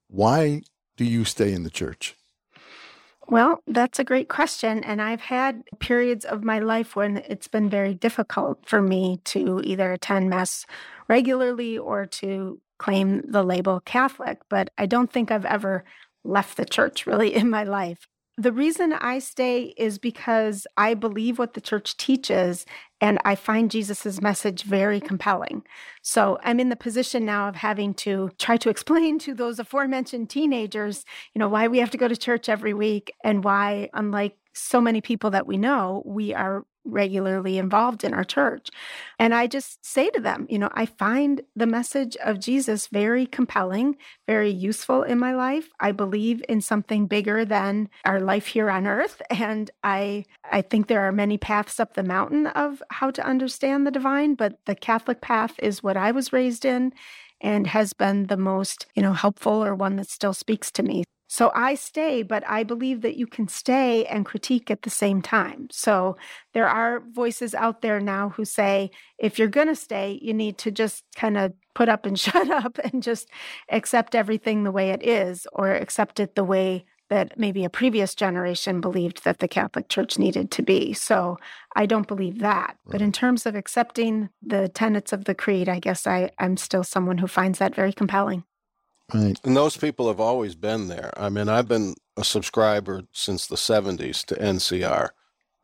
why 0.09 0.63
do 0.97 1.05
you 1.05 1.25
stay 1.25 1.53
in 1.53 1.63
the 1.63 1.71
church? 1.71 2.15
Well, 3.31 3.63
that's 3.67 3.99
a 3.99 4.05
great 4.05 4.29
question. 4.29 4.83
And 4.85 5.03
I've 5.03 5.21
had 5.21 5.63
periods 5.81 6.25
of 6.25 6.45
my 6.45 6.59
life 6.61 6.97
when 6.97 7.19
it's 7.29 7.49
been 7.49 7.69
very 7.69 7.93
difficult 7.95 8.67
for 8.67 8.81
me 8.81 9.21
to 9.27 9.61
either 9.65 9.93
attend 9.93 10.31
Mass 10.31 10.65
regularly 11.09 11.77
or 11.77 12.07
to 12.07 12.61
claim 12.79 13.23
the 13.31 13.43
label 13.43 13.81
Catholic. 13.81 14.41
But 14.49 14.71
I 14.79 14.87
don't 14.87 15.13
think 15.13 15.31
I've 15.31 15.45
ever 15.45 15.85
left 16.25 16.57
the 16.57 16.65
church 16.65 17.07
really 17.07 17.35
in 17.35 17.51
my 17.51 17.65
life. 17.65 18.09
The 18.41 18.53
reason 18.53 18.93
I 18.93 19.19
stay 19.19 19.75
is 19.77 19.99
because 19.99 20.65
I 20.77 20.95
believe 20.95 21.41
what 21.41 21.55
the 21.55 21.61
church 21.61 21.97
teaches 21.97 22.67
and 23.01 23.19
I 23.25 23.35
find 23.35 23.69
Jesus's 23.69 24.23
message 24.23 24.63
very 24.63 25.01
compelling. 25.01 25.65
So 26.03 26.39
I'm 26.45 26.61
in 26.61 26.69
the 26.69 26.77
position 26.77 27.25
now 27.25 27.49
of 27.49 27.57
having 27.57 27.95
to 27.95 28.31
try 28.39 28.57
to 28.59 28.71
explain 28.71 29.19
to 29.21 29.35
those 29.35 29.59
aforementioned 29.59 30.31
teenagers, 30.31 31.05
you 31.35 31.41
know, 31.41 31.49
why 31.49 31.67
we 31.67 31.79
have 31.79 31.91
to 31.91 31.99
go 31.99 32.07
to 32.07 32.17
church 32.17 32.49
every 32.49 32.75
week 32.75 33.13
and 33.25 33.43
why, 33.43 33.91
unlike 33.93 34.37
so 34.53 34.81
many 34.81 35.01
people 35.01 35.31
that 35.31 35.49
we 35.49 35.57
know, 35.57 36.05
we 36.07 36.33
are 36.33 36.65
regularly 36.89 37.59
involved 37.59 38.05
in 38.05 38.15
our 38.15 38.25
church. 38.25 38.69
And 39.19 39.35
I 39.35 39.47
just 39.47 39.85
say 39.85 40.11
to 40.11 40.21
them, 40.21 40.47
you 40.49 40.59
know, 40.59 40.71
I 40.73 40.87
find 40.87 41.43
the 41.55 41.67
message 41.67 42.17
of 42.17 42.41
Jesus 42.41 42.89
very 42.89 43.27
compelling, 43.27 43.97
very 44.27 44.51
useful 44.51 45.03
in 45.03 45.19
my 45.19 45.35
life. 45.35 45.69
I 45.81 45.93
believe 45.93 46.43
in 46.49 46.61
something 46.61 47.07
bigger 47.07 47.45
than 47.45 47.89
our 48.05 48.21
life 48.21 48.47
here 48.49 48.71
on 48.71 48.87
earth 48.87 49.23
and 49.31 49.71
I 49.83 50.25
I 50.51 50.63
think 50.63 50.87
there 50.87 51.03
are 51.03 51.13
many 51.13 51.39
paths 51.39 51.79
up 51.79 51.95
the 51.95 52.03
mountain 52.03 52.47
of 52.49 52.83
how 52.91 53.11
to 53.11 53.27
understand 53.27 53.87
the 53.87 53.91
divine, 53.91 54.35
but 54.35 54.59
the 54.65 54.75
Catholic 54.75 55.21
path 55.21 55.55
is 55.59 55.83
what 55.83 55.97
I 55.97 56.11
was 56.11 56.33
raised 56.33 56.65
in 56.65 56.93
and 57.41 57.67
has 57.69 57.93
been 57.93 58.27
the 58.27 58.37
most, 58.37 58.87
you 58.95 59.03
know, 59.03 59.13
helpful 59.13 59.65
or 59.65 59.75
one 59.75 59.97
that 59.97 60.11
still 60.11 60.35
speaks 60.35 60.71
to 60.73 60.83
me. 60.83 61.05
So 61.29 61.53
I 61.55 61.75
stay, 61.75 62.23
but 62.23 62.43
I 62.49 62.65
believe 62.65 63.03
that 63.03 63.17
you 63.17 63.27
can 63.27 63.49
stay 63.49 64.07
and 64.07 64.25
critique 64.25 64.71
at 64.71 64.83
the 64.83 64.91
same 64.91 65.21
time. 65.21 65.69
So 65.71 66.17
there 66.55 66.67
are 66.67 67.03
voices 67.13 67.55
out 67.55 67.83
there 67.83 68.01
now 68.01 68.31
who 68.31 68.47
say 68.47 68.91
if 69.19 69.39
you're 69.39 69.49
going 69.49 69.69
to 69.69 69.77
stay, 69.77 70.19
you 70.23 70.33
need 70.33 70.57
to 70.59 70.71
just 70.71 71.05
kind 71.17 71.37
of 71.37 71.53
put 71.75 71.91
up 71.91 72.07
and 72.07 72.19
shut 72.27 72.51
up 72.51 72.79
and 72.79 73.03
just 73.03 73.29
accept 73.71 74.15
everything 74.15 74.65
the 74.65 74.73
way 74.73 74.91
it 74.91 75.07
is 75.07 75.47
or 75.53 75.75
accept 75.75 76.19
it 76.19 76.35
the 76.35 76.45
way 76.45 76.87
that 77.11 77.39
maybe 77.39 77.65
a 77.65 77.71
previous 77.71 78.15
generation 78.15 78.81
believed 78.81 79.25
that 79.25 79.39
the 79.39 79.49
Catholic 79.49 79.89
Church 79.89 80.19
needed 80.19 80.51
to 80.53 80.63
be. 80.63 80.93
So 80.93 81.39
I 81.75 81.87
don't 81.87 82.09
believe 82.09 82.39
that. 82.41 82.77
Right. 82.85 82.93
But 82.93 83.01
mm. 83.01 83.05
in 83.05 83.13
terms 83.13 83.47
of 83.47 83.55
accepting 83.55 84.29
the 84.43 84.69
tenets 84.69 85.13
of 85.13 85.25
the 85.25 85.35
creed, 85.35 85.69
I 85.69 85.79
guess 85.79 86.07
I, 86.07 86.31
I'm 86.39 86.57
still 86.57 86.85
someone 86.85 87.19
who 87.19 87.27
finds 87.27 87.59
that 87.59 87.75
very 87.75 87.93
compelling. 87.93 88.45
Right. 89.13 89.39
And 89.45 89.57
those 89.57 89.77
people 89.77 90.09
have 90.09 90.21
always 90.21 90.55
been 90.55 90.89
there. 90.89 91.13
I 91.17 91.29
mean, 91.31 91.49
I've 91.49 91.69
been 91.69 91.95
a 92.17 92.25
subscriber 92.25 93.03
since 93.13 93.47
the 93.47 93.57
70s 93.57 94.25
to 94.27 94.35
NCR 94.35 95.11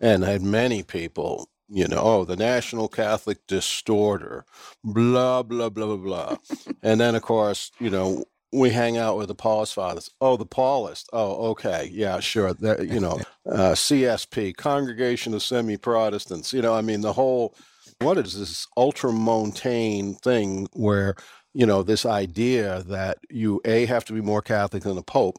and 0.00 0.24
had 0.24 0.42
many 0.42 0.82
people, 0.82 1.50
you 1.68 1.86
know, 1.86 2.00
oh, 2.00 2.24
the 2.24 2.36
National 2.36 2.88
Catholic 2.88 3.46
Distorter, 3.46 4.44
blah, 4.82 5.42
blah, 5.42 5.68
blah, 5.68 5.86
blah, 5.86 5.96
blah. 5.96 6.36
and 6.82 7.00
then, 7.00 7.14
of 7.14 7.22
course, 7.22 7.70
you 7.78 7.90
know, 7.90 8.24
we 8.52 8.70
hang 8.70 8.96
out 8.96 9.18
with 9.18 9.28
the 9.28 9.34
Paulist 9.34 9.74
fathers. 9.74 10.10
Oh, 10.20 10.36
the 10.36 10.46
Paulist. 10.46 11.06
Oh, 11.12 11.48
okay. 11.50 11.90
Yeah, 11.92 12.20
sure. 12.20 12.54
That, 12.54 12.88
you 12.88 13.00
know, 13.00 13.20
uh, 13.50 13.72
CSP, 13.72 14.56
Congregation 14.56 15.34
of 15.34 15.42
Semi 15.42 15.76
Protestants. 15.76 16.52
You 16.52 16.62
know, 16.62 16.74
I 16.74 16.80
mean, 16.80 17.02
the 17.02 17.12
whole, 17.12 17.54
what 18.00 18.16
is 18.16 18.38
this 18.38 18.66
ultramontane 18.78 20.20
thing 20.20 20.68
where 20.72 21.14
you 21.54 21.66
know, 21.66 21.82
this 21.82 22.04
idea 22.04 22.82
that 22.88 23.18
you 23.30 23.60
a 23.64 23.86
have 23.86 24.04
to 24.06 24.12
be 24.12 24.20
more 24.20 24.42
Catholic 24.42 24.82
than 24.82 24.96
the 24.96 25.02
Pope, 25.02 25.36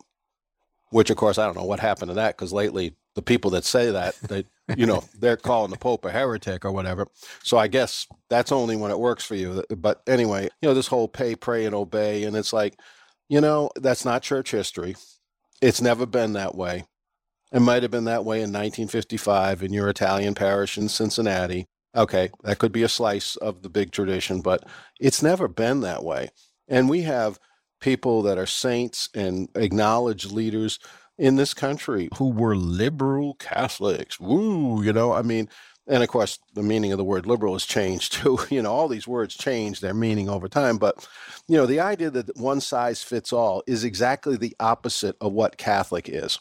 which 0.89 1.09
of 1.09 1.18
course 1.18 1.38
I 1.38 1.45
don't 1.45 1.57
know 1.57 1.66
what 1.66 1.82
happened 1.82 2.09
to 2.09 2.16
that 2.16 2.38
because 2.38 2.53
lately 2.53 2.95
the 3.16 3.22
people 3.22 3.51
that 3.51 3.66
say 3.66 3.91
that 3.91 4.16
they 4.22 4.45
you 4.76 4.86
know 4.86 5.03
they're 5.20 5.38
calling 5.38 5.72
the 5.72 5.78
Pope 5.78 6.05
a 6.05 6.11
heretic 6.11 6.63
or 6.63 6.72
whatever. 6.72 7.07
So 7.43 7.57
I 7.57 7.68
guess 7.68 8.07
that's 8.30 8.51
only 8.51 8.76
when 8.78 8.91
it 8.91 8.99
works 8.99 9.26
for 9.26 9.36
you. 9.36 9.63
But 9.76 10.01
anyway, 10.07 10.43
you 10.61 10.70
know 10.70 10.74
this 10.74 10.88
whole 10.88 11.07
pay, 11.07 11.36
pray, 11.36 11.66
and 11.66 11.76
obey, 11.76 12.24
and 12.24 12.36
it's 12.36 12.53
like, 12.53 12.80
you 13.28 13.41
know, 13.41 13.70
that's 13.76 14.05
not 14.05 14.24
church 14.24 14.51
history. 14.51 14.95
It's 15.61 15.82
never 15.82 16.05
been 16.05 16.34
that 16.34 16.55
way. 16.55 16.86
It 17.51 17.61
might 17.61 17.84
have 17.84 17.91
been 17.91 18.05
that 18.05 18.26
way 18.26 18.38
in 18.38 18.51
1955 18.51 19.63
in 19.63 19.72
your 19.72 19.89
Italian 19.89 20.34
parish 20.34 20.78
in 20.78 20.89
Cincinnati. 20.89 21.68
Okay, 21.95 22.29
that 22.43 22.59
could 22.59 22.71
be 22.71 22.83
a 22.83 22.89
slice 22.89 23.35
of 23.37 23.61
the 23.61 23.69
big 23.69 23.91
tradition, 23.91 24.41
but 24.41 24.63
it's 24.99 25.23
never 25.23 25.47
been 25.47 25.81
that 25.81 26.03
way. 26.03 26.29
And 26.67 26.89
we 26.89 27.03
have 27.03 27.39
people 27.79 28.21
that 28.23 28.37
are 28.37 28.45
saints 28.45 29.09
and 29.13 29.49
acknowledged 29.55 30.31
leaders 30.31 30.79
in 31.17 31.35
this 31.37 31.53
country 31.53 32.09
who 32.17 32.29
were 32.31 32.55
liberal 32.55 33.35
Catholics. 33.35 34.19
Woo, 34.19 34.83
you 34.83 34.91
know, 34.91 35.13
I 35.13 35.21
mean, 35.21 35.49
and 35.87 36.01
of 36.03 36.09
course, 36.09 36.39
the 36.53 36.63
meaning 36.63 36.91
of 36.91 36.97
the 36.97 37.03
word 37.03 37.25
liberal 37.25 37.53
has 37.53 37.65
changed 37.65 38.13
too. 38.15 38.39
You 38.49 38.61
know, 38.61 38.73
all 38.73 38.87
these 38.87 39.07
words 39.07 39.35
change 39.35 39.79
their 39.79 39.93
meaning 39.93 40.29
over 40.29 40.47
time. 40.47 40.77
But, 40.77 41.07
you 41.47 41.57
know, 41.57 41.65
the 41.65 41.79
idea 41.79 42.09
that 42.09 42.35
one 42.37 42.59
size 42.61 43.03
fits 43.03 43.31
all 43.31 43.63
is 43.67 43.83
exactly 43.83 44.35
the 44.35 44.55
opposite 44.59 45.15
of 45.21 45.31
what 45.31 45.57
Catholic 45.57 46.09
is. 46.09 46.39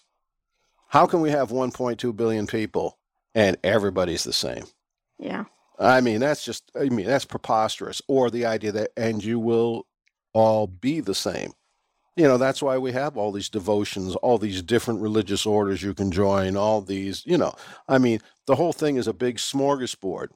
How 0.88 1.06
can 1.06 1.20
we 1.20 1.30
have 1.30 1.50
1.2 1.50 2.16
billion 2.16 2.46
people 2.46 2.98
and 3.34 3.56
everybody's 3.62 4.24
the 4.24 4.32
same? 4.32 4.64
Yeah. 5.18 5.44
I 5.78 6.00
mean, 6.00 6.20
that's 6.20 6.44
just, 6.44 6.70
I 6.78 6.88
mean, 6.88 7.06
that's 7.06 7.24
preposterous. 7.24 8.00
Or 8.08 8.30
the 8.30 8.46
idea 8.46 8.72
that, 8.72 8.90
and 8.96 9.24
you 9.24 9.38
will 9.38 9.86
all 10.32 10.66
be 10.66 11.00
the 11.00 11.14
same. 11.14 11.52
You 12.16 12.28
know, 12.28 12.38
that's 12.38 12.62
why 12.62 12.78
we 12.78 12.92
have 12.92 13.16
all 13.16 13.32
these 13.32 13.48
devotions, 13.48 14.14
all 14.16 14.38
these 14.38 14.62
different 14.62 15.00
religious 15.00 15.44
orders 15.44 15.82
you 15.82 15.94
can 15.94 16.12
join, 16.12 16.56
all 16.56 16.80
these, 16.80 17.26
you 17.26 17.36
know, 17.36 17.54
I 17.88 17.98
mean, 17.98 18.20
the 18.46 18.54
whole 18.54 18.72
thing 18.72 18.96
is 18.96 19.08
a 19.08 19.12
big 19.12 19.38
smorgasbord. 19.38 20.28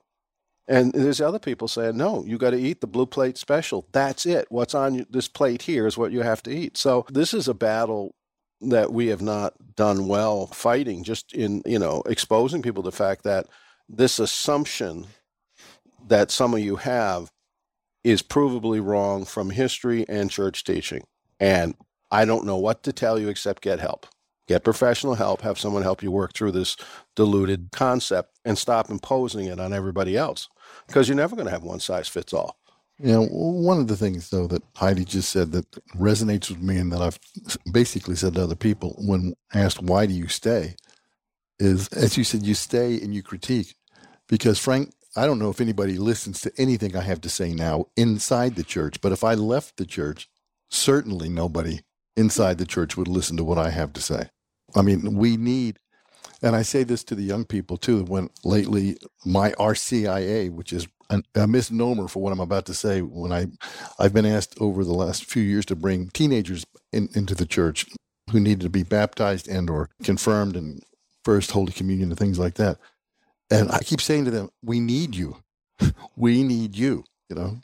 And 0.67 0.93
there's 0.93 1.21
other 1.21 1.39
people 1.39 1.69
saying, 1.69 1.97
no, 1.97 2.25
you 2.27 2.37
got 2.37 2.51
to 2.51 2.59
eat 2.61 2.81
the 2.81 2.87
blue 2.87 3.07
plate 3.07 3.39
special. 3.39 3.87
That's 3.93 4.27
it. 4.27 4.47
What's 4.51 4.75
on 4.75 5.07
this 5.09 5.29
plate 5.29 5.63
here 5.63 5.87
is 5.87 5.97
what 5.97 6.13
you 6.13 6.23
have 6.23 6.43
to 6.43 6.51
eat. 6.51 6.77
So 6.77 7.07
this 7.11 7.33
is 7.33 7.49
a 7.49 7.55
battle 7.55 8.15
that 8.61 8.93
we 8.93 9.07
have 9.07 9.23
not 9.23 9.55
done 9.77 10.09
well 10.09 10.49
fighting, 10.49 11.05
just 11.05 11.33
in, 11.33 11.63
you 11.65 11.79
know, 11.79 12.03
exposing 12.07 12.61
people 12.61 12.83
to 12.83 12.91
the 12.91 12.97
fact 12.97 13.23
that 13.23 13.47
this 13.89 14.19
assumption 14.19 15.07
that 16.07 16.31
some 16.31 16.55
of 16.55 16.61
you 16.61 16.77
have 16.77 17.31
is 18.05 18.23
provably 18.23 18.85
wrong 18.85 19.25
from 19.25 19.51
history 19.51 20.07
and 20.09 20.31
church 20.31 20.65
teaching. 20.65 21.05
And 21.41 21.75
I 22.11 22.25
don't 22.25 22.47
know 22.47 22.57
what 22.57 22.83
to 22.85 22.93
tell 22.93 23.19
you 23.19 23.29
except 23.29 23.63
get 23.63 23.81
help. 23.81 24.07
Get 24.47 24.65
professional 24.65 25.15
help, 25.15 25.43
have 25.43 25.59
someone 25.59 25.83
help 25.83 26.03
you 26.03 26.11
work 26.11 26.33
through 26.33 26.53
this 26.53 26.77
diluted 27.15 27.69
concept 27.73 28.39
and 28.47 28.57
stop 28.57 28.89
imposing 28.89 29.47
it 29.47 29.61
on 29.61 29.75
everybody 29.75 30.17
else 30.17 30.49
because 30.87 31.07
you're 31.07 31.17
never 31.17 31.37
going 31.37 31.47
to 31.47 31.53
have 31.53 31.65
one 31.65 31.81
size 31.81 32.09
fits 32.09 32.33
all. 32.33 32.57
You 32.99 33.13
know, 33.13 33.27
one 33.27 33.79
of 33.79 33.89
the 33.89 33.97
things, 33.97 34.31
though, 34.31 34.47
that 34.49 34.63
Heidi 34.75 35.05
just 35.05 35.31
said 35.31 35.53
that 35.53 35.71
resonates 35.95 36.49
with 36.49 36.61
me 36.61 36.79
and 36.79 36.91
that 36.93 37.03
I've 37.03 37.19
basically 37.71 38.17
said 38.17 38.35
to 38.35 38.43
other 38.43 38.57
people 38.57 38.97
when 38.99 39.35
asked, 39.55 39.83
why 39.83 40.07
do 40.07 40.15
you 40.15 40.29
stay? 40.29 40.75
is, 41.59 41.89
as 41.89 42.17
you 42.17 42.25
said, 42.25 42.43
you 42.45 42.55
stay 42.55 43.01
and 43.01 43.15
you 43.15 43.23
critique. 43.23 43.75
Because, 44.29 44.59
Frank, 44.59 44.93
I 45.17 45.27
don't 45.27 45.39
know 45.39 45.51
if 45.51 45.61
anybody 45.61 45.99
listens 45.99 46.41
to 46.43 46.53
anything 46.59 46.95
I 46.95 47.03
have 47.03 47.21
to 47.23 47.29
say 47.29 47.53
now 47.53 47.87
inside 47.97 48.55
the 48.55 48.63
church, 48.63 49.01
but 49.01 49.13
if 49.13 49.25
I 49.25 49.35
left 49.35 49.77
the 49.77 49.87
church, 49.87 50.29
certainly 50.71 51.29
nobody 51.29 51.81
inside 52.17 52.59
the 52.59 52.67
church 52.67 52.97
would 52.97 53.09
listen 53.09 53.37
to 53.39 53.45
what 53.45 53.59
I 53.59 53.71
have 53.71 53.93
to 53.95 54.01
say. 54.01 54.29
I 54.77 54.83
mean, 54.83 55.17
we 55.17 55.37
need, 55.37 55.79
and 56.43 56.55
I 56.55 56.63
say 56.63 56.85
this 56.85 57.03
to 57.05 57.15
the 57.15 57.23
young 57.23 57.45
people 57.47 57.77
too, 57.77 58.05
when 58.05 58.29
lately 58.45 58.99
my 59.25 59.53
RCIA, 59.53 60.51
which 60.53 60.73
is 60.73 60.87
an, 61.11 61.25
a 61.35 61.47
misnomer 61.47 62.07
for 62.07 62.23
what 62.23 62.33
I'm 62.33 62.41
about 62.41 62.67
to 62.67 62.75
say, 62.75 63.01
when 63.01 63.33
I, 63.33 63.47
I've 63.99 64.13
been 64.13 64.27
asked 64.27 64.57
over 64.61 64.85
the 64.85 64.93
last 64.93 65.25
few 65.25 65.43
years 65.43 65.65
to 65.67 65.77
bring 65.77 66.11
teenagers 66.11 66.67
in, 66.93 67.09
into 67.15 67.35
the 67.35 67.47
church 67.47 67.87
who 68.31 68.41
needed 68.41 68.61
to 68.61 68.69
be 68.69 68.83
baptized 68.83 69.49
and 69.49 69.71
or 69.71 69.89
confirmed 70.03 70.55
and 70.55 70.83
first 71.25 71.53
Holy 71.53 71.73
Communion 71.73 72.11
and 72.11 72.19
things 72.19 72.39
like 72.39 72.55
that. 72.55 72.79
And 73.51 73.71
I 73.71 73.79
keep 73.79 74.01
saying 74.01 74.27
to 74.27 74.31
them, 74.31 74.51
we 74.63 74.81
need 74.81 75.15
you. 75.15 75.37
we 76.17 76.43
need 76.43 76.77
you. 76.77 77.05
You 77.29 77.37
know, 77.37 77.61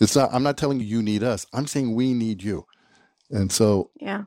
it's 0.00 0.16
not, 0.16 0.30
I'm 0.32 0.42
not 0.42 0.56
telling 0.56 0.80
you 0.80 0.86
you 0.86 1.02
need 1.02 1.22
us. 1.22 1.46
I'm 1.52 1.66
saying 1.66 1.94
we 1.94 2.12
need 2.12 2.42
you. 2.42 2.66
And 3.30 3.50
so 3.50 3.90
yeah, 4.00 4.24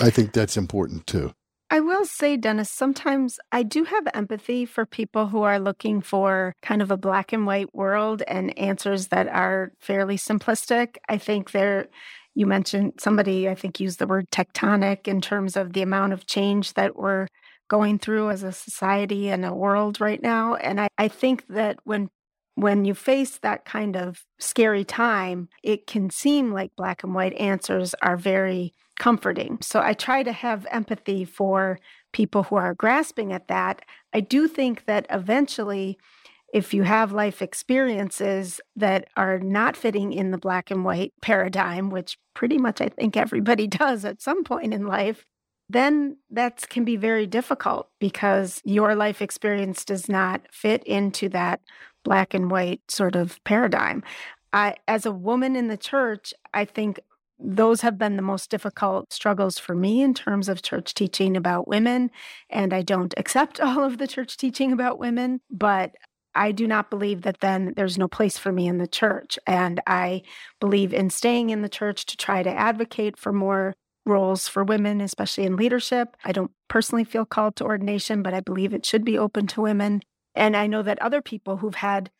I 0.00 0.10
think 0.10 0.32
that's 0.32 0.56
important 0.56 1.06
too. 1.06 1.32
I 1.72 1.78
will 1.78 2.04
say, 2.04 2.36
Dennis, 2.36 2.68
sometimes 2.68 3.38
I 3.52 3.62
do 3.62 3.84
have 3.84 4.08
empathy 4.12 4.66
for 4.66 4.84
people 4.84 5.28
who 5.28 5.42
are 5.42 5.60
looking 5.60 6.00
for 6.00 6.56
kind 6.62 6.82
of 6.82 6.90
a 6.90 6.96
black 6.96 7.32
and 7.32 7.46
white 7.46 7.72
world 7.72 8.22
and 8.26 8.58
answers 8.58 9.08
that 9.08 9.28
are 9.28 9.70
fairly 9.78 10.16
simplistic. 10.16 10.96
I 11.08 11.16
think 11.16 11.52
there, 11.52 11.86
you 12.34 12.46
mentioned 12.46 12.94
somebody, 12.98 13.48
I 13.48 13.54
think, 13.54 13.78
used 13.78 14.00
the 14.00 14.08
word 14.08 14.32
tectonic 14.32 15.06
in 15.06 15.20
terms 15.20 15.56
of 15.56 15.72
the 15.72 15.82
amount 15.82 16.12
of 16.12 16.26
change 16.26 16.74
that 16.74 16.96
we're 16.96 17.28
going 17.70 17.98
through 17.98 18.28
as 18.28 18.42
a 18.42 18.52
society 18.52 19.30
and 19.30 19.46
a 19.46 19.54
world 19.54 20.00
right 20.00 20.20
now. 20.20 20.56
And 20.56 20.80
I, 20.80 20.88
I 20.98 21.08
think 21.08 21.46
that 21.48 21.78
when 21.84 22.10
when 22.56 22.84
you 22.84 22.92
face 22.94 23.38
that 23.38 23.64
kind 23.64 23.96
of 23.96 24.26
scary 24.38 24.84
time, 24.84 25.48
it 25.62 25.86
can 25.86 26.10
seem 26.10 26.52
like 26.52 26.76
black 26.76 27.02
and 27.02 27.14
white 27.14 27.32
answers 27.34 27.94
are 28.02 28.18
very 28.18 28.74
comforting. 28.98 29.56
So 29.62 29.80
I 29.80 29.94
try 29.94 30.22
to 30.22 30.32
have 30.32 30.66
empathy 30.70 31.24
for 31.24 31.78
people 32.12 32.42
who 32.42 32.56
are 32.56 32.74
grasping 32.74 33.32
at 33.32 33.48
that. 33.48 33.82
I 34.12 34.20
do 34.20 34.46
think 34.46 34.84
that 34.84 35.06
eventually, 35.08 35.96
if 36.52 36.74
you 36.74 36.82
have 36.82 37.12
life 37.12 37.40
experiences 37.40 38.60
that 38.76 39.08
are 39.16 39.38
not 39.38 39.76
fitting 39.76 40.12
in 40.12 40.30
the 40.30 40.36
black 40.36 40.70
and 40.70 40.84
white 40.84 41.14
paradigm, 41.22 41.88
which 41.88 42.18
pretty 42.34 42.58
much 42.58 42.82
I 42.82 42.88
think 42.88 43.16
everybody 43.16 43.66
does 43.82 44.04
at 44.04 44.20
some 44.20 44.44
point 44.44 44.74
in 44.74 44.86
life, 44.86 45.24
then 45.72 46.16
that 46.30 46.68
can 46.68 46.84
be 46.84 46.96
very 46.96 47.26
difficult 47.26 47.88
because 47.98 48.60
your 48.64 48.94
life 48.94 49.22
experience 49.22 49.84
does 49.84 50.08
not 50.08 50.42
fit 50.50 50.82
into 50.84 51.28
that 51.30 51.60
black 52.04 52.34
and 52.34 52.50
white 52.50 52.82
sort 52.88 53.14
of 53.14 53.42
paradigm. 53.44 54.02
I, 54.52 54.74
as 54.88 55.06
a 55.06 55.12
woman 55.12 55.54
in 55.54 55.68
the 55.68 55.76
church, 55.76 56.34
I 56.52 56.64
think 56.64 56.98
those 57.38 57.80
have 57.80 57.98
been 57.98 58.16
the 58.16 58.22
most 58.22 58.50
difficult 58.50 59.12
struggles 59.12 59.58
for 59.58 59.74
me 59.74 60.02
in 60.02 60.12
terms 60.12 60.48
of 60.48 60.62
church 60.62 60.92
teaching 60.92 61.36
about 61.36 61.68
women. 61.68 62.10
And 62.50 62.74
I 62.74 62.82
don't 62.82 63.14
accept 63.16 63.60
all 63.60 63.84
of 63.84 63.98
the 63.98 64.08
church 64.08 64.36
teaching 64.36 64.72
about 64.72 64.98
women, 64.98 65.40
but 65.50 65.94
I 66.34 66.52
do 66.52 66.66
not 66.66 66.90
believe 66.90 67.22
that 67.22 67.40
then 67.40 67.74
there's 67.76 67.98
no 67.98 68.06
place 68.08 68.38
for 68.38 68.52
me 68.52 68.68
in 68.68 68.78
the 68.78 68.86
church. 68.86 69.38
And 69.46 69.80
I 69.86 70.22
believe 70.60 70.92
in 70.92 71.10
staying 71.10 71.50
in 71.50 71.62
the 71.62 71.68
church 71.68 72.06
to 72.06 72.16
try 72.16 72.42
to 72.42 72.50
advocate 72.50 73.16
for 73.16 73.32
more 73.32 73.74
roles 74.10 74.48
for 74.48 74.62
women, 74.62 75.00
especially 75.00 75.44
in 75.44 75.56
leadership. 75.56 76.16
I 76.24 76.32
don't 76.32 76.50
personally 76.68 77.04
feel 77.04 77.24
called 77.24 77.56
to 77.56 77.64
ordination, 77.64 78.22
but 78.22 78.34
I 78.34 78.40
believe 78.40 78.74
it 78.74 78.84
should 78.84 79.04
be 79.04 79.16
open 79.16 79.46
to 79.48 79.62
women. 79.62 80.02
And 80.34 80.56
I 80.56 80.66
know 80.66 80.82
that 80.82 81.00
other 81.00 81.22
people 81.22 81.58
who've 81.58 81.76
had 81.76 82.10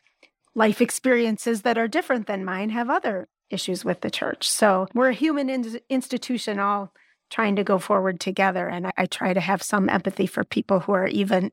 life 0.54 0.80
experiences 0.80 1.62
that 1.62 1.76
are 1.76 1.88
different 1.88 2.26
than 2.26 2.44
mine 2.44 2.70
have 2.70 2.88
other 2.88 3.28
issues 3.50 3.84
with 3.84 4.00
the 4.00 4.10
church. 4.10 4.48
So 4.48 4.86
we're 4.94 5.10
a 5.10 5.14
human 5.14 5.50
in- 5.50 5.80
institution 5.88 6.58
all 6.58 6.92
trying 7.30 7.56
to 7.56 7.64
go 7.64 7.78
forward 7.78 8.20
together. 8.20 8.66
And 8.68 8.86
I, 8.88 8.92
I 8.96 9.06
try 9.06 9.32
to 9.32 9.40
have 9.40 9.62
some 9.62 9.88
empathy 9.88 10.26
for 10.26 10.44
people 10.44 10.80
who 10.80 10.92
are 10.92 11.06
even 11.06 11.52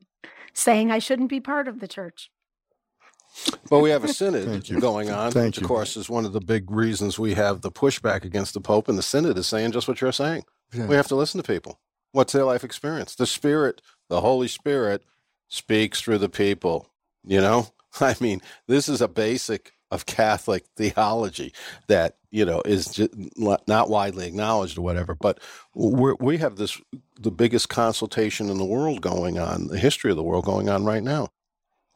saying 0.52 0.90
I 0.90 0.98
shouldn't 0.98 1.30
be 1.30 1.40
part 1.40 1.68
of 1.68 1.80
the 1.80 1.88
church. 1.88 2.30
Well, 3.70 3.80
we 3.80 3.90
have 3.90 4.04
a 4.04 4.08
synod 4.08 4.68
going 4.80 5.10
on, 5.10 5.30
Thank 5.30 5.46
which, 5.46 5.58
you. 5.58 5.64
of 5.64 5.68
course, 5.68 5.96
is 5.96 6.08
one 6.08 6.24
of 6.24 6.32
the 6.32 6.40
big 6.40 6.70
reasons 6.70 7.18
we 7.18 7.34
have 7.34 7.60
the 7.60 7.70
pushback 7.70 8.24
against 8.24 8.54
the 8.54 8.60
Pope. 8.60 8.88
And 8.88 8.98
the 8.98 9.02
synod 9.02 9.38
is 9.38 9.46
saying 9.46 9.72
just 9.72 9.88
what 9.88 10.00
you're 10.00 10.12
saying. 10.12 10.44
Yeah. 10.72 10.86
We 10.86 10.96
have 10.96 11.08
to 11.08 11.14
listen 11.14 11.42
to 11.42 11.46
people. 11.46 11.78
What's 12.12 12.32
their 12.32 12.44
life 12.44 12.64
experience? 12.64 13.14
The 13.14 13.26
Spirit, 13.26 13.82
the 14.08 14.20
Holy 14.20 14.48
Spirit, 14.48 15.02
speaks 15.48 16.00
through 16.00 16.18
the 16.18 16.28
people. 16.28 16.88
You 17.24 17.40
know, 17.40 17.68
I 18.00 18.16
mean, 18.20 18.40
this 18.66 18.88
is 18.88 19.00
a 19.00 19.08
basic 19.08 19.72
of 19.90 20.06
Catholic 20.06 20.64
theology 20.76 21.52
that 21.86 22.16
you 22.30 22.44
know 22.44 22.60
is 22.66 23.08
not 23.36 23.88
widely 23.88 24.26
acknowledged 24.26 24.76
or 24.76 24.82
whatever. 24.82 25.14
But 25.14 25.40
we're, 25.74 26.14
we 26.16 26.38
have 26.38 26.56
this 26.56 26.80
the 27.18 27.30
biggest 27.30 27.68
consultation 27.68 28.50
in 28.50 28.58
the 28.58 28.64
world 28.64 29.00
going 29.00 29.38
on, 29.38 29.68
the 29.68 29.78
history 29.78 30.10
of 30.10 30.16
the 30.16 30.22
world 30.22 30.44
going 30.44 30.68
on 30.68 30.84
right 30.84 31.02
now, 31.02 31.28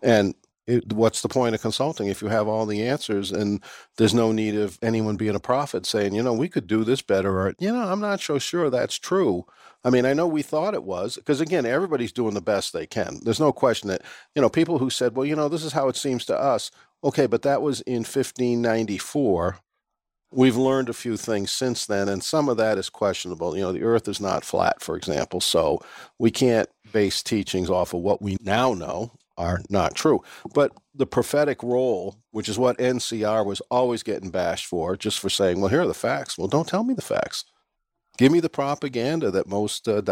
and. 0.03 0.35
It, 0.67 0.93
what's 0.93 1.23
the 1.23 1.29
point 1.29 1.57
of 1.57 1.61
consulting 1.61 2.07
if 2.07 2.23
you 2.23 2.29
have 2.29 2.47
all 2.47 2.67
the 2.67 2.87
answers 2.87 3.33
and 3.33 3.61
there's 3.97 4.15
no 4.15 4.31
need 4.31 4.55
of 4.55 4.79
anyone 4.81 5.17
being 5.17 5.35
a 5.35 5.41
prophet 5.41 5.87
saying, 5.87 6.15
you 6.15 6.23
know, 6.23 6.33
we 6.33 6.49
could 6.49 6.69
do 6.69 6.85
this 6.85 7.03
better, 7.03 7.37
or 7.41 7.55
you 7.59 7.73
know, 7.73 7.81
I'm 7.81 8.01
not 8.01 8.21
so 8.21 8.39
sure 8.39 8.71
that's 8.71 8.97
true. 8.97 9.45
I 9.85 9.91
mean, 9.91 10.07
I 10.07 10.13
know 10.13 10.29
we 10.29 10.43
thought 10.43 10.75
it 10.75 10.85
was 10.85 11.17
because 11.17 11.41
again, 11.41 11.67
everybody's 11.67 12.13
doing 12.13 12.35
the 12.35 12.41
best 12.41 12.73
they 12.73 12.87
can. 12.87 13.19
There's 13.25 13.41
no 13.41 13.53
question 13.53 13.89
that 13.89 14.03
you 14.37 14.43
know 14.43 14.49
people 14.49 14.79
who 14.79 14.89
said, 14.89 15.17
well, 15.17 15.27
you 15.27 15.35
know, 15.35 15.49
this 15.49 15.65
is 15.65 15.73
how 15.73 15.89
it 15.89 15.97
seems 15.97 16.25
to 16.27 16.39
us. 16.39 16.71
Okay, 17.03 17.27
but 17.27 17.43
that 17.43 17.63
was 17.63 17.81
in 17.81 18.05
1594. 18.05 19.59
We've 20.35 20.57
learned 20.57 20.89
a 20.89 20.95
few 20.95 21.17
things 21.17 21.51
since 21.51 21.85
then, 21.85 22.09
and 22.09 22.23
some 22.23 22.49
of 22.49 22.57
that 22.57 22.79
is 22.79 22.89
questionable. 22.89 23.57
You 23.57 23.63
know, 23.65 23.73
the 23.73 23.83
Earth 23.83 24.09
is 24.09 24.21
not 24.21 24.45
flat, 24.45 24.81
for 24.81 24.97
example, 24.97 25.41
so 25.41 25.81
we 26.19 26.31
can't 26.31 26.69
base 26.93 27.23
teachings 27.23 27.69
off 27.69 27.93
of 27.93 28.01
what 28.01 28.23
we 28.23 28.37
now 28.41 28.73
know 28.75 29.11
are 29.43 29.61
not 29.69 29.95
true. 29.95 30.23
But 30.55 30.73
the 30.95 31.07
prophetic 31.07 31.63
role, 31.63 32.17
which 32.31 32.49
is 32.49 32.59
what 32.59 32.79
NCR 32.79 33.45
was 33.45 33.61
always 33.71 34.03
getting 34.03 34.31
bashed 34.31 34.67
for, 34.67 34.97
just 34.97 35.19
for 35.19 35.31
saying, 35.31 35.61
well, 35.61 35.71
here 35.71 35.83
are 35.83 35.87
the 35.87 35.95
facts. 35.95 36.39
Well, 36.39 36.49
don't 36.49 36.69
tell 36.69 36.85
me 36.85 36.95
the 36.95 37.03
facts. 37.03 37.45
Give 38.19 38.31
me 38.31 38.41
the 38.41 38.51
propaganda 38.51 39.31
that 39.31 39.49
most 39.49 39.89
uh, 39.89 40.03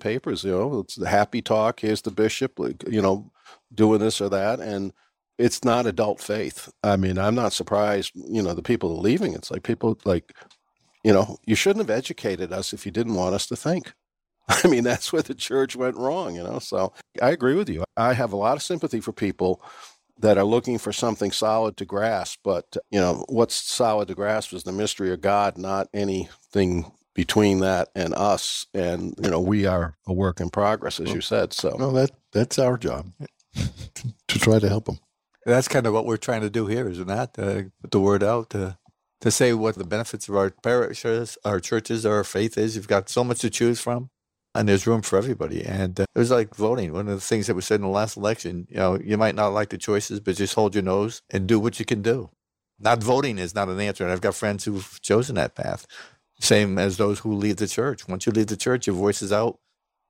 papers, 0.00 0.42
you 0.42 0.52
know, 0.52 0.80
it's 0.80 0.96
the 0.96 1.08
happy 1.08 1.42
talk. 1.42 1.80
Here's 1.80 2.02
the 2.02 2.10
bishop, 2.10 2.58
you 2.88 3.02
know, 3.02 3.30
doing 3.74 4.00
this 4.00 4.20
or 4.20 4.30
that. 4.30 4.58
And 4.60 4.92
it's 5.38 5.64
not 5.64 5.86
adult 5.86 6.20
faith. 6.20 6.72
I 6.82 6.96
mean, 6.96 7.18
I'm 7.18 7.34
not 7.34 7.52
surprised, 7.52 8.12
you 8.14 8.42
know, 8.42 8.54
the 8.54 8.62
people 8.62 8.90
are 8.92 9.02
leaving. 9.02 9.34
It's 9.34 9.50
like 9.50 9.62
people 9.64 9.98
like, 10.04 10.32
you 11.04 11.12
know, 11.12 11.36
you 11.44 11.54
shouldn't 11.54 11.86
have 11.86 11.96
educated 11.96 12.52
us 12.52 12.72
if 12.72 12.86
you 12.86 12.92
didn't 12.92 13.14
want 13.14 13.34
us 13.34 13.46
to 13.48 13.56
think. 13.56 13.92
I 14.48 14.68
mean, 14.68 14.84
that's 14.84 15.12
where 15.12 15.22
the 15.22 15.34
church 15.34 15.76
went 15.76 15.96
wrong, 15.96 16.36
you 16.36 16.42
know. 16.42 16.58
So 16.58 16.92
I 17.20 17.30
agree 17.30 17.54
with 17.54 17.68
you. 17.68 17.84
I 17.96 18.14
have 18.14 18.32
a 18.32 18.36
lot 18.36 18.56
of 18.56 18.62
sympathy 18.62 19.00
for 19.00 19.12
people 19.12 19.62
that 20.18 20.38
are 20.38 20.44
looking 20.44 20.78
for 20.78 20.92
something 20.92 21.32
solid 21.32 21.76
to 21.76 21.84
grasp. 21.84 22.40
But, 22.44 22.76
you 22.90 23.00
know, 23.00 23.24
what's 23.28 23.54
solid 23.54 24.08
to 24.08 24.14
grasp 24.14 24.52
is 24.52 24.64
the 24.64 24.72
mystery 24.72 25.12
of 25.12 25.20
God, 25.20 25.58
not 25.58 25.88
anything 25.92 26.90
between 27.14 27.60
that 27.60 27.88
and 27.94 28.14
us. 28.14 28.66
And, 28.72 29.14
you 29.22 29.30
know, 29.30 29.40
we 29.40 29.66
are 29.66 29.96
a 30.06 30.12
work 30.12 30.40
in 30.40 30.50
progress, 30.50 31.00
as 31.00 31.12
you 31.12 31.20
said. 31.20 31.52
So, 31.52 31.76
Well, 31.78 31.92
that 31.92 32.10
that's 32.32 32.58
our 32.58 32.78
job 32.78 33.12
to 34.28 34.38
try 34.38 34.58
to 34.58 34.68
help 34.68 34.86
them. 34.86 34.98
That's 35.44 35.68
kind 35.68 35.86
of 35.86 35.92
what 35.92 36.06
we're 36.06 36.16
trying 36.16 36.42
to 36.42 36.50
do 36.50 36.66
here, 36.66 36.88
isn't 36.88 37.08
that? 37.08 37.36
Uh, 37.38 37.62
put 37.80 37.90
the 37.90 38.00
word 38.00 38.22
out 38.22 38.50
to 38.50 38.78
to 39.22 39.30
say 39.30 39.52
what 39.52 39.76
the 39.76 39.84
benefits 39.84 40.28
of 40.28 40.36
our 40.36 40.50
parishes, 40.50 41.38
our 41.44 41.60
churches, 41.60 42.04
our 42.04 42.24
faith 42.24 42.58
is. 42.58 42.74
You've 42.74 42.88
got 42.88 43.08
so 43.08 43.22
much 43.22 43.40
to 43.40 43.50
choose 43.50 43.80
from, 43.80 44.10
and 44.54 44.68
there's 44.68 44.86
room 44.86 45.02
for 45.02 45.16
everybody. 45.16 45.64
And 45.64 45.98
uh, 45.98 46.04
it 46.14 46.18
was 46.18 46.30
like 46.30 46.54
voting. 46.54 46.92
One 46.92 47.08
of 47.08 47.14
the 47.14 47.20
things 47.20 47.46
that 47.46 47.54
was 47.54 47.66
said 47.66 47.76
in 47.76 47.82
the 47.82 47.88
last 47.88 48.16
election, 48.16 48.66
you 48.68 48.76
know, 48.76 48.98
you 48.98 49.16
might 49.16 49.34
not 49.34 49.48
like 49.48 49.70
the 49.70 49.78
choices, 49.78 50.20
but 50.20 50.36
just 50.36 50.54
hold 50.54 50.74
your 50.74 50.84
nose 50.84 51.22
and 51.30 51.46
do 51.46 51.58
what 51.58 51.78
you 51.78 51.84
can 51.84 52.02
do. 52.02 52.30
Not 52.78 53.02
voting 53.02 53.38
is 53.38 53.54
not 53.54 53.68
an 53.68 53.80
answer, 53.80 54.04
and 54.04 54.12
I've 54.12 54.20
got 54.20 54.34
friends 54.34 54.64
who've 54.64 55.00
chosen 55.02 55.36
that 55.36 55.54
path. 55.54 55.86
Same 56.40 56.78
as 56.78 56.96
those 56.96 57.20
who 57.20 57.32
leave 57.34 57.56
the 57.56 57.68
church. 57.68 58.08
Once 58.08 58.26
you 58.26 58.32
leave 58.32 58.48
the 58.48 58.56
church, 58.56 58.86
your 58.86 58.96
voice 58.96 59.22
is 59.22 59.32
out. 59.32 59.58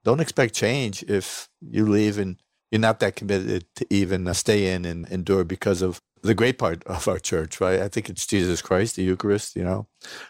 Don't 0.05 0.21
expect 0.21 0.55
change 0.55 1.03
if 1.05 1.49
you 1.61 1.87
leave 1.87 2.19
and 2.19 2.39
you're 2.71 2.81
not 2.81 3.01
that 3.01 3.17
committed 3.17 3.67
to 3.77 3.87
even 3.91 4.27
uh, 4.27 4.33
stay 4.33 4.73
in 4.73 4.87
and 4.87 5.07
endure 5.09 5.45
because 5.45 5.83
of 5.83 6.01
the 6.23 6.35
great 6.35 6.59
part 6.59 6.85
of 6.87 7.07
our 7.09 7.19
church, 7.19 7.61
right? 7.61 7.81
I 7.81 7.89
think 7.89 8.09
it's 8.09 8.27
Jesus 8.27 8.63
Christ, 8.63 8.97
the 8.97 9.03
Eucharist, 9.03 9.57
you 9.57 9.65
know. 9.65 9.87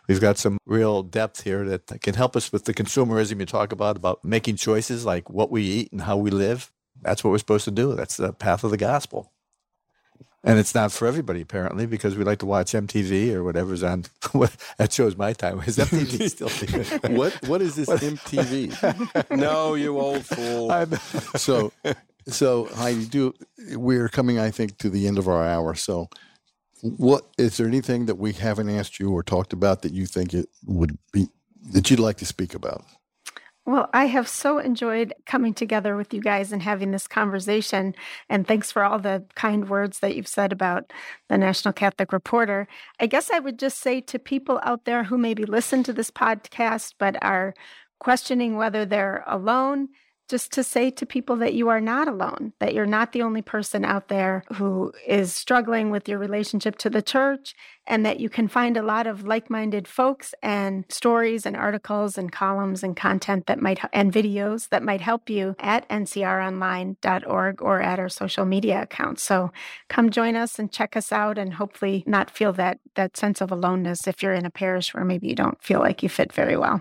We've 0.08 0.20
got 0.20 0.38
some 0.38 0.58
real 0.66 1.02
depth 1.02 1.42
here 1.44 1.64
that 1.66 2.00
can 2.02 2.14
help 2.14 2.36
us 2.36 2.52
with 2.52 2.64
the 2.64 2.74
consumerism 2.74 3.40
you 3.40 3.46
talk 3.46 3.72
about, 3.72 3.96
about 3.96 4.24
making 4.24 4.56
choices 4.56 5.04
like 5.04 5.30
what 5.30 5.50
we 5.50 5.62
eat 5.62 5.92
and 5.92 6.02
how 6.02 6.16
we 6.16 6.30
live. 6.30 6.70
That's 7.00 7.22
what 7.24 7.30
we're 7.30 7.38
supposed 7.38 7.64
to 7.64 7.70
do. 7.70 7.94
That's 7.94 8.16
the 8.16 8.32
path 8.32 8.64
of 8.64 8.70
the 8.70 8.76
gospel. 8.76 9.32
And 10.44 10.58
it's 10.58 10.74
not 10.74 10.90
for 10.90 11.06
everybody, 11.06 11.40
apparently, 11.40 11.86
because 11.86 12.16
we 12.16 12.24
like 12.24 12.40
to 12.40 12.46
watch 12.46 12.72
MTV 12.72 13.32
or 13.32 13.44
whatever's 13.44 13.84
on. 13.84 14.06
that 14.76 14.92
shows 14.92 15.16
my 15.16 15.32
time. 15.32 15.60
Is 15.66 15.78
MTV 15.78 16.28
still? 17.00 17.16
What 17.16 17.32
what 17.46 17.62
is 17.62 17.76
this 17.76 17.88
MTV? 17.88 19.36
no, 19.36 19.74
you 19.74 19.98
old 20.00 20.24
fool. 20.26 20.72
I'm- 20.72 20.96
So 21.36 21.72
so 22.26 22.66
Heidi, 22.74 23.06
do 23.06 23.34
we're 23.76 24.08
coming, 24.08 24.38
I 24.38 24.50
think, 24.50 24.78
to 24.78 24.90
the 24.90 25.06
end 25.06 25.18
of 25.18 25.28
our 25.28 25.44
hour. 25.44 25.74
So 25.74 26.08
what 26.82 27.26
is 27.38 27.56
there 27.56 27.66
anything 27.66 28.06
that 28.06 28.16
we 28.16 28.32
haven't 28.32 28.68
asked 28.68 28.98
you 28.98 29.10
or 29.10 29.22
talked 29.22 29.52
about 29.52 29.82
that 29.82 29.92
you 29.92 30.06
think 30.06 30.34
it 30.34 30.48
would 30.66 30.98
be 31.12 31.28
that 31.72 31.90
you'd 31.90 32.00
like 32.00 32.16
to 32.18 32.26
speak 32.26 32.54
about? 32.54 32.84
Well, 33.64 33.88
I 33.92 34.06
have 34.06 34.26
so 34.26 34.58
enjoyed 34.58 35.14
coming 35.24 35.54
together 35.54 35.96
with 35.96 36.12
you 36.12 36.20
guys 36.20 36.50
and 36.50 36.60
having 36.60 36.90
this 36.90 37.06
conversation. 37.06 37.94
And 38.28 38.44
thanks 38.44 38.72
for 38.72 38.82
all 38.82 38.98
the 38.98 39.24
kind 39.36 39.68
words 39.68 40.00
that 40.00 40.16
you've 40.16 40.26
said 40.26 40.50
about 40.50 40.92
the 41.28 41.38
National 41.38 41.72
Catholic 41.72 42.12
Reporter. 42.12 42.66
I 42.98 43.06
guess 43.06 43.30
I 43.30 43.38
would 43.38 43.60
just 43.60 43.78
say 43.78 44.00
to 44.00 44.18
people 44.18 44.58
out 44.64 44.84
there 44.84 45.04
who 45.04 45.16
maybe 45.16 45.44
listen 45.44 45.84
to 45.84 45.92
this 45.92 46.10
podcast 46.10 46.94
but 46.98 47.22
are 47.22 47.54
questioning 48.00 48.56
whether 48.56 48.84
they're 48.84 49.22
alone, 49.28 49.90
just 50.32 50.50
to 50.50 50.64
say 50.64 50.90
to 50.90 51.04
people 51.04 51.36
that 51.36 51.52
you 51.52 51.68
are 51.68 51.78
not 51.78 52.08
alone, 52.08 52.54
that 52.58 52.72
you're 52.72 52.86
not 52.86 53.12
the 53.12 53.20
only 53.20 53.42
person 53.42 53.84
out 53.84 54.08
there 54.08 54.42
who 54.54 54.90
is 55.06 55.30
struggling 55.30 55.90
with 55.90 56.08
your 56.08 56.18
relationship 56.18 56.78
to 56.78 56.88
the 56.88 57.02
church, 57.02 57.54
and 57.86 58.06
that 58.06 58.18
you 58.18 58.30
can 58.30 58.48
find 58.48 58.78
a 58.78 58.82
lot 58.82 59.06
of 59.06 59.26
like 59.26 59.50
minded 59.50 59.86
folks 59.86 60.34
and 60.42 60.86
stories 60.88 61.44
and 61.44 61.54
articles 61.54 62.16
and 62.16 62.32
columns 62.32 62.82
and 62.82 62.96
content 62.96 63.44
that 63.44 63.60
might, 63.60 63.78
and 63.92 64.10
videos 64.10 64.70
that 64.70 64.82
might 64.82 65.02
help 65.02 65.28
you 65.28 65.54
at 65.58 65.86
ncronline.org 65.90 67.60
or 67.60 67.82
at 67.82 67.98
our 67.98 68.08
social 68.08 68.46
media 68.46 68.80
accounts. 68.80 69.22
So 69.22 69.52
come 69.90 70.08
join 70.08 70.34
us 70.34 70.58
and 70.58 70.72
check 70.72 70.96
us 70.96 71.12
out 71.12 71.36
and 71.36 71.52
hopefully 71.52 72.04
not 72.06 72.30
feel 72.30 72.54
that, 72.54 72.78
that 72.94 73.18
sense 73.18 73.42
of 73.42 73.52
aloneness 73.52 74.08
if 74.08 74.22
you're 74.22 74.32
in 74.32 74.46
a 74.46 74.50
parish 74.50 74.94
where 74.94 75.04
maybe 75.04 75.28
you 75.28 75.34
don't 75.34 75.62
feel 75.62 75.80
like 75.80 76.02
you 76.02 76.08
fit 76.08 76.32
very 76.32 76.56
well. 76.56 76.80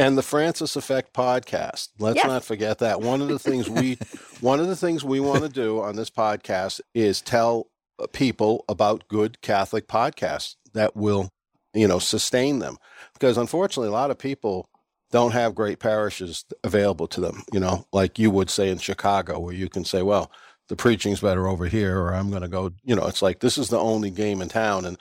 And 0.00 0.16
the 0.16 0.22
Francis 0.22 0.76
Effect 0.76 1.12
podcast. 1.12 1.88
Let's 1.98 2.16
Yes. 2.16 2.26
not 2.26 2.44
forget 2.44 2.78
that. 2.78 3.00
One 3.02 3.20
of 3.20 3.28
the 3.28 3.38
things 3.38 3.68
we 3.68 3.98
one 4.40 4.58
of 4.58 4.66
the 4.66 4.76
things 4.76 5.04
we 5.04 5.20
want 5.20 5.42
to 5.42 5.48
do 5.48 5.80
on 5.80 5.96
this 5.96 6.10
podcast 6.10 6.80
is 6.94 7.20
tell 7.20 7.66
uh, 7.98 8.06
people 8.12 8.64
about 8.68 9.06
good 9.08 9.40
Catholic 9.42 9.86
podcasts 9.88 10.56
that 10.72 10.96
will, 10.96 11.28
you 11.74 11.86
know, 11.86 11.98
sustain 11.98 12.58
them. 12.60 12.78
Because 13.12 13.36
unfortunately, 13.36 13.88
a 13.88 13.92
lot 13.92 14.10
of 14.10 14.18
people 14.18 14.68
don't 15.10 15.32
have 15.32 15.54
great 15.54 15.80
parishes 15.80 16.44
available 16.64 17.06
to 17.08 17.20
them, 17.20 17.42
you 17.52 17.60
know, 17.60 17.84
like 17.92 18.18
you 18.18 18.30
would 18.30 18.48
say 18.48 18.70
in 18.70 18.78
Chicago 18.78 19.38
where 19.40 19.52
you 19.52 19.68
can 19.68 19.84
say, 19.84 20.02
well, 20.02 20.30
the 20.68 20.76
preaching's 20.76 21.20
better 21.20 21.48
over 21.48 21.66
here 21.66 21.98
or 22.00 22.14
I'm 22.14 22.30
going 22.30 22.42
to 22.42 22.48
go, 22.48 22.70
you 22.84 22.94
know, 22.94 23.06
it's 23.08 23.20
like 23.20 23.40
this 23.40 23.58
is 23.58 23.68
the 23.68 23.78
only 23.78 24.10
game 24.10 24.40
in 24.40 24.48
town 24.48 24.86
and 24.86 24.96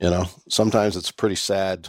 you 0.00 0.10
know, 0.10 0.26
sometimes 0.48 0.96
it's 0.96 1.10
pretty 1.12 1.34
sad 1.36 1.88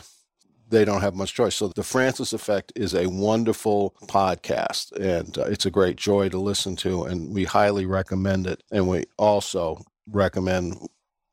they 0.69 0.85
don't 0.85 1.01
have 1.01 1.15
much 1.15 1.33
choice. 1.33 1.55
So 1.55 1.67
the 1.67 1.83
Francis 1.83 2.33
Effect 2.33 2.71
is 2.75 2.93
a 2.93 3.07
wonderful 3.07 3.95
podcast, 4.03 4.91
and 4.93 5.37
uh, 5.37 5.43
it's 5.43 5.65
a 5.65 5.71
great 5.71 5.95
joy 5.95 6.29
to 6.29 6.39
listen 6.39 6.75
to, 6.77 7.03
and 7.03 7.33
we 7.33 7.45
highly 7.45 7.85
recommend 7.85 8.47
it. 8.47 8.63
And 8.71 8.87
we 8.87 9.05
also 9.17 9.83
recommend, 10.07 10.87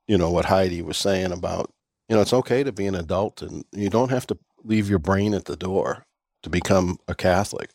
you 0.07 0.19
know, 0.19 0.31
what 0.31 0.47
Heidi 0.47 0.83
was 0.83 0.97
saying 0.97 1.33
about, 1.33 1.71
you 2.09 2.17
know, 2.17 2.23
it's 2.23 2.33
okay 2.33 2.65
to 2.65 2.73
be 2.73 2.87
an 2.87 2.95
adult, 2.95 3.43
and 3.43 3.65
you 3.73 3.91
don't 3.91 4.11
have 4.11 4.27
to 4.29 4.39
leave 4.65 4.89
your 4.89 4.99
brain 4.99 5.35
at 5.35 5.45
the 5.45 5.57
door 5.57 6.07
to 6.43 6.51
become 6.51 6.99
a 7.09 7.15
Catholic. 7.15 7.71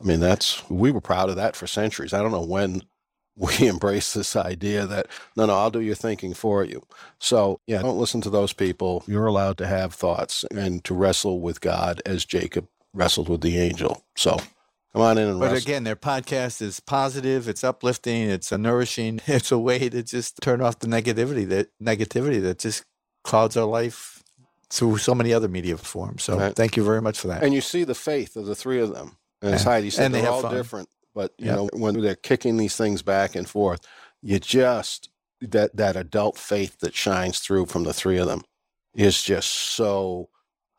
I 0.00 0.04
mean, 0.04 0.20
that's 0.20 0.68
we 0.68 0.90
were 0.90 1.00
proud 1.00 1.30
of 1.30 1.36
that 1.36 1.56
for 1.56 1.66
centuries. 1.66 2.12
I 2.12 2.20
don't 2.20 2.32
know 2.32 2.44
when 2.44 2.82
we 3.36 3.66
embrace 3.68 4.12
this 4.12 4.36
idea 4.36 4.86
that 4.86 5.06
no, 5.36 5.46
no, 5.46 5.54
I'll 5.54 5.70
do 5.70 5.80
your 5.80 5.94
thinking 5.94 6.34
for 6.34 6.64
you. 6.64 6.82
So, 7.18 7.60
yeah, 7.66 7.82
don't 7.82 7.98
listen 7.98 8.20
to 8.22 8.30
those 8.30 8.52
people. 8.52 9.02
You're 9.06 9.26
allowed 9.26 9.58
to 9.58 9.66
have 9.66 9.94
thoughts 9.94 10.44
and 10.50 10.82
to 10.84 10.94
wrestle 10.94 11.40
with 11.40 11.60
God 11.60 12.00
as 12.06 12.24
Jacob 12.24 12.68
wrestled 12.92 13.28
with 13.28 13.40
the 13.40 13.58
angel. 13.58 14.04
So, 14.16 14.36
come 14.92 15.02
on 15.02 15.18
in 15.18 15.28
and 15.28 15.40
But 15.40 15.52
wrestle. 15.52 15.66
again, 15.68 15.84
their 15.84 15.96
podcast 15.96 16.62
is 16.62 16.78
positive, 16.80 17.48
it's 17.48 17.64
uplifting, 17.64 18.30
it's 18.30 18.52
a 18.52 18.58
nourishing. 18.58 19.20
It's 19.26 19.50
a 19.50 19.58
way 19.58 19.88
to 19.88 20.02
just 20.02 20.40
turn 20.40 20.60
off 20.60 20.78
the 20.78 20.86
negativity 20.86 21.48
that 21.48 21.68
negativity 21.82 22.40
that 22.42 22.58
just 22.60 22.84
clouds 23.24 23.56
our 23.56 23.64
life 23.66 24.22
through 24.70 24.98
so 24.98 25.14
many 25.14 25.32
other 25.32 25.48
media 25.48 25.76
forms. 25.76 26.22
So 26.22 26.38
Right. 26.38 26.54
thank 26.54 26.76
you 26.76 26.84
very 26.84 27.00
much 27.02 27.18
for 27.18 27.28
that. 27.28 27.42
And 27.42 27.52
you 27.54 27.60
see 27.60 27.84
the 27.84 27.94
faith 27.94 28.36
of 28.36 28.46
the 28.46 28.54
three 28.54 28.80
of 28.80 28.94
them. 28.94 29.16
And 29.42 29.54
as 29.54 29.64
Yeah. 29.64 29.70
Heidi 29.72 29.90
said, 29.90 30.04
And 30.06 30.14
they 30.14 30.18
they're 30.20 30.26
have 30.26 30.34
all 30.34 30.42
fun. 30.42 30.54
different. 30.54 30.88
But 31.14 31.32
you 31.38 31.50
Yep. 31.50 31.52
know, 31.52 31.68
when 31.74 32.00
they're 32.00 32.16
kicking 32.16 32.58
these 32.58 32.76
things 32.76 33.02
back 33.02 33.36
and 33.36 33.48
forth, 33.48 33.82
you 34.22 34.40
just 34.40 35.10
that 35.42 35.76
that 35.76 35.96
adult 35.96 36.38
faith 36.38 36.80
that 36.80 36.94
shines 36.94 37.40
through 37.40 37.66
from 37.66 37.84
the 37.84 37.94
three 37.94 38.18
of 38.18 38.28
them 38.28 38.42
is 38.94 39.22
just 39.22 39.50
so 39.50 40.30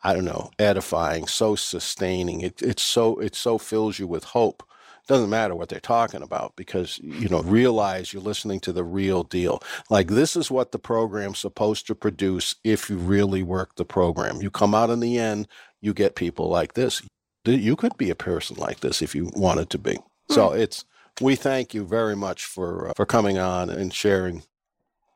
I 0.04 0.14
don't 0.14 0.26
know, 0.26 0.52
edifying, 0.60 1.28
so 1.28 1.56
sustaining. 1.56 2.42
It 2.42 2.62
it's 2.64 2.84
so 2.84 3.18
it 3.20 3.36
so 3.36 3.58
fills 3.60 4.00
you 4.00 4.08
with 4.08 4.26
hope. 4.26 4.64
Doesn't 5.08 5.30
matter 5.32 5.56
what 5.56 5.70
they're 5.70 5.80
talking 5.82 6.24
about 6.24 6.56
because 6.58 7.00
you 7.00 7.30
know 7.30 7.42
realize 7.44 8.14
you're 8.14 8.24
listening 8.24 8.60
to 8.62 8.74
the 8.74 8.84
real 8.86 9.24
deal. 9.24 9.62
Like 9.90 10.10
this 10.10 10.36
is 10.38 10.52
what 10.52 10.72
the 10.74 10.80
program's 10.80 11.40
supposed 11.40 11.88
to 11.88 11.96
produce 11.96 12.56
if 12.64 12.90
you 12.90 12.98
really 12.98 13.44
work 13.44 13.76
the 13.76 13.86
program. 13.86 14.42
You 14.42 14.52
come 14.52 14.76
out 14.76 14.90
in 14.92 15.02
the 15.02 15.20
end, 15.20 15.48
you 15.82 15.94
get 15.94 16.16
people 16.16 16.50
like 16.50 16.74
this. 16.76 17.02
You 17.46 17.76
could 17.78 17.98
be 17.98 18.10
a 18.12 18.16
person 18.16 18.58
like 18.58 18.82
this 18.82 19.02
if 19.02 19.16
you 19.16 19.32
wanted 19.36 19.70
to 19.72 19.80
be. 19.80 19.98
So 20.30 20.52
it's 20.54 20.86
we 21.22 21.36
thank 21.36 21.74
you 21.74 21.86
very 21.86 22.16
much 22.16 22.46
for 22.46 22.90
uh, 22.90 22.94
for 22.96 23.06
coming 23.06 23.38
on 23.38 23.70
and 23.70 23.94
sharing. 23.94 24.44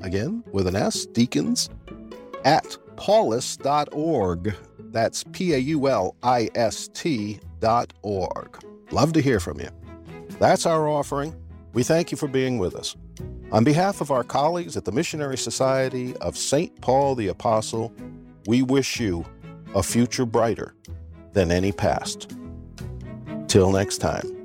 again 0.01 0.43
with 0.51 0.67
an 0.67 0.75
S, 0.75 1.05
deacons, 1.05 1.69
at 2.45 2.77
paulist.org. 2.95 4.55
That's 4.91 5.23
P 5.31 5.53
A 5.53 5.57
U 5.57 5.87
L 5.87 6.15
I 6.21 6.49
S 6.55 6.87
T 6.89 7.39
dot 7.59 7.93
org. 8.03 8.63
Love 8.91 9.13
to 9.13 9.21
hear 9.21 9.39
from 9.39 9.59
you. 9.59 9.69
That's 10.39 10.65
our 10.65 10.87
offering. 10.87 11.35
We 11.73 11.83
thank 11.83 12.11
you 12.11 12.17
for 12.17 12.27
being 12.27 12.59
with 12.59 12.75
us. 12.75 12.95
On 13.51 13.63
behalf 13.63 14.01
of 14.01 14.11
our 14.11 14.23
colleagues 14.23 14.77
at 14.77 14.85
the 14.85 14.91
Missionary 14.91 15.37
Society 15.37 16.15
of 16.17 16.37
St. 16.37 16.79
Paul 16.81 17.15
the 17.15 17.27
Apostle, 17.27 17.93
we 18.45 18.61
wish 18.61 18.99
you 18.99 19.25
a 19.75 19.81
future 19.81 20.25
brighter 20.25 20.75
than 21.33 21.51
any 21.51 21.71
past. 21.71 22.35
Till 23.47 23.71
next 23.71 23.97
time. 23.99 24.42